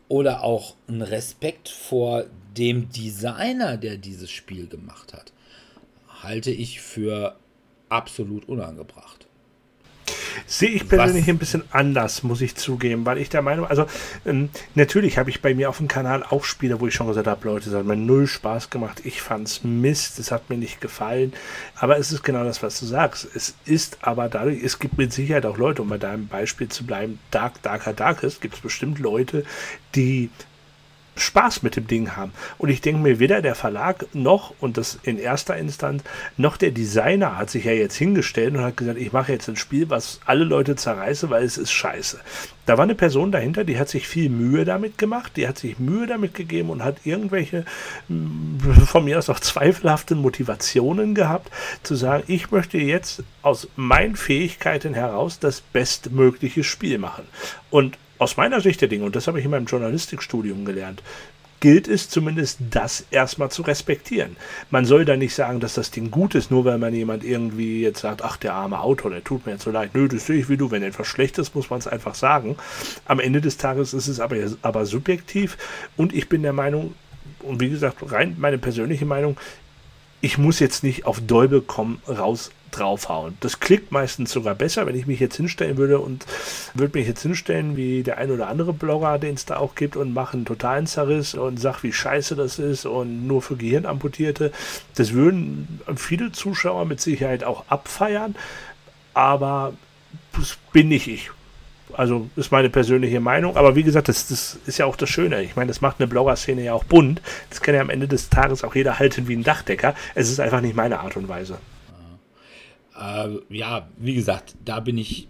[0.09, 2.25] oder auch einen Respekt vor
[2.57, 5.33] dem Designer, der dieses Spiel gemacht hat,
[6.23, 7.37] halte ich für
[7.89, 9.24] absolut unangebracht.
[10.47, 11.29] Sehe ich persönlich Was?
[11.29, 13.87] ein bisschen anders, muss ich zugeben, weil ich der Meinung, also
[14.27, 17.27] ähm, natürlich habe ich bei mir auf dem Kanal auch Spiele, wo ich schon gesagt
[17.27, 20.57] habe, Leute, es hat mir null Spaß gemacht, ich fand es Mist, es hat mir
[20.57, 21.33] nicht gefallen,
[21.77, 23.29] aber es ist genau das, was du sagst.
[23.35, 26.85] Es ist aber dadurch, es gibt mit Sicherheit auch Leute, um bei deinem Beispiel zu
[26.85, 29.45] bleiben, Dark, Darker, Darkest, gibt es bestimmt Leute,
[29.95, 30.31] die
[31.17, 32.33] Spaß mit dem Ding haben.
[32.59, 36.03] Und ich denke mir, weder der Verlag noch, und das in erster Instanz,
[36.37, 39.57] noch der Designer hat sich ja jetzt hingestellt und hat gesagt, ich mache jetzt ein
[39.57, 42.21] Spiel, was alle Leute zerreiße, weil es ist scheiße.
[42.67, 45.79] Da war eine Person dahinter, die hat sich viel Mühe damit gemacht, die hat sich
[45.79, 47.65] Mühe damit gegeben und hat irgendwelche,
[48.09, 51.51] hm, von mir aus auch zweifelhafte Motivationen gehabt,
[51.83, 57.25] zu sagen, ich möchte jetzt aus meinen Fähigkeiten heraus das bestmögliche Spiel machen.
[57.71, 61.03] Und aus meiner Sicht der Dinge, und das habe ich in meinem Journalistikstudium gelernt,
[61.65, 64.37] gilt es zumindest das erstmal zu respektieren.
[64.71, 67.81] Man soll da nicht sagen, dass das Ding gut ist, nur weil man jemand irgendwie
[67.81, 69.95] jetzt sagt, ach, der arme Autor, der tut mir jetzt so leid.
[69.95, 70.71] Nö, das sehe ich wie du.
[70.71, 72.57] Wenn etwas schlecht ist, muss man es einfach sagen.
[73.07, 75.57] Am Ende des Tages ist es aber, aber subjektiv
[75.97, 76.95] und ich bin der Meinung,
[77.41, 79.39] und wie gesagt, rein meine persönliche Meinung,
[80.21, 83.37] ich muss jetzt nicht auf Dolbe kommen raus draufhauen.
[83.41, 86.27] Das klickt meistens sogar besser, wenn ich mich jetzt hinstellen würde und
[86.75, 89.97] würde mich jetzt hinstellen wie der ein oder andere Blogger, den es da auch gibt
[89.97, 94.53] und mache einen totalen Zerriss und sag, wie scheiße das ist und nur für Gehirnamputierte.
[94.95, 98.35] Das würden viele Zuschauer mit Sicherheit auch abfeiern,
[99.15, 99.75] aber
[100.33, 101.31] das bin nicht ich.
[101.97, 103.57] Also ist meine persönliche Meinung.
[103.57, 105.43] Aber wie gesagt, das, das ist ja auch das Schöne.
[105.43, 107.23] Ich meine, das macht eine Blogger-Szene ja auch bunt.
[107.51, 109.95] Das kann ja am Ende des Tages auch jeder halten wie ein Dachdecker.
[110.15, 111.59] Es ist einfach nicht meine Art und Weise.
[112.99, 115.29] Äh, ja, wie gesagt, da bin ich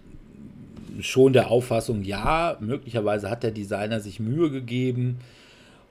[1.01, 5.17] schon der Auffassung, ja, möglicherweise hat der Designer sich Mühe gegeben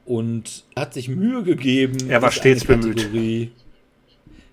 [0.07, 2.09] und hat sich Mühe gegeben.
[2.09, 3.51] Er war stets bemüht.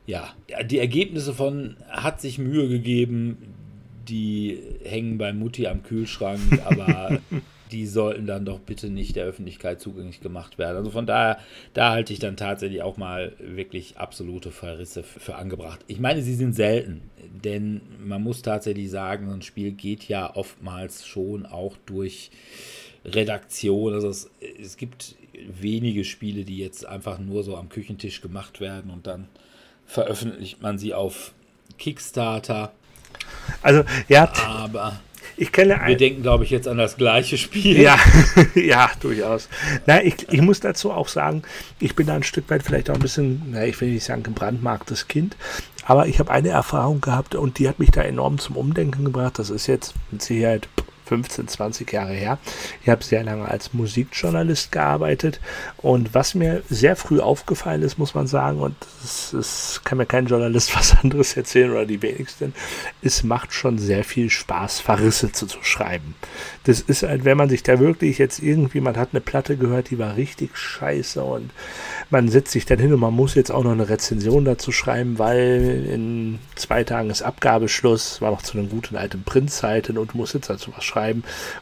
[0.08, 0.30] Ja,
[0.66, 3.38] die Ergebnisse von hat sich Mühe gegeben,
[4.10, 7.20] die hängen bei Mutti am Kühlschrank, aber
[7.72, 10.78] die sollten dann doch bitte nicht der Öffentlichkeit zugänglich gemacht werden.
[10.78, 11.38] Also von daher,
[11.74, 15.80] da halte ich dann tatsächlich auch mal wirklich absolute Verrisse für angebracht.
[15.88, 17.02] Ich meine, sie sind selten,
[17.44, 22.32] denn man muss tatsächlich sagen, so ein Spiel geht ja oftmals schon auch durch
[23.06, 23.94] Redaktion.
[23.94, 24.30] Also es,
[24.60, 29.28] es gibt wenige Spiele, die jetzt einfach nur so am Küchentisch gemacht werden und dann
[29.86, 31.34] veröffentlicht man sie auf
[31.78, 32.72] Kickstarter.
[33.62, 34.32] Also, ja.
[34.46, 35.00] Aber
[35.38, 37.80] ich kenne Wir denken, glaube ich, jetzt an das gleiche Spiel.
[37.80, 37.98] Ja,
[38.56, 39.50] ja, durchaus.
[39.86, 41.44] Na, ich, ich muss dazu auch sagen,
[41.80, 44.24] ich bin da ein Stück weit vielleicht auch ein bisschen, na, ich will nicht sagen,
[44.24, 45.36] gebrandmarktes Kind,
[45.86, 49.40] aber ich habe eine Erfahrung gehabt und die hat mich da enorm zum Umdenken gebracht.
[49.40, 50.68] Das ist jetzt mit Sicherheit
[51.12, 52.38] 15, 20 Jahre her.
[52.82, 55.42] Ich habe sehr lange als Musikjournalist gearbeitet
[55.76, 60.28] und was mir sehr früh aufgefallen ist, muss man sagen, und es kann mir kein
[60.28, 62.54] Journalist was anderes erzählen oder die wenigsten,
[63.02, 66.16] es macht schon sehr viel Spaß, Verrisse zu, zu schreiben.
[66.64, 69.90] Das ist halt, wenn man sich da wirklich jetzt irgendwie, man hat eine Platte gehört,
[69.90, 71.52] die war richtig scheiße und
[72.10, 75.20] man setzt sich dann hin und man muss jetzt auch noch eine Rezension dazu schreiben,
[75.20, 80.18] weil in zwei Tagen ist Abgabeschluss, war noch zu einem guten alten Printzeiten und du
[80.18, 81.01] musst jetzt dazu was schreiben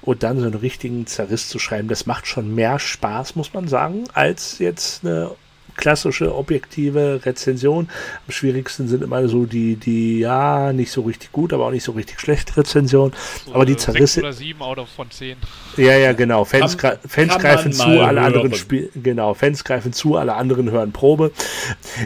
[0.01, 3.67] und dann so einen richtigen Zerriss zu schreiben, das macht schon mehr Spaß, muss man
[3.67, 5.31] sagen, als jetzt eine
[5.79, 7.87] klassische objektive Rezension.
[8.27, 11.83] Am schwierigsten sind immer so die, die, ja, nicht so richtig gut, aber auch nicht
[11.83, 13.13] so richtig schlechte Rezension.
[13.45, 14.19] So aber die Zerrisse.
[14.19, 15.37] oder sieben out of von zehn.
[15.77, 16.43] Ja, ja, genau.
[16.43, 18.89] Fans, kann, Fans greifen zu, alle anderen spielen.
[19.01, 21.31] Genau, Fans greifen zu, alle anderen hören Probe.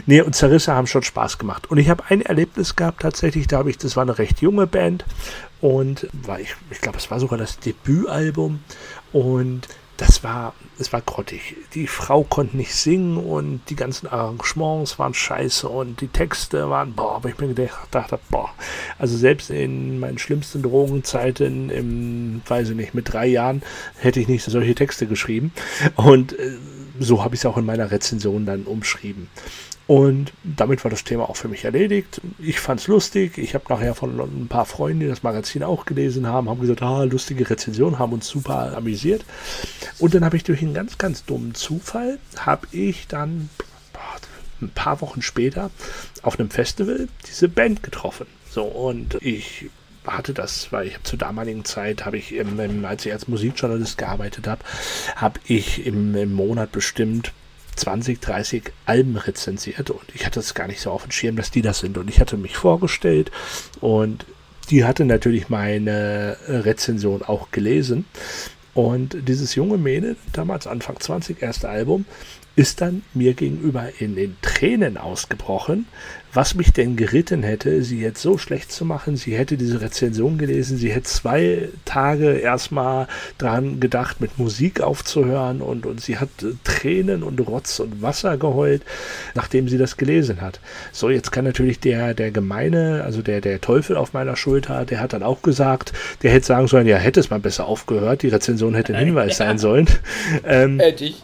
[0.06, 1.68] Nee, und Zerrisse haben schon Spaß gemacht.
[1.68, 4.68] Und ich habe ein Erlebnis gehabt, tatsächlich, da habe ich, das war eine recht junge
[4.68, 5.04] Band
[5.64, 8.60] und war ich, ich glaube, es war sogar das Debütalbum.
[9.14, 9.66] Und
[9.96, 11.56] das war, es war grottig.
[11.72, 16.92] Die Frau konnte nicht singen und die ganzen Arrangements waren scheiße und die Texte waren,
[16.92, 18.50] boah, aber ich mir gedacht habe, boah,
[18.98, 23.62] also selbst in meinen schlimmsten Drogenzeiten, im, weiß ich nicht, mit drei Jahren,
[23.96, 25.50] hätte ich nicht solche Texte geschrieben.
[25.96, 26.58] Und äh,
[27.00, 29.30] so habe ich es auch in meiner Rezension dann umschrieben.
[29.86, 32.20] Und damit war das Thema auch für mich erledigt.
[32.38, 33.36] Ich fand es lustig.
[33.36, 36.82] Ich habe nachher von ein paar Freunden, die das Magazin auch gelesen haben, haben gesagt,
[36.82, 39.24] ah, lustige Rezension, haben uns super amüsiert.
[39.98, 43.50] Und dann habe ich durch einen ganz, ganz dummen Zufall, habe ich dann
[44.60, 45.70] ein paar Wochen später
[46.22, 48.26] auf einem Festival diese Band getroffen.
[48.50, 49.70] So, und ich
[50.06, 54.46] hatte das, weil ich zur damaligen Zeit habe ich, im, als ich als Musikjournalist gearbeitet
[54.46, 54.62] habe,
[55.16, 57.32] habe ich im, im Monat bestimmt
[57.76, 61.50] 20, 30 Alben rezensiert und ich hatte es gar nicht so auf dem Schirm, dass
[61.50, 61.98] die das sind.
[61.98, 63.30] Und ich hatte mich vorgestellt
[63.80, 64.26] und
[64.70, 68.06] die hatte natürlich meine Rezension auch gelesen.
[68.72, 72.06] Und dieses junge Mädel, damals Anfang 20, erste Album,
[72.56, 75.86] ist dann mir gegenüber in den Tränen ausgebrochen,
[76.32, 79.16] was mich denn geritten hätte, sie jetzt so schlecht zu machen.
[79.16, 83.06] Sie hätte diese Rezension gelesen, sie hätte zwei Tage erstmal
[83.38, 86.28] dran gedacht, mit Musik aufzuhören und, und sie hat
[86.64, 88.82] Tränen und Rotz und Wasser geheult,
[89.34, 90.60] nachdem sie das gelesen hat.
[90.92, 95.00] So, jetzt kann natürlich der, der Gemeine, also der, der Teufel auf meiner Schulter, der
[95.00, 98.28] hat dann auch gesagt, der hätte sagen sollen, ja, hätte es mal besser aufgehört, die
[98.28, 99.46] Rezension hätte ein Hinweis ja.
[99.46, 99.88] sein sollen.
[100.44, 101.22] Ähm, hätte ich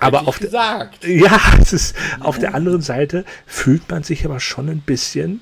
[0.00, 1.04] aber auf gesagt.
[1.06, 5.40] Ja, es ist, auf der anderen Seite fühlt man sich aber schon ein bisschen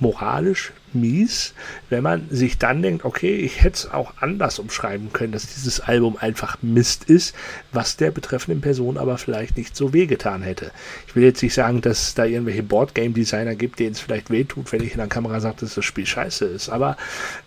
[0.00, 1.54] moralisch mies,
[1.88, 5.80] wenn man sich dann denkt, okay, ich hätte es auch anders umschreiben können, dass dieses
[5.80, 7.34] Album einfach Mist ist,
[7.72, 10.72] was der betreffenden Person aber vielleicht nicht so wehgetan hätte.
[11.06, 14.72] Ich will jetzt nicht sagen, dass es da irgendwelche Boardgame-Designer gibt, denen es vielleicht wehtut,
[14.72, 16.68] wenn ich in der Kamera sage, dass das Spiel scheiße ist.
[16.68, 16.96] Aber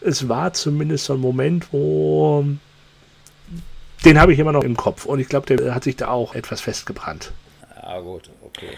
[0.01, 2.45] es war zumindest so ein Moment, wo
[4.05, 6.35] den habe ich immer noch im Kopf und ich glaube, der hat sich da auch
[6.35, 7.31] etwas festgebrannt.
[7.75, 8.69] Ah, gut, okay.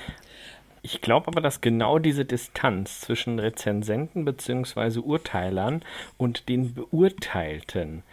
[0.81, 4.99] Ich glaube aber, dass genau diese Distanz zwischen Rezensenten bzw.
[4.99, 5.81] Urteilern
[6.17, 8.03] und den Beurteilten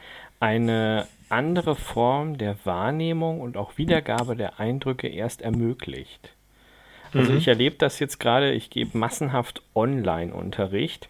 [0.41, 6.31] eine andere Form der Wahrnehmung und auch Wiedergabe der Eindrücke erst ermöglicht.
[7.13, 7.39] Also mhm.
[7.39, 11.09] ich erlebe das jetzt gerade, ich gebe massenhaft Online-Unterricht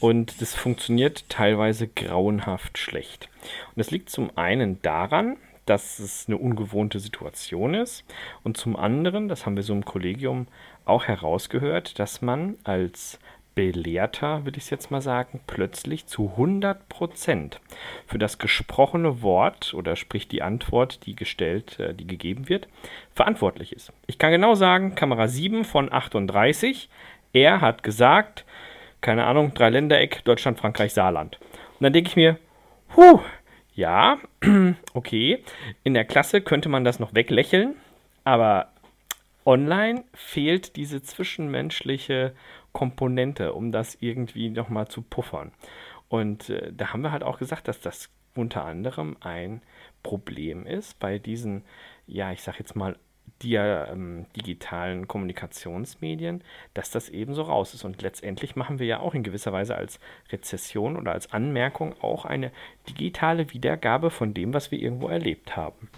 [0.00, 3.29] und das funktioniert teilweise grauenhaft schlecht.
[3.68, 5.36] Und das liegt zum einen daran,
[5.66, 8.04] dass es eine ungewohnte Situation ist
[8.42, 10.48] und zum anderen, das haben wir so im Kollegium
[10.84, 13.20] auch herausgehört, dass man als
[13.54, 17.60] Belehrter, will ich es jetzt mal sagen, plötzlich zu 100 Prozent
[18.06, 22.68] für das gesprochene Wort oder sprich die Antwort, die gestellt, äh, die gegeben wird,
[23.12, 23.92] verantwortlich ist.
[24.06, 26.88] Ich kann genau sagen, Kamera 7 von 38,
[27.32, 28.44] er hat gesagt,
[29.00, 31.38] keine Ahnung, Dreiländereck, Deutschland, Frankreich, Saarland.
[31.40, 32.38] Und dann denke ich mir,
[32.96, 33.20] huh,
[33.74, 34.18] ja,
[34.94, 35.42] okay,
[35.84, 37.76] in der Klasse könnte man das noch weglächeln,
[38.24, 38.72] aber
[39.44, 42.34] online fehlt diese zwischenmenschliche
[42.72, 45.52] Komponente, um das irgendwie nochmal zu puffern.
[46.08, 49.62] Und äh, da haben wir halt auch gesagt, dass das unter anderem ein
[50.02, 51.64] Problem ist bei diesen,
[52.06, 52.96] ja, ich sag jetzt mal,
[53.42, 56.42] die ähm, digitalen Kommunikationsmedien,
[56.74, 57.84] dass das eben so raus ist.
[57.84, 60.00] Und letztendlich machen wir ja auch in gewisser Weise als
[60.30, 62.52] Rezession oder als Anmerkung auch eine
[62.88, 65.88] digitale Wiedergabe von dem, was wir irgendwo erlebt haben.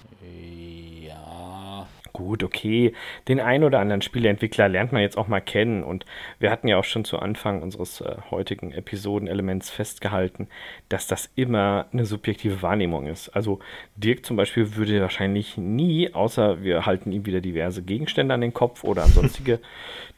[2.12, 2.93] Gut, okay.
[3.26, 5.82] Den einen oder anderen Spieleentwickler lernt man jetzt auch mal kennen.
[5.82, 6.05] Und
[6.39, 10.48] wir hatten ja auch schon zu Anfang unseres äh, heutigen Episodenelements festgehalten,
[10.90, 13.30] dass das immer eine subjektive Wahrnehmung ist.
[13.30, 13.60] Also
[13.97, 18.52] Dirk zum Beispiel würde wahrscheinlich nie, außer wir halten ihm wieder diverse Gegenstände an den
[18.52, 19.60] Kopf oder an sonstige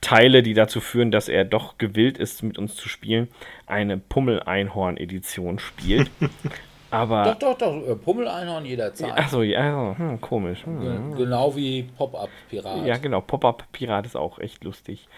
[0.00, 3.28] Teile, die dazu führen, dass er doch gewillt ist, mit uns zu spielen,
[3.66, 6.10] eine Pummel-Einhorn-Edition spielt.
[6.94, 7.24] Aber.
[7.24, 9.12] doch, doch, doch, äh, Pummel-Einhorn jederzeit.
[9.18, 10.64] Achso, ja, hm, komisch.
[10.64, 10.80] Hm.
[11.14, 12.86] Ge- Genau wie Pop-Up-Pirat.
[12.86, 13.20] Ja, genau.
[13.20, 15.08] Pop-Up-Pirat ist auch echt lustig.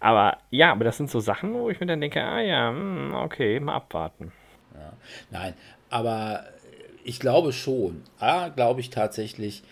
[0.00, 3.14] Aber ja, aber das sind so Sachen, wo ich mir dann denke, ah ja, hm,
[3.14, 4.32] okay, mal abwarten.
[5.30, 5.54] Nein,
[5.90, 6.44] aber
[7.04, 8.02] ich glaube schon.
[8.18, 9.62] A, glaube ich tatsächlich,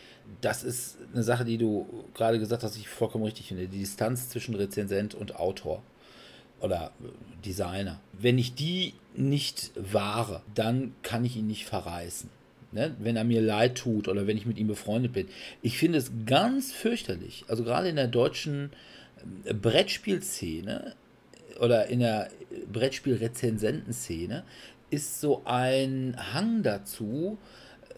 [0.41, 3.67] das ist eine Sache, die du gerade gesagt hast, ich vollkommen richtig finde.
[3.69, 5.83] Die Distanz zwischen Rezensent und Autor
[6.65, 6.93] oder
[7.45, 8.01] Designer.
[8.13, 12.31] Wenn ich die nicht wahre, dann kann ich ihn nicht verreißen.
[12.73, 12.97] Ne?
[12.99, 15.29] Wenn er mir leid tut oder wenn ich mit ihm befreundet bin.
[15.63, 17.45] Ich finde es ganz fürchterlich.
[17.47, 18.71] Also gerade in der deutschen
[19.45, 20.95] äh, Brettspielszene
[21.61, 22.31] oder in der
[22.73, 24.43] Brettspielrezensentenszene
[24.91, 27.39] ist so ein Hang dazu,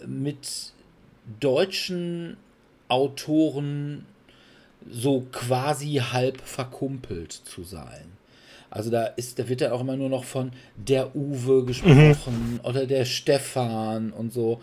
[0.07, 0.73] mit
[1.41, 2.37] deutschen
[2.89, 4.05] Autoren
[4.89, 8.16] so quasi halb verkumpelt zu sein.
[8.71, 12.87] Also da ist, da wird ja auch immer nur noch von der Uwe gesprochen oder
[12.87, 14.61] der Stefan und so.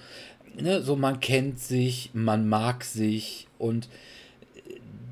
[0.56, 3.90] Ne, so man kennt sich, man mag sich und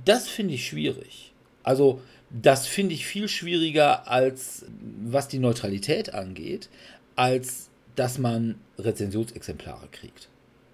[0.05, 1.33] das finde ich schwierig.
[1.63, 4.65] Also das finde ich viel schwieriger als
[5.03, 6.69] was die Neutralität angeht,
[7.15, 10.30] als dass man Rezensionsexemplare kriegt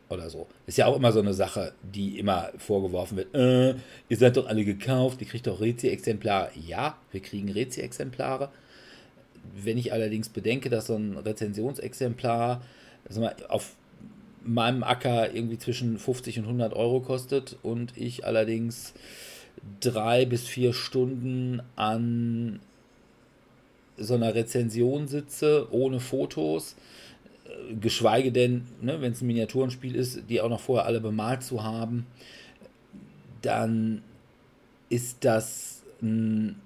[0.10, 0.48] oder so.
[0.66, 3.36] Ist ja auch immer so eine Sache, die immer vorgeworfen wird.
[3.36, 3.76] Äh,
[4.10, 6.52] ihr seid doch alle gekauft, ihr kriegt doch Rezi-Exemplare.
[6.66, 8.50] Ja, wir kriegen Rezi-Exemplare.
[9.56, 12.62] Wenn ich allerdings bedenke, dass so ein Rezensionsexemplar
[13.10, 13.76] sag mal, auf
[14.44, 18.94] meinem Acker irgendwie zwischen 50 und 100 Euro kostet und ich allerdings
[19.80, 22.60] drei bis vier Stunden an
[23.98, 26.76] so einer Rezension sitze, ohne Fotos,
[27.80, 31.64] geschweige denn, ne, wenn es ein Miniaturenspiel ist, die auch noch vorher alle bemalt zu
[31.64, 32.06] haben,
[33.42, 34.02] dann
[34.90, 36.60] ist das ein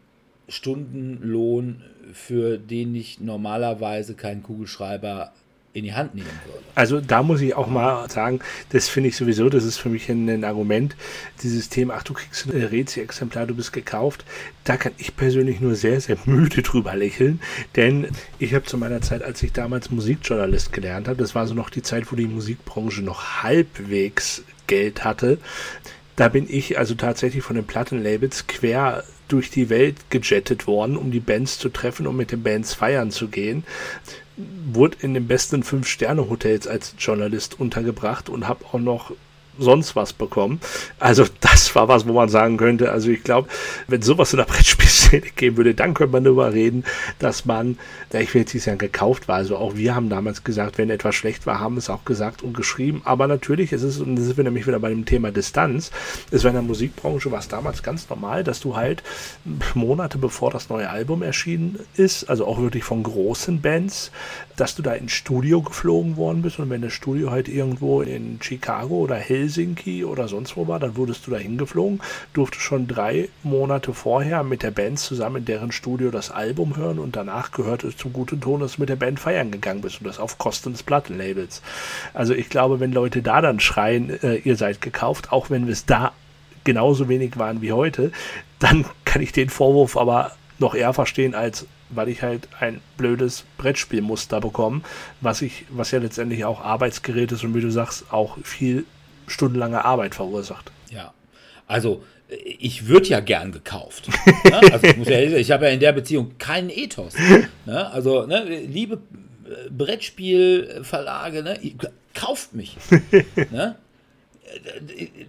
[0.48, 1.82] Stundenlohn,
[2.14, 5.32] für den ich normalerweise keinen Kugelschreiber
[5.74, 6.62] in die Hand nehmen würde.
[6.76, 8.40] Also da muss ich auch mal sagen,
[8.70, 10.96] das finde ich sowieso, das ist für mich ein, ein Argument,
[11.44, 14.26] dieses Thema, ach du kriegst ein Rezi-Exemplar, du bist gekauft,
[14.64, 17.42] da kann ich persönlich nur sehr, sehr müde drüber lächeln,
[17.76, 18.08] denn
[18.40, 21.70] ich habe zu meiner Zeit, als ich damals Musikjournalist gelernt habe, das war so noch
[21.70, 25.40] die Zeit, wo die Musikbranche noch halbwegs Geld hatte,
[26.16, 31.10] da bin ich also tatsächlich von den Plattenlabels quer durch die Welt gejettet worden, um
[31.10, 33.64] die Bands zu treffen, um mit den Bands feiern zu gehen
[34.38, 39.12] wurde in den besten Fünf-Sterne-Hotels als Journalist untergebracht und habe auch noch
[39.62, 40.60] sonst was bekommen.
[41.00, 43.48] Also das war was, wo man sagen könnte, also ich glaube,
[43.88, 46.84] wenn sowas in der Brettspielszene geben würde, dann könnte man darüber reden,
[47.20, 47.78] dass man,
[48.14, 50.90] ja, ich will jetzt nicht sagen gekauft war, also auch wir haben damals gesagt, wenn
[50.90, 54.26] etwas schlecht war, haben es auch gesagt und geschrieben, aber natürlich ist es, und das
[54.26, 55.92] sind wir nämlich wieder bei dem Thema Distanz,
[56.32, 59.04] ist in der Musikbranche war es damals ganz normal, dass du halt
[59.74, 64.12] Monate bevor das neue Album erschienen ist, also auch wirklich von großen Bands,
[64.56, 68.40] dass du da ins Studio geflogen worden bist und wenn das Studio halt irgendwo in
[68.42, 72.02] Chicago oder Helsinki oder sonst wo war, dann wurdest du da hingeflogen,
[72.34, 77.00] durftest schon drei Monate vorher mit der Band zusammen in deren Studio das Album hören
[77.00, 80.00] und danach gehört es zum guten Ton, dass du mit der Band feiern gegangen bist
[80.02, 81.62] und das auf Kosten des Plattenlabels.
[82.14, 85.74] Also ich glaube, wenn Leute da dann schreien, äh, ihr seid gekauft, auch wenn wir
[85.74, 86.12] es da
[86.64, 88.12] genauso wenig waren wie heute,
[88.60, 93.46] dann kann ich den Vorwurf aber noch eher verstehen, als weil ich halt ein blödes
[93.58, 94.82] Brettspielmuster bekomme,
[95.22, 98.86] was ich, was ja letztendlich auch Arbeitsgerät ist und wie du sagst, auch viel
[99.28, 100.72] stundenlange Arbeit verursacht.
[100.90, 101.14] Ja,
[101.68, 102.04] also
[102.60, 104.10] ich würde ja gern gekauft.
[104.46, 104.62] ne?
[104.72, 107.14] Also ich, muss ja, ich habe ja in der Beziehung keinen Ethos.
[107.66, 107.92] Ne?
[107.92, 109.00] Also, ne, liebe
[109.70, 111.60] Brettspielverlage, ne,
[112.14, 112.78] kauft mich.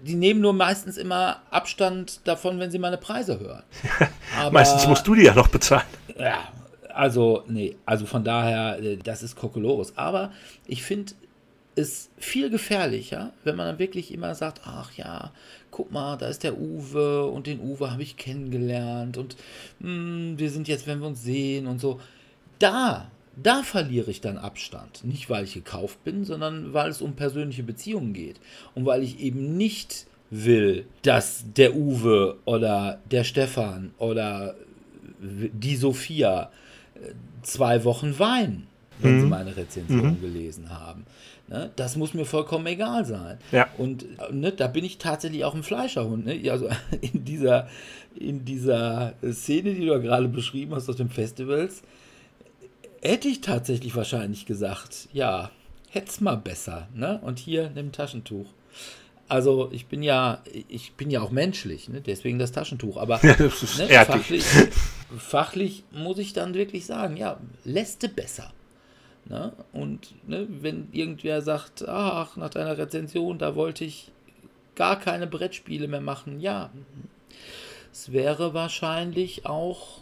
[0.03, 3.63] Die nehmen nur meistens immer Abstand davon, wenn sie meine Preise hören.
[4.39, 5.87] Aber, Meistens musst du die ja noch bezahlen.
[6.19, 6.49] Ja,
[6.89, 9.97] Also, nee, also von daher, äh, das ist Kokolores.
[9.97, 10.33] Aber
[10.67, 11.13] ich finde
[11.75, 15.33] es viel gefährlicher, wenn man dann wirklich immer sagt, ach ja,
[15.71, 19.37] guck mal, da ist der Uwe und den Uwe habe ich kennengelernt und
[19.81, 22.01] mh, hm, wir sind jetzt, wenn wir uns sehen und so.
[22.59, 25.05] Da, da verliere ich dann Abstand.
[25.05, 28.41] Nicht, weil ich gekauft bin, sondern weil es um persönliche Beziehungen geht.
[28.75, 34.55] Und weil ich eben nicht will, dass der Uwe oder der Stefan oder
[35.21, 36.51] die Sophia
[36.95, 38.67] äh, zwei Wochen weinen,
[38.99, 39.21] wenn mhm.
[39.21, 40.21] sie meine Rezension mhm.
[40.21, 41.05] gelesen haben.
[41.49, 41.71] Ne?
[41.77, 43.39] Das muss mir vollkommen egal sein.
[43.53, 43.69] Ja.
[43.77, 46.25] Und ne, da bin ich tatsächlich auch ein Fleischerhund.
[46.25, 46.51] Ne?
[46.51, 46.69] Also
[47.01, 47.69] in dieser,
[48.15, 51.83] in dieser Szene, die du gerade beschrieben hast aus den Festivals,
[53.03, 55.51] hätte ich tatsächlich wahrscheinlich gesagt, ja,
[55.91, 56.89] hätt's mal besser.
[56.95, 57.21] Ne?
[57.23, 58.47] Und hier, nimm Taschentuch.
[59.29, 62.01] Also ich bin ja, ich bin ja auch menschlich, ne?
[62.01, 62.97] deswegen das Taschentuch.
[62.97, 64.45] Aber ja, das ne, fachlich,
[65.19, 68.53] fachlich, muss ich dann wirklich sagen, ja, lässte besser.
[69.25, 69.53] Ne?
[69.73, 74.11] Und ne, wenn irgendwer sagt, ach, nach deiner Rezension, da wollte ich
[74.75, 76.71] gar keine Brettspiele mehr machen, ja,
[77.93, 80.01] es wäre wahrscheinlich auch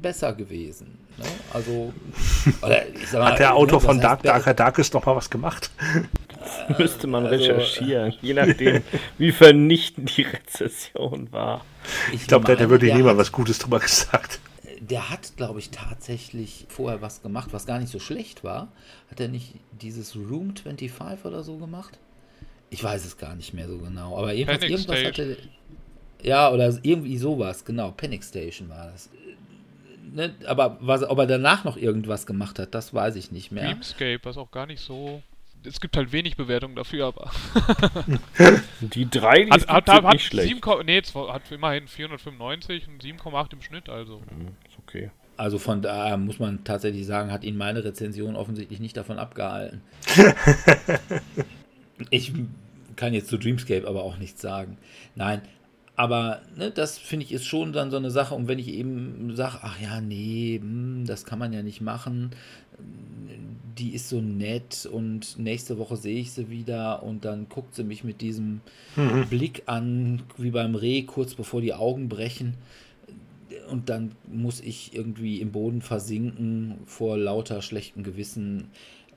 [0.00, 0.98] besser gewesen.
[1.20, 1.26] Ne?
[1.52, 1.92] Also,
[2.60, 5.70] mal, hat der Autor ne, von Dark Darker Darkest noch mal was gemacht?
[6.78, 8.82] Müsste man also, recherchieren, je nachdem,
[9.18, 11.64] wie vernichtend die Rezession war.
[12.08, 14.40] Ich, ich glaube, der hätte wirklich niemand was Gutes drüber gesagt.
[14.80, 18.68] Der hat, glaube ich, tatsächlich vorher was gemacht, was gar nicht so schlecht war.
[19.10, 21.98] Hat er nicht dieses Room 25 oder so gemacht?
[22.70, 24.16] Ich weiß es gar nicht mehr so genau.
[24.16, 25.36] Aber jedenfalls irgendwas hatte.
[26.22, 27.90] Ja, oder irgendwie sowas, genau.
[27.90, 29.10] Panic Station war das
[30.12, 33.64] ne, aber was, ob er danach noch irgendwas gemacht hat, das weiß ich nicht mehr.
[33.64, 35.22] Dreamscape, was auch gar nicht so.
[35.62, 37.30] Es gibt halt wenig Bewertungen dafür, aber.
[38.80, 40.48] die drei, die hat, hat, hat, nicht schlecht.
[40.48, 44.22] 7, nee, hat immerhin 495 und 7,8 im Schnitt, also.
[44.68, 45.10] Ist okay.
[45.36, 49.80] Also von daher muss man tatsächlich sagen, hat ihn meine Rezension offensichtlich nicht davon abgehalten.
[52.10, 52.32] ich
[52.96, 54.76] kann jetzt zu Dreamscape aber auch nichts sagen.
[55.14, 55.40] Nein,
[56.00, 58.34] aber ne, das finde ich ist schon dann so eine Sache.
[58.34, 61.82] Und wenn ich eben sage, ach ja, nee, mh, hm, das kann man ja nicht
[61.82, 62.30] machen,
[63.76, 67.84] die ist so nett und nächste Woche sehe ich sie wieder und dann guckt sie
[67.84, 68.62] mich mit diesem
[68.96, 69.26] mhm.
[69.28, 72.54] Blick an, wie beim Reh, kurz bevor die Augen brechen.
[73.70, 78.68] Und dann muss ich irgendwie im Boden versinken vor lauter schlechtem Gewissen.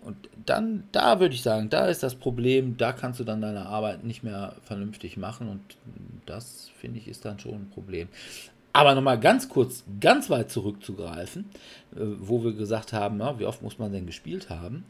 [0.03, 3.65] Und dann, da würde ich sagen, da ist das Problem, da kannst du dann deine
[3.65, 5.61] Arbeit nicht mehr vernünftig machen und
[6.25, 8.09] das finde ich ist dann schon ein Problem.
[8.73, 11.45] Aber nochmal ganz kurz, ganz weit zurückzugreifen,
[11.95, 14.84] äh, wo wir gesagt haben, wie oft muss man denn gespielt haben?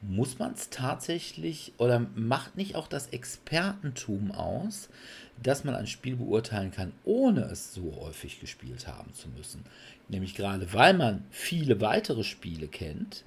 [0.00, 4.88] Muss man es tatsächlich oder macht nicht auch das Expertentum aus,
[5.42, 9.64] dass man ein Spiel beurteilen kann, ohne es so häufig gespielt haben zu müssen?
[10.08, 13.24] Nämlich gerade weil man viele weitere Spiele kennt,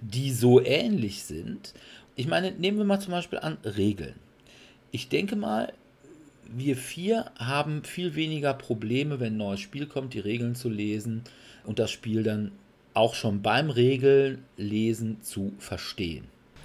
[0.00, 1.74] die so ähnlich sind.
[2.14, 4.14] Ich meine, nehmen wir mal zum Beispiel an Regeln.
[4.90, 5.72] Ich denke mal,
[6.48, 11.22] wir vier haben viel weniger Probleme, wenn ein neues Spiel kommt, die Regeln zu lesen
[11.64, 12.52] und das Spiel dann
[12.94, 16.24] auch schon beim Regellesen zu verstehen.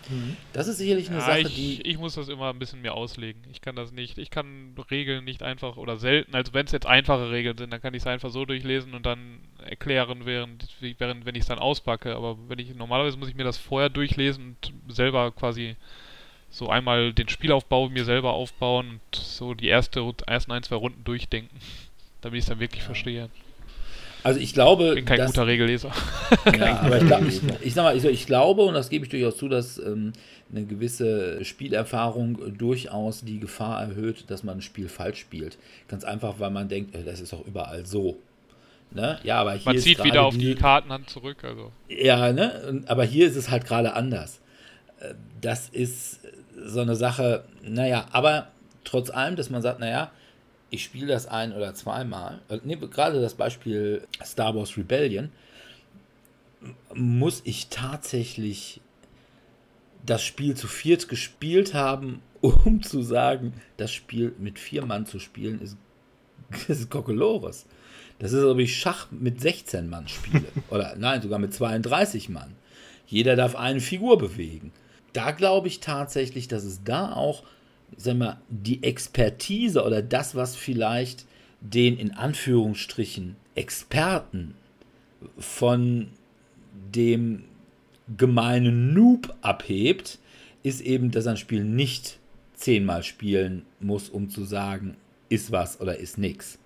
[0.09, 0.37] Mhm.
[0.53, 1.81] Das ist sicherlich eine ja, Sache, ich, die.
[1.81, 3.41] Ich muss das immer ein bisschen mehr auslegen.
[3.51, 4.17] Ich kann das nicht.
[4.17, 7.81] Ich kann Regeln nicht einfach oder selten, also wenn es jetzt einfache Regeln sind, dann
[7.81, 11.59] kann ich es einfach so durchlesen und dann erklären, während, während wenn ich es dann
[11.59, 12.15] auspacke.
[12.15, 14.57] Aber wenn ich normalerweise muss ich mir das vorher durchlesen
[14.87, 15.75] und selber quasi
[16.49, 21.03] so einmal den Spielaufbau mir selber aufbauen und so die erste, ersten ein, zwei Runden
[21.03, 21.57] durchdenken,
[22.21, 22.85] damit ich es dann wirklich ja.
[22.85, 23.29] verstehe.
[24.23, 24.89] Also ich glaube.
[24.89, 25.91] Ich bin kein guter Regelleser.
[26.57, 29.09] Ja, aber ich, glaub, ich, ich, sag mal, ich, ich, glaube, und das gebe ich
[29.09, 30.13] durchaus zu, dass ähm,
[30.51, 35.57] eine gewisse Spielerfahrung durchaus die Gefahr erhöht, dass man ein Spiel falsch spielt.
[35.87, 38.17] Ganz einfach, weil man denkt, äh, das ist doch überall so.
[38.91, 39.19] Ne?
[39.23, 41.43] Ja, aber hier man zieht wieder auf die, die Kartenhand zurück.
[41.43, 41.71] Also.
[41.87, 42.83] Ja, ne?
[42.87, 44.41] aber hier ist es halt gerade anders.
[44.99, 46.19] Äh, das ist
[46.63, 48.51] so eine Sache, naja, aber
[48.83, 50.11] trotz allem, dass man sagt, naja,
[50.69, 55.31] ich spiele das ein oder zweimal, nee, gerade das Beispiel Star Wars Rebellion,
[56.93, 58.81] muss ich tatsächlich
[60.05, 65.19] das Spiel zu viert gespielt haben, um zu sagen, das Spiel mit vier Mann zu
[65.19, 65.77] spielen, ist,
[66.67, 67.65] ist Kokolores.
[68.21, 70.45] Das ist, ob ich Schach mit 16 Mann spiele.
[70.69, 72.55] Oder nein, sogar mit 32 Mann.
[73.07, 74.71] Jeder darf eine Figur bewegen
[75.13, 77.43] da glaube ich tatsächlich, dass es da auch,
[77.97, 81.25] sagen wir, die Expertise oder das, was vielleicht
[81.59, 84.55] den in Anführungsstrichen Experten
[85.37, 86.07] von
[86.93, 87.43] dem
[88.17, 90.19] gemeinen Noob abhebt,
[90.63, 92.19] ist eben, dass ein Spiel nicht
[92.53, 94.95] zehnmal spielen muss, um zu sagen,
[95.29, 96.59] ist was oder ist nix.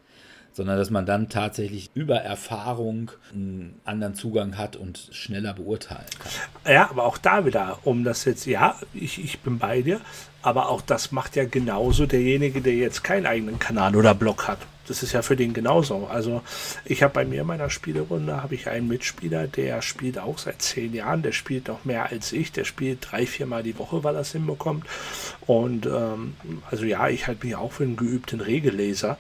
[0.56, 6.74] Sondern dass man dann tatsächlich über Erfahrung einen anderen Zugang hat und schneller beurteilen kann.
[6.74, 10.00] Ja, aber auch da wieder, um das jetzt, ja, ich, ich bin bei dir,
[10.42, 14.60] aber auch das macht ja genauso derjenige, der jetzt keinen eigenen Kanal oder Blog hat.
[14.88, 16.06] Das ist ja für den genauso.
[16.06, 16.44] Also
[16.86, 20.62] ich habe bei mir in meiner Spielerunde habe ich einen Mitspieler, der spielt auch seit
[20.62, 24.16] zehn Jahren, der spielt noch mehr als ich, der spielt drei, viermal die Woche, weil
[24.16, 24.86] er es hinbekommt.
[25.48, 26.36] Und ähm,
[26.70, 29.18] also ja, ich halte mich auch für einen geübten Regelleser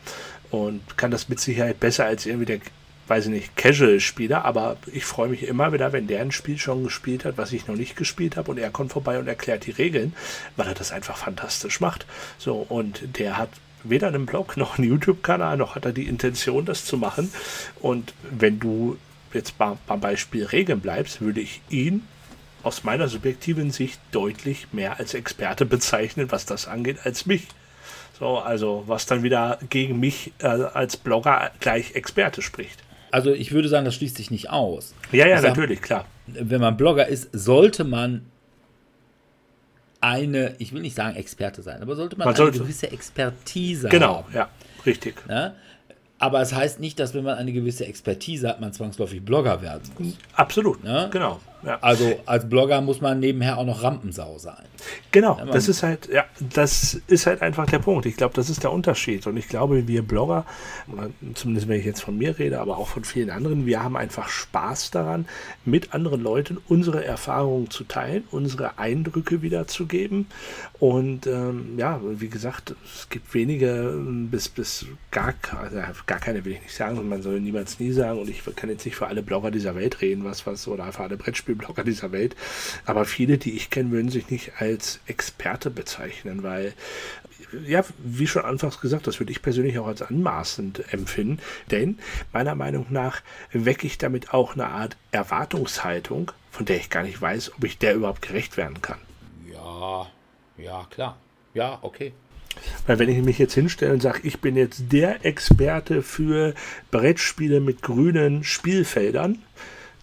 [0.55, 2.59] und kann das mit Sicherheit besser als irgendwie der
[3.07, 6.83] weiß ich nicht, Casual-Spieler, aber ich freue mich immer wieder, wenn der ein Spiel schon
[6.83, 9.71] gespielt hat, was ich noch nicht gespielt habe und er kommt vorbei und erklärt die
[9.71, 10.13] Regeln,
[10.55, 12.05] weil er das einfach fantastisch macht.
[12.37, 13.49] So, und der hat
[13.83, 17.31] weder einen Blog noch einen YouTube-Kanal, noch hat er die Intention, das zu machen.
[17.79, 18.97] Und wenn du
[19.33, 22.07] jetzt beim Beispiel Regeln bleibst, würde ich ihn
[22.63, 27.47] aus meiner subjektiven Sicht deutlich mehr als Experte bezeichnen, was das angeht, als mich.
[28.17, 32.83] So, also was dann wieder gegen mich äh, als Blogger gleich Experte spricht.
[33.11, 34.93] Also ich würde sagen, das schließt sich nicht aus.
[35.11, 36.05] Ja, ja, sag, natürlich, klar.
[36.27, 38.25] Wenn man Blogger ist, sollte man
[40.01, 43.89] eine, ich will nicht sagen Experte sein, aber sollte man, man eine sollte, gewisse Expertise
[43.89, 44.25] genau, haben.
[44.31, 44.49] Genau, ja,
[44.85, 45.15] richtig.
[45.27, 45.55] Ja?
[46.19, 49.81] Aber es heißt nicht, dass wenn man eine gewisse Expertise hat, man zwangsläufig Blogger werden
[49.97, 50.17] muss.
[50.33, 51.07] Absolut, ja?
[51.07, 51.39] genau.
[51.65, 51.79] Ja.
[51.81, 54.65] Also als Blogger muss man nebenher auch noch Rampensau sein.
[55.11, 58.05] Genau, ja, das ist halt, ja, das ist halt einfach der Punkt.
[58.05, 59.25] Ich glaube, das ist der Unterschied.
[59.27, 60.45] Und ich glaube, wir Blogger,
[61.33, 64.29] zumindest wenn ich jetzt von mir rede, aber auch von vielen anderen, wir haben einfach
[64.29, 65.27] Spaß daran,
[65.63, 70.27] mit anderen Leuten unsere Erfahrungen zu teilen, unsere Eindrücke wiederzugeben.
[70.79, 73.95] Und ähm, ja, wie gesagt, es gibt wenige
[74.29, 78.19] bis, bis gar, also gar keine will ich nicht sagen, man soll niemals nie sagen.
[78.19, 81.03] Und ich kann jetzt nicht für alle Blogger dieser Welt reden, was, was, oder für
[81.03, 82.35] alle Brettspiele Blogger dieser Welt.
[82.85, 86.73] Aber viele, die ich kenne, würden sich nicht als Experte bezeichnen, weil
[87.65, 91.39] ja, wie schon anfangs gesagt, das würde ich persönlich auch als anmaßend empfinden,
[91.71, 91.99] denn
[92.33, 93.21] meiner Meinung nach
[93.51, 97.77] wecke ich damit auch eine Art Erwartungshaltung, von der ich gar nicht weiß, ob ich
[97.77, 98.99] der überhaupt gerecht werden kann.
[99.51, 100.07] Ja,
[100.57, 101.17] ja, klar.
[101.53, 102.13] Ja, okay.
[102.87, 106.53] Weil wenn ich mich jetzt hinstelle und sage, ich bin jetzt der Experte für
[106.91, 109.39] Brettspiele mit grünen Spielfeldern,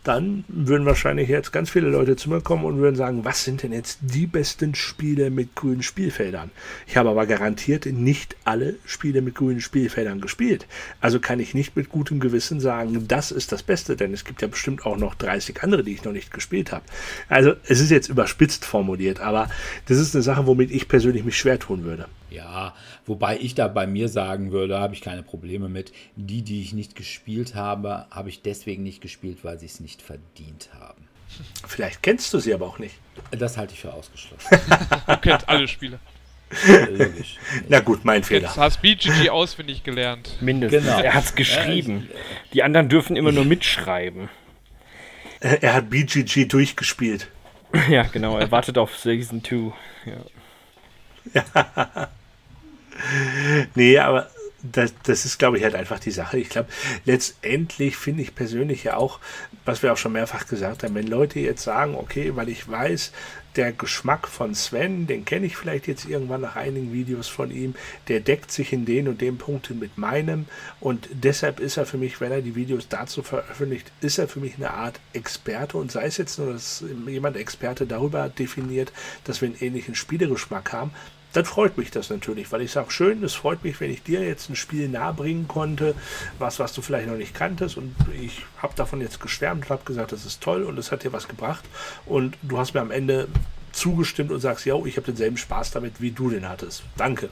[0.04, 3.62] dann würden wahrscheinlich jetzt ganz viele Leute zu mir kommen und würden sagen, was sind
[3.62, 6.50] denn jetzt die besten Spiele mit grünen Spielfeldern?
[6.86, 10.66] Ich habe aber garantiert nicht alle Spiele mit grünen Spielfeldern gespielt.
[11.00, 14.42] Also kann ich nicht mit gutem Gewissen sagen, das ist das Beste, denn es gibt
[14.42, 16.84] ja bestimmt auch noch 30 andere, die ich noch nicht gespielt habe.
[17.28, 19.48] Also es ist jetzt überspitzt formuliert, aber
[19.86, 22.06] das ist eine Sache, womit ich persönlich mich schwer tun würde.
[22.32, 25.92] Ja, wobei ich da bei mir sagen würde, habe ich keine Probleme mit.
[26.16, 30.02] Die, die ich nicht gespielt habe, habe ich deswegen nicht gespielt, weil sie es nicht
[30.02, 31.08] verdient haben.
[31.66, 32.94] Vielleicht kennst du sie aber auch nicht.
[33.30, 34.48] Das halte ich für ausgeschlossen.
[35.06, 35.98] du kennst alle Spiele.
[36.90, 37.38] Logisch.
[37.68, 38.52] Na gut, mein Fehler.
[38.54, 40.36] Du hast BGG auswendig gelernt.
[40.40, 40.84] Mindestens.
[40.84, 41.00] Genau.
[41.00, 42.10] Er hat es geschrieben.
[42.52, 44.28] Die anderen dürfen immer nur mitschreiben.
[45.40, 47.28] Er hat BGG durchgespielt.
[47.88, 48.38] Ja, genau.
[48.38, 49.72] Er wartet auf Season 2.
[51.34, 52.08] Ja.
[53.74, 54.28] nee, aber
[54.62, 56.38] das, das ist, glaube ich, halt einfach die Sache.
[56.38, 56.68] Ich glaube,
[57.04, 59.18] letztendlich finde ich persönlich ja auch,
[59.64, 63.12] was wir auch schon mehrfach gesagt haben, wenn Leute jetzt sagen, okay, weil ich weiß,
[63.56, 67.74] der Geschmack von Sven, den kenne ich vielleicht jetzt irgendwann nach einigen Videos von ihm,
[68.08, 70.46] der deckt sich in den und den Punkten mit meinem.
[70.80, 74.40] Und deshalb ist er für mich, wenn er die Videos dazu veröffentlicht, ist er für
[74.40, 75.76] mich eine Art Experte.
[75.76, 78.92] Und sei es jetzt nur, dass jemand Experte darüber definiert,
[79.24, 80.92] dass wir einen ähnlichen Spielegeschmack haben,
[81.32, 84.22] dann freut mich das natürlich, weil ich sage, schön, es freut mich, wenn ich dir
[84.22, 85.94] jetzt ein Spiel nahebringen konnte,
[86.38, 89.84] was, was du vielleicht noch nicht kanntest und ich habe davon jetzt geschwärmt und habe
[89.84, 91.64] gesagt, das ist toll und es hat dir was gebracht
[92.06, 93.28] und du hast mir am Ende
[93.72, 96.82] zugestimmt und sagst, ja, ich habe denselben Spaß damit, wie du den hattest.
[96.96, 97.30] Danke.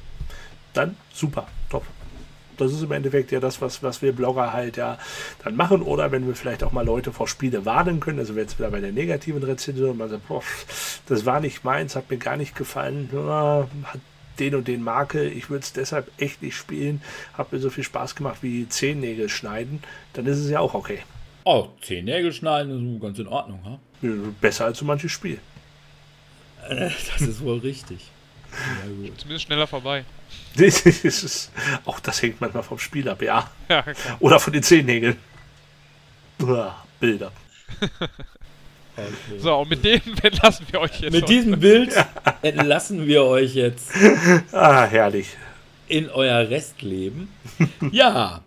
[0.72, 1.84] Dann super, top.
[2.60, 4.98] Das ist im Endeffekt ja das, was, was wir Blogger halt ja
[5.44, 5.82] dann machen.
[5.82, 8.18] Oder wenn wir vielleicht auch mal Leute vor Spiele warnen können.
[8.18, 10.42] Also jetzt wieder bei der negativen Rezension, man sagt, boah,
[11.06, 14.00] das war nicht meins, hat mir gar nicht gefallen, ja, hat
[14.38, 17.02] den und den Marke, ich würde es deshalb echt nicht spielen,
[17.34, 19.82] hat mir so viel Spaß gemacht wie Zehennägel schneiden,
[20.14, 21.00] dann ist es ja auch okay.
[21.44, 23.78] Oh, Zehennägel schneiden ist ganz in Ordnung, ha?
[24.40, 25.38] Besser als so manches Spiel.
[26.68, 28.10] Äh, das ist wohl richtig.
[29.02, 30.04] Ja, Zumindest schneller vorbei.
[31.84, 33.50] auch das hängt manchmal vom Spiel ab, ja.
[33.68, 33.84] ja
[34.18, 35.16] Oder von den Zehennägeln.
[36.98, 37.32] Bilder.
[37.80, 37.88] Okay.
[39.38, 41.12] So, und mit dem entlassen wir euch jetzt.
[41.12, 41.94] Mit diesem Bild
[42.42, 43.92] entlassen wir euch jetzt.
[44.52, 45.28] Ah, herrlich.
[45.88, 47.28] In euer Restleben.
[47.92, 48.42] ja,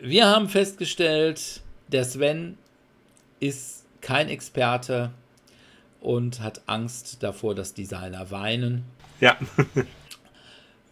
[0.00, 2.56] wir haben festgestellt, der Sven
[3.40, 5.10] ist kein Experte
[6.04, 8.84] und hat Angst davor, dass Designer weinen.
[9.20, 9.36] Ja.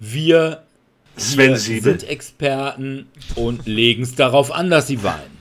[0.00, 0.62] Wir
[1.16, 5.38] Sven wir sind Experten und legen es darauf an, dass sie weinen.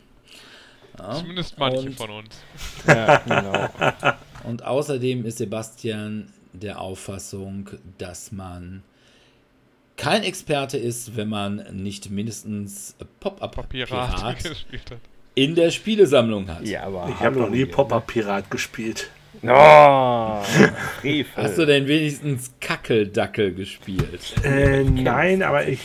[0.99, 2.35] Ja, Zumindest manche und, von uns.
[2.85, 4.13] Ja, genau.
[4.43, 7.69] Und außerdem ist Sebastian der Auffassung,
[7.99, 8.81] dass man
[9.97, 14.99] kein Experte ist, wenn man nicht mindestens Pirat Pop-Up-Pirat gespielt hat.
[15.35, 16.65] in der Spielesammlung hat.
[16.65, 19.11] Ja, aber Ich habe noch nie Pop-Up-Pirat gespielt.
[19.43, 20.41] Oh,
[21.01, 21.25] Frevel.
[21.35, 24.35] Hast du denn wenigstens Kackeldackel gespielt?
[24.43, 25.79] Äh, nein, aber ich,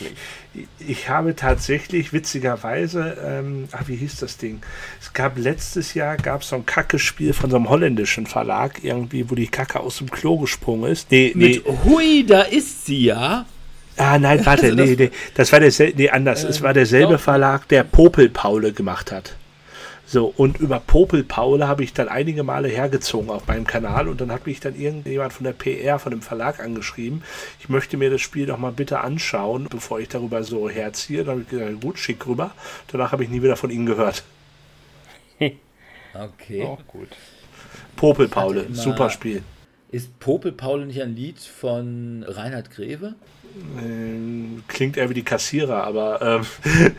[0.79, 4.61] ich habe tatsächlich witzigerweise, ähm, ah, wie hieß das Ding?
[5.01, 9.35] Es gab letztes Jahr gab so ein Kacke-Spiel von so einem holländischen Verlag, irgendwie, wo
[9.35, 11.09] die Kacke aus dem Klo gesprungen ist.
[11.09, 11.61] Nee, nee.
[11.65, 13.45] Mit Hui, da ist sie ja.
[13.95, 15.11] Ah, nein, warte, Also das- nee, nee.
[15.33, 16.43] Das war derselbe, nee, anders.
[16.43, 17.19] es war derselbe doch.
[17.21, 19.35] Verlag, der Popel Paule gemacht hat.
[20.09, 24.21] So, und über Popel Paule habe ich dann einige Male hergezogen auf meinem Kanal und
[24.21, 27.23] dann hat mich dann irgendjemand von der PR, von dem Verlag angeschrieben,
[27.59, 31.25] ich möchte mir das Spiel doch mal bitte anschauen, bevor ich darüber so herziehe.
[31.25, 32.51] Dann habe ich gesagt, gut, schick rüber.
[32.89, 34.23] Danach habe ich nie wieder von ihnen gehört.
[36.13, 36.63] Okay.
[36.63, 37.09] Auch gut.
[37.95, 39.43] Popel Paule, super Spiel.
[39.91, 43.13] Ist Popel Paul nicht ein Lied von Reinhard Greve?
[43.79, 46.93] Ähm, klingt eher wie die Kassierer, aber ähm,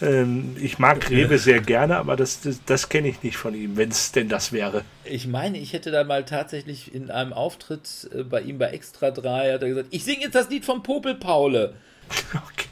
[0.02, 3.76] ähm, ich mag Greve sehr gerne, aber das, das, das kenne ich nicht von ihm,
[3.76, 4.84] wenn es denn das wäre.
[5.04, 9.10] Ich meine, ich hätte da mal tatsächlich in einem Auftritt äh, bei ihm bei Extra
[9.10, 11.74] 3 hat er gesagt, ich singe jetzt das Lied von Popel Paule.
[12.34, 12.68] Okay.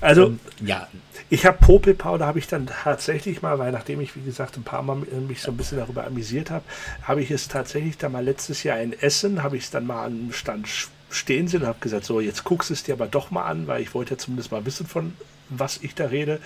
[0.00, 0.88] Also, Und, ja,
[1.30, 4.62] Ich habe Popelpau, da habe ich dann tatsächlich mal, weil nachdem ich, wie gesagt, ein
[4.62, 6.64] paar Mal mich so ein bisschen darüber amüsiert habe,
[7.02, 10.06] habe ich es tatsächlich dann mal letztes Jahr in Essen, habe ich es dann mal
[10.06, 10.68] am Stand
[11.10, 13.66] stehen sehen und habe gesagt, so, jetzt guckst du es dir aber doch mal an,
[13.66, 15.14] weil ich wollte ja zumindest mal wissen, von
[15.50, 16.40] was ich da rede.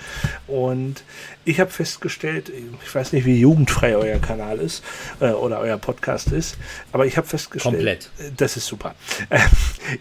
[0.46, 1.02] Und
[1.44, 2.52] ich habe festgestellt,
[2.84, 4.84] ich weiß nicht, wie jugendfrei euer Kanal ist
[5.20, 6.56] äh, oder euer Podcast ist,
[6.92, 8.10] aber ich habe festgestellt, Komplett.
[8.36, 8.94] das ist super.
[9.28, 9.40] Äh,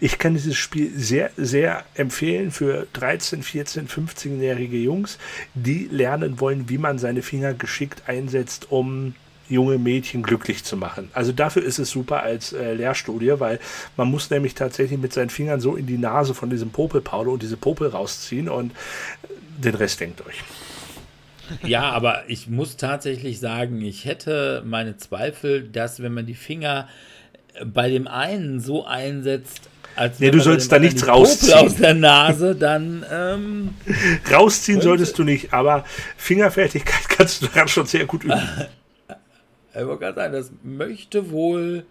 [0.00, 5.18] Ich kann dieses Spiel sehr, sehr empfehlen für 13, 14, 15-jährige Jungs,
[5.54, 9.14] die lernen wollen, wie man seine Finger geschickt einsetzt, um
[9.52, 11.10] junge Mädchen glücklich zu machen.
[11.12, 13.58] Also dafür ist es super als äh, Lehrstudie, weil
[13.96, 17.42] man muss nämlich tatsächlich mit seinen Fingern so in die Nase von diesem Popelpaulo und
[17.42, 18.72] diese Popel rausziehen und
[19.58, 20.42] den Rest denkt euch.
[21.64, 26.88] ja, aber ich muss tatsächlich sagen, ich hätte meine Zweifel, dass wenn man die Finger
[27.64, 31.58] bei dem einen so einsetzt, als Nee, du sollst da nichts die Popel rausziehen.
[31.58, 33.70] aus der Nase, dann ähm,
[34.30, 35.84] Rausziehen solltest du nicht, aber
[36.16, 38.40] Fingerfertigkeit kannst du daran schon sehr gut üben.
[39.74, 41.86] Ich wollte gerade sagen, das möchte wohl,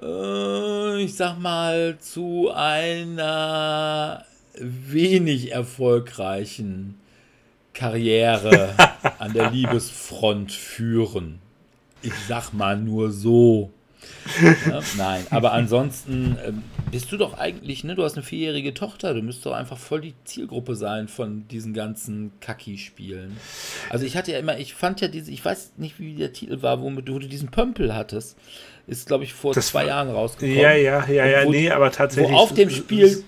[0.00, 4.24] äh, ich sag mal, zu einer
[4.58, 6.98] wenig erfolgreichen
[7.74, 8.74] Karriere
[9.18, 11.40] an der Liebesfront führen.
[12.02, 13.70] Ich sag mal nur so.
[14.68, 17.94] Ja, nein, aber ansonsten ähm, bist du doch eigentlich, ne?
[17.94, 21.74] Du hast eine vierjährige Tochter, du müsstest doch einfach voll die Zielgruppe sein von diesen
[21.74, 23.36] ganzen Kacki-Spielen.
[23.90, 26.62] Also ich hatte ja immer, ich fand ja diese, ich weiß nicht, wie der Titel
[26.62, 28.36] war, womit du diesen Pömpel hattest.
[28.86, 30.60] Ist, glaube ich, vor Das zwei war- Jahren rausgekommen.
[30.60, 32.32] Ja, ja, ja, ja, wo, nee, aber tatsächlich.
[32.32, 33.24] Wo auf dem Spiel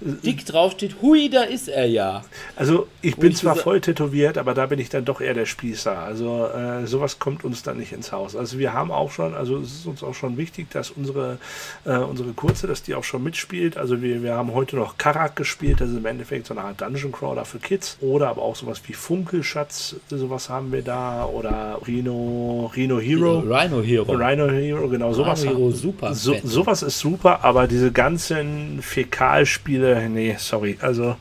[0.00, 2.24] dick drauf steht, hui, da ist er ja.
[2.54, 5.46] Also ich bin ich zwar voll tätowiert, aber da bin ich dann doch eher der
[5.46, 5.98] Spießer.
[5.98, 8.36] Also äh, sowas kommt uns dann nicht ins Haus.
[8.36, 11.38] Also wir haben auch schon, also es ist uns auch schon wichtig, dass unsere,
[11.84, 13.76] äh, unsere Kurze, dass die auch schon mitspielt.
[13.78, 16.80] Also wir, wir haben heute noch Karak gespielt, das ist im Endeffekt so eine Art
[16.80, 17.96] Dungeon Crawler für Kids.
[18.00, 21.24] Oder aber auch sowas wie Funkelschatz, sowas haben wir da.
[21.24, 23.38] Oder Rhino, Rhino Hero.
[23.38, 24.12] Rhino Hero.
[24.12, 25.42] Rhino Hero, genau sowas.
[25.42, 30.78] Rhino Hero, super So, sowas ist super, aber diese ganzen Fäkalspiele, nee, sorry.
[30.80, 31.16] Also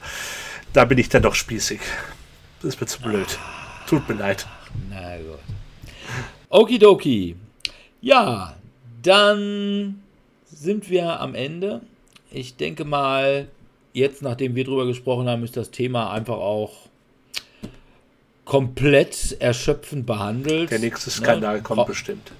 [0.73, 1.79] da bin ich dann doch spießig.
[2.61, 3.37] Das ist mir zu blöd.
[3.87, 4.45] Tut mir leid.
[4.89, 5.39] Na gut.
[6.49, 7.35] Okidoki.
[8.01, 8.55] Ja,
[9.01, 10.01] dann
[10.45, 11.81] sind wir am Ende.
[12.31, 13.47] Ich denke mal,
[13.93, 16.73] jetzt nachdem wir drüber gesprochen haben, ist das Thema einfach auch
[18.45, 20.71] komplett erschöpfend behandelt.
[20.71, 21.63] Der nächste Skandal Ne?
[21.63, 22.31] kommt bestimmt.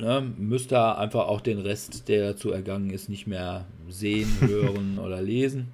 [0.00, 4.98] Ne, müsst ihr einfach auch den Rest, der dazu ergangen ist, nicht mehr sehen, hören
[4.98, 5.68] oder lesen.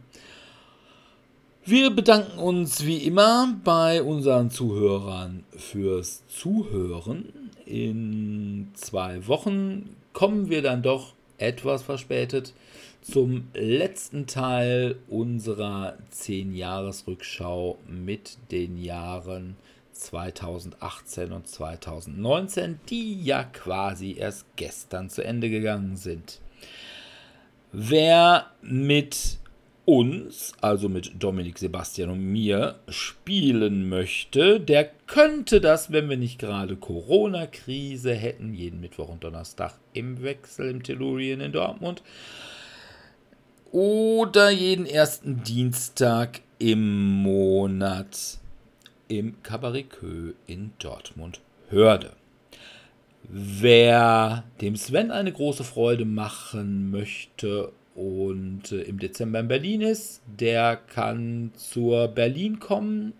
[1.64, 7.50] Wir bedanken uns wie immer bei unseren Zuhörern fürs Zuhören.
[7.66, 12.52] In zwei Wochen kommen wir dann doch etwas verspätet
[13.02, 19.56] zum letzten Teil unserer 10-Jahres-Rückschau mit den Jahren
[19.92, 26.40] 2018 und 2019, die ja quasi erst gestern zu Ende gegangen sind.
[27.72, 29.38] Wer mit
[29.84, 36.38] uns, also mit Dominik, Sebastian und mir, spielen möchte, der könnte das, wenn wir nicht
[36.38, 42.02] gerade Corona-Krise hätten, jeden Mittwoch und Donnerstag im Wechsel im Tellurien in Dortmund,
[43.72, 48.38] oder jeden ersten Dienstag im Monat
[49.18, 52.12] im Cabaret Kö in Dortmund Hörde.
[53.24, 60.22] Wer dem Sven eine große Freude machen möchte und äh, im Dezember in Berlin ist,
[60.26, 63.12] der kann zur Berlin kommen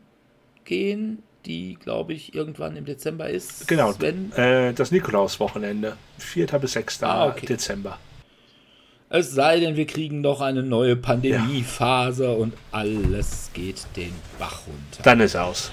[0.64, 3.68] gehen, die glaube ich irgendwann im Dezember ist.
[3.68, 4.32] Genau, Sven?
[4.32, 6.46] äh, das Nikolauswochenende, 4.
[6.58, 7.02] bis 6.
[7.02, 7.44] Ah, okay.
[7.44, 7.98] Dezember.
[9.10, 15.02] Es sei denn, wir kriegen noch eine neue Pandemiephase und alles geht den Bach runter.
[15.02, 15.70] Dann ist aus.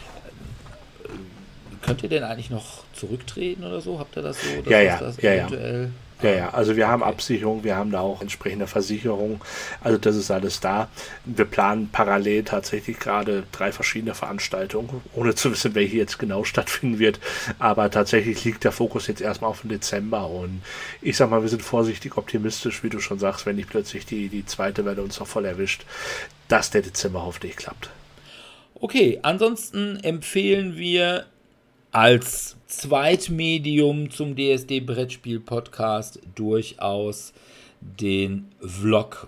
[1.90, 4.00] Könnt ihr denn eigentlich noch zurücktreten oder so?
[4.00, 4.62] Habt ihr das so?
[4.62, 5.48] dass Ja, ja, das ja, ja.
[5.48, 5.92] eventuell-
[6.22, 7.12] Ja, ja, also wir haben Okay.
[7.12, 9.40] Absicherung, wir haben da auch entsprechende Versicherung.
[9.82, 10.90] Also das ist alles da.
[11.24, 17.00] Wir planen parallel tatsächlich gerade drei verschiedene Veranstaltungen, ohne zu wissen, welche jetzt genau stattfinden
[17.00, 17.22] wird.
[17.58, 20.62] Aber tatsächlich liegt der Fokus jetzt erstmal auf den Dezember und
[21.02, 24.28] ich sag mal, wir sind vorsichtig optimistisch, wie du schon sagst, wenn nicht plötzlich die,
[24.28, 25.86] die zweite Welle uns noch voll erwischt,
[26.50, 27.92] dass der Dezember hoffentlich klappt.
[28.76, 31.26] Okay, ansonsten empfehlen wir
[31.92, 37.34] als Zweitmedium zum DSD Brettspiel Podcast durchaus
[37.82, 39.28] den Vlog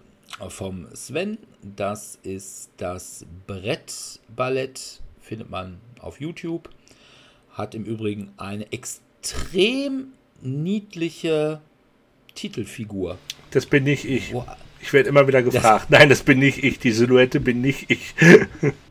[0.49, 1.37] vom Sven.
[1.61, 6.69] Das ist das Brettballett, findet man auf YouTube.
[7.53, 11.61] Hat im Übrigen eine extrem niedliche
[12.35, 13.17] Titelfigur.
[13.51, 14.33] Das bin nicht ich.
[14.81, 15.89] Ich werde immer wieder gefragt.
[15.89, 16.79] Nein, das bin nicht ich.
[16.79, 18.15] Die Silhouette bin nicht ich.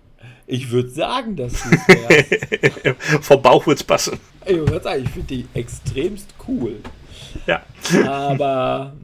[0.50, 2.96] Ich würde sagen, dass du es wärst.
[3.24, 4.18] Vom Bauch wird's passen.
[4.44, 6.80] Ich würde sagen, ich finde die extremst cool.
[7.46, 7.62] Ja.
[8.04, 8.94] Aber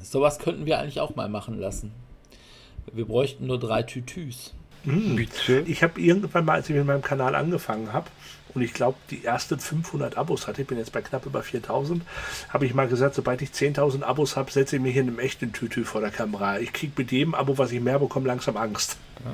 [0.00, 1.90] sowas könnten wir eigentlich auch mal machen lassen.
[2.92, 4.54] Wir bräuchten nur drei Tütüs.
[4.84, 5.64] Bitte.
[5.66, 8.06] Ich habe irgendwann mal, als ich mit meinem Kanal angefangen habe,
[8.54, 12.04] und ich glaube, die ersten 500 Abos hatte, ich bin jetzt bei knapp über 4000,
[12.50, 15.52] habe ich mal gesagt, sobald ich 10.000 Abos habe, setze ich mich in einem echten
[15.52, 16.60] Tütü vor der Kamera.
[16.60, 18.98] Ich kriege mit jedem Abo, was ich mehr bekomme, langsam Angst.
[19.24, 19.32] Ja,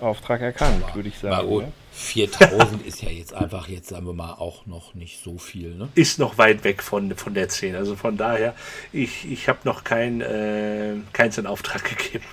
[0.00, 1.48] Auftrag erkannt, würde ich Bei sagen.
[1.48, 1.72] uns ne?
[1.92, 5.74] 4000 ist ja jetzt einfach, jetzt sagen wir mal, auch noch nicht so viel.
[5.76, 5.88] Ne?
[5.94, 7.76] Ist noch weit weg von, von der 10.
[7.76, 8.54] Also von daher,
[8.92, 12.24] ich, ich habe noch keinen äh, keins in Auftrag gegeben.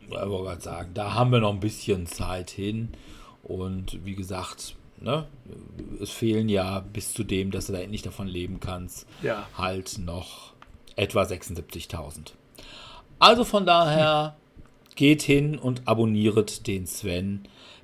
[0.00, 2.92] Ich wollte gerade sagen, da haben wir noch ein bisschen Zeit hin.
[3.42, 5.26] Und wie gesagt, ne,
[6.02, 9.46] es fehlen ja bis zu dem, dass du da endlich davon leben kannst, Ja.
[9.56, 10.54] halt noch
[10.96, 12.32] etwa 76.000.
[13.18, 14.34] Also von daher
[14.98, 17.42] geht hin und abonniert den Sven.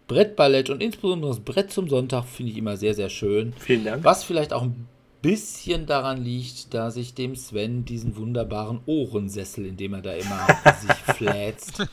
[0.08, 3.54] Brettballett und insbesondere das Brett zum Sonntag finde ich immer sehr, sehr schön.
[3.58, 4.04] Vielen Dank.
[4.04, 4.86] Was vielleicht auch ein
[5.22, 10.46] bisschen daran liegt, dass ich dem Sven diesen wunderbaren Ohrensessel, in dem er da immer
[10.82, 11.86] sich fläzt,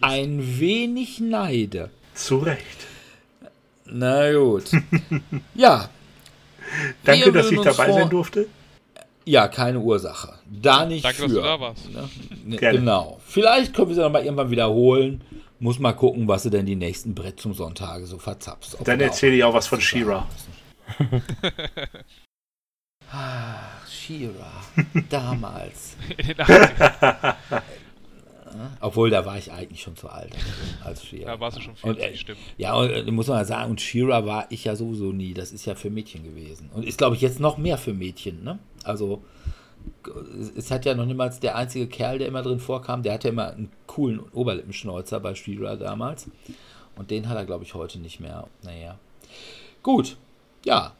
[0.00, 1.90] ein wenig neide.
[2.14, 2.86] Zu Recht.
[3.86, 4.64] Na gut.
[5.54, 5.90] Ja.
[7.04, 8.46] Danke, dass ich dabei vor- sein durfte.
[9.24, 10.34] Ja, keine Ursache.
[10.50, 11.22] Da nicht Danke, für.
[11.24, 11.92] dass du da warst.
[11.92, 12.08] Ne?
[12.44, 12.78] Ne, Gerne.
[12.78, 13.20] Genau.
[13.24, 15.22] Vielleicht können wir sie noch mal irgendwann wiederholen.
[15.60, 18.76] Muss mal gucken, was sie denn die nächsten Brett zum Sonntage so verzapft.
[18.78, 20.22] Ob Dann erzähle ich auch was von müssen.
[23.12, 24.50] Ach, She-Ra.
[25.08, 25.96] Damals.
[26.16, 27.34] In den 80ern.
[28.80, 30.34] Obwohl, da war ich eigentlich schon zu alt
[30.84, 31.32] als She-Ra.
[31.32, 32.38] Da warst du schon Und, 40, äh, stimmt.
[32.58, 35.32] Ja, und äh, muss man mal sagen, und She-Ra war ich ja sowieso nie.
[35.34, 36.70] Das ist ja für Mädchen gewesen.
[36.74, 38.58] Und ist, glaube ich, jetzt noch mehr für Mädchen, ne?
[38.84, 39.22] Also,
[40.56, 43.48] es- hat ja noch niemals der einzige Kerl, der immer drin vorkam, der hatte immer
[43.52, 46.28] einen coolen Oberlippenschnäuzer bei She-Ra damals.
[46.96, 48.46] Und den hat er, glaube ich, heute nicht mehr.
[48.62, 48.98] Naja.
[49.82, 50.16] Gut.
[50.64, 50.92] Ja.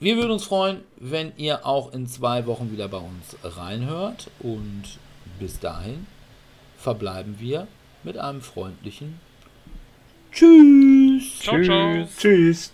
[0.00, 4.30] Wir würden uns freuen, wenn ihr auch in zwei Wochen wieder bei uns reinhört.
[4.40, 4.82] Und
[5.38, 6.06] bis dahin
[6.76, 7.66] verbleiben wir
[8.02, 9.18] mit einem freundlichen
[10.32, 11.38] Tschüss.
[11.40, 12.06] Ciao, ciao.
[12.18, 12.72] Tschüss.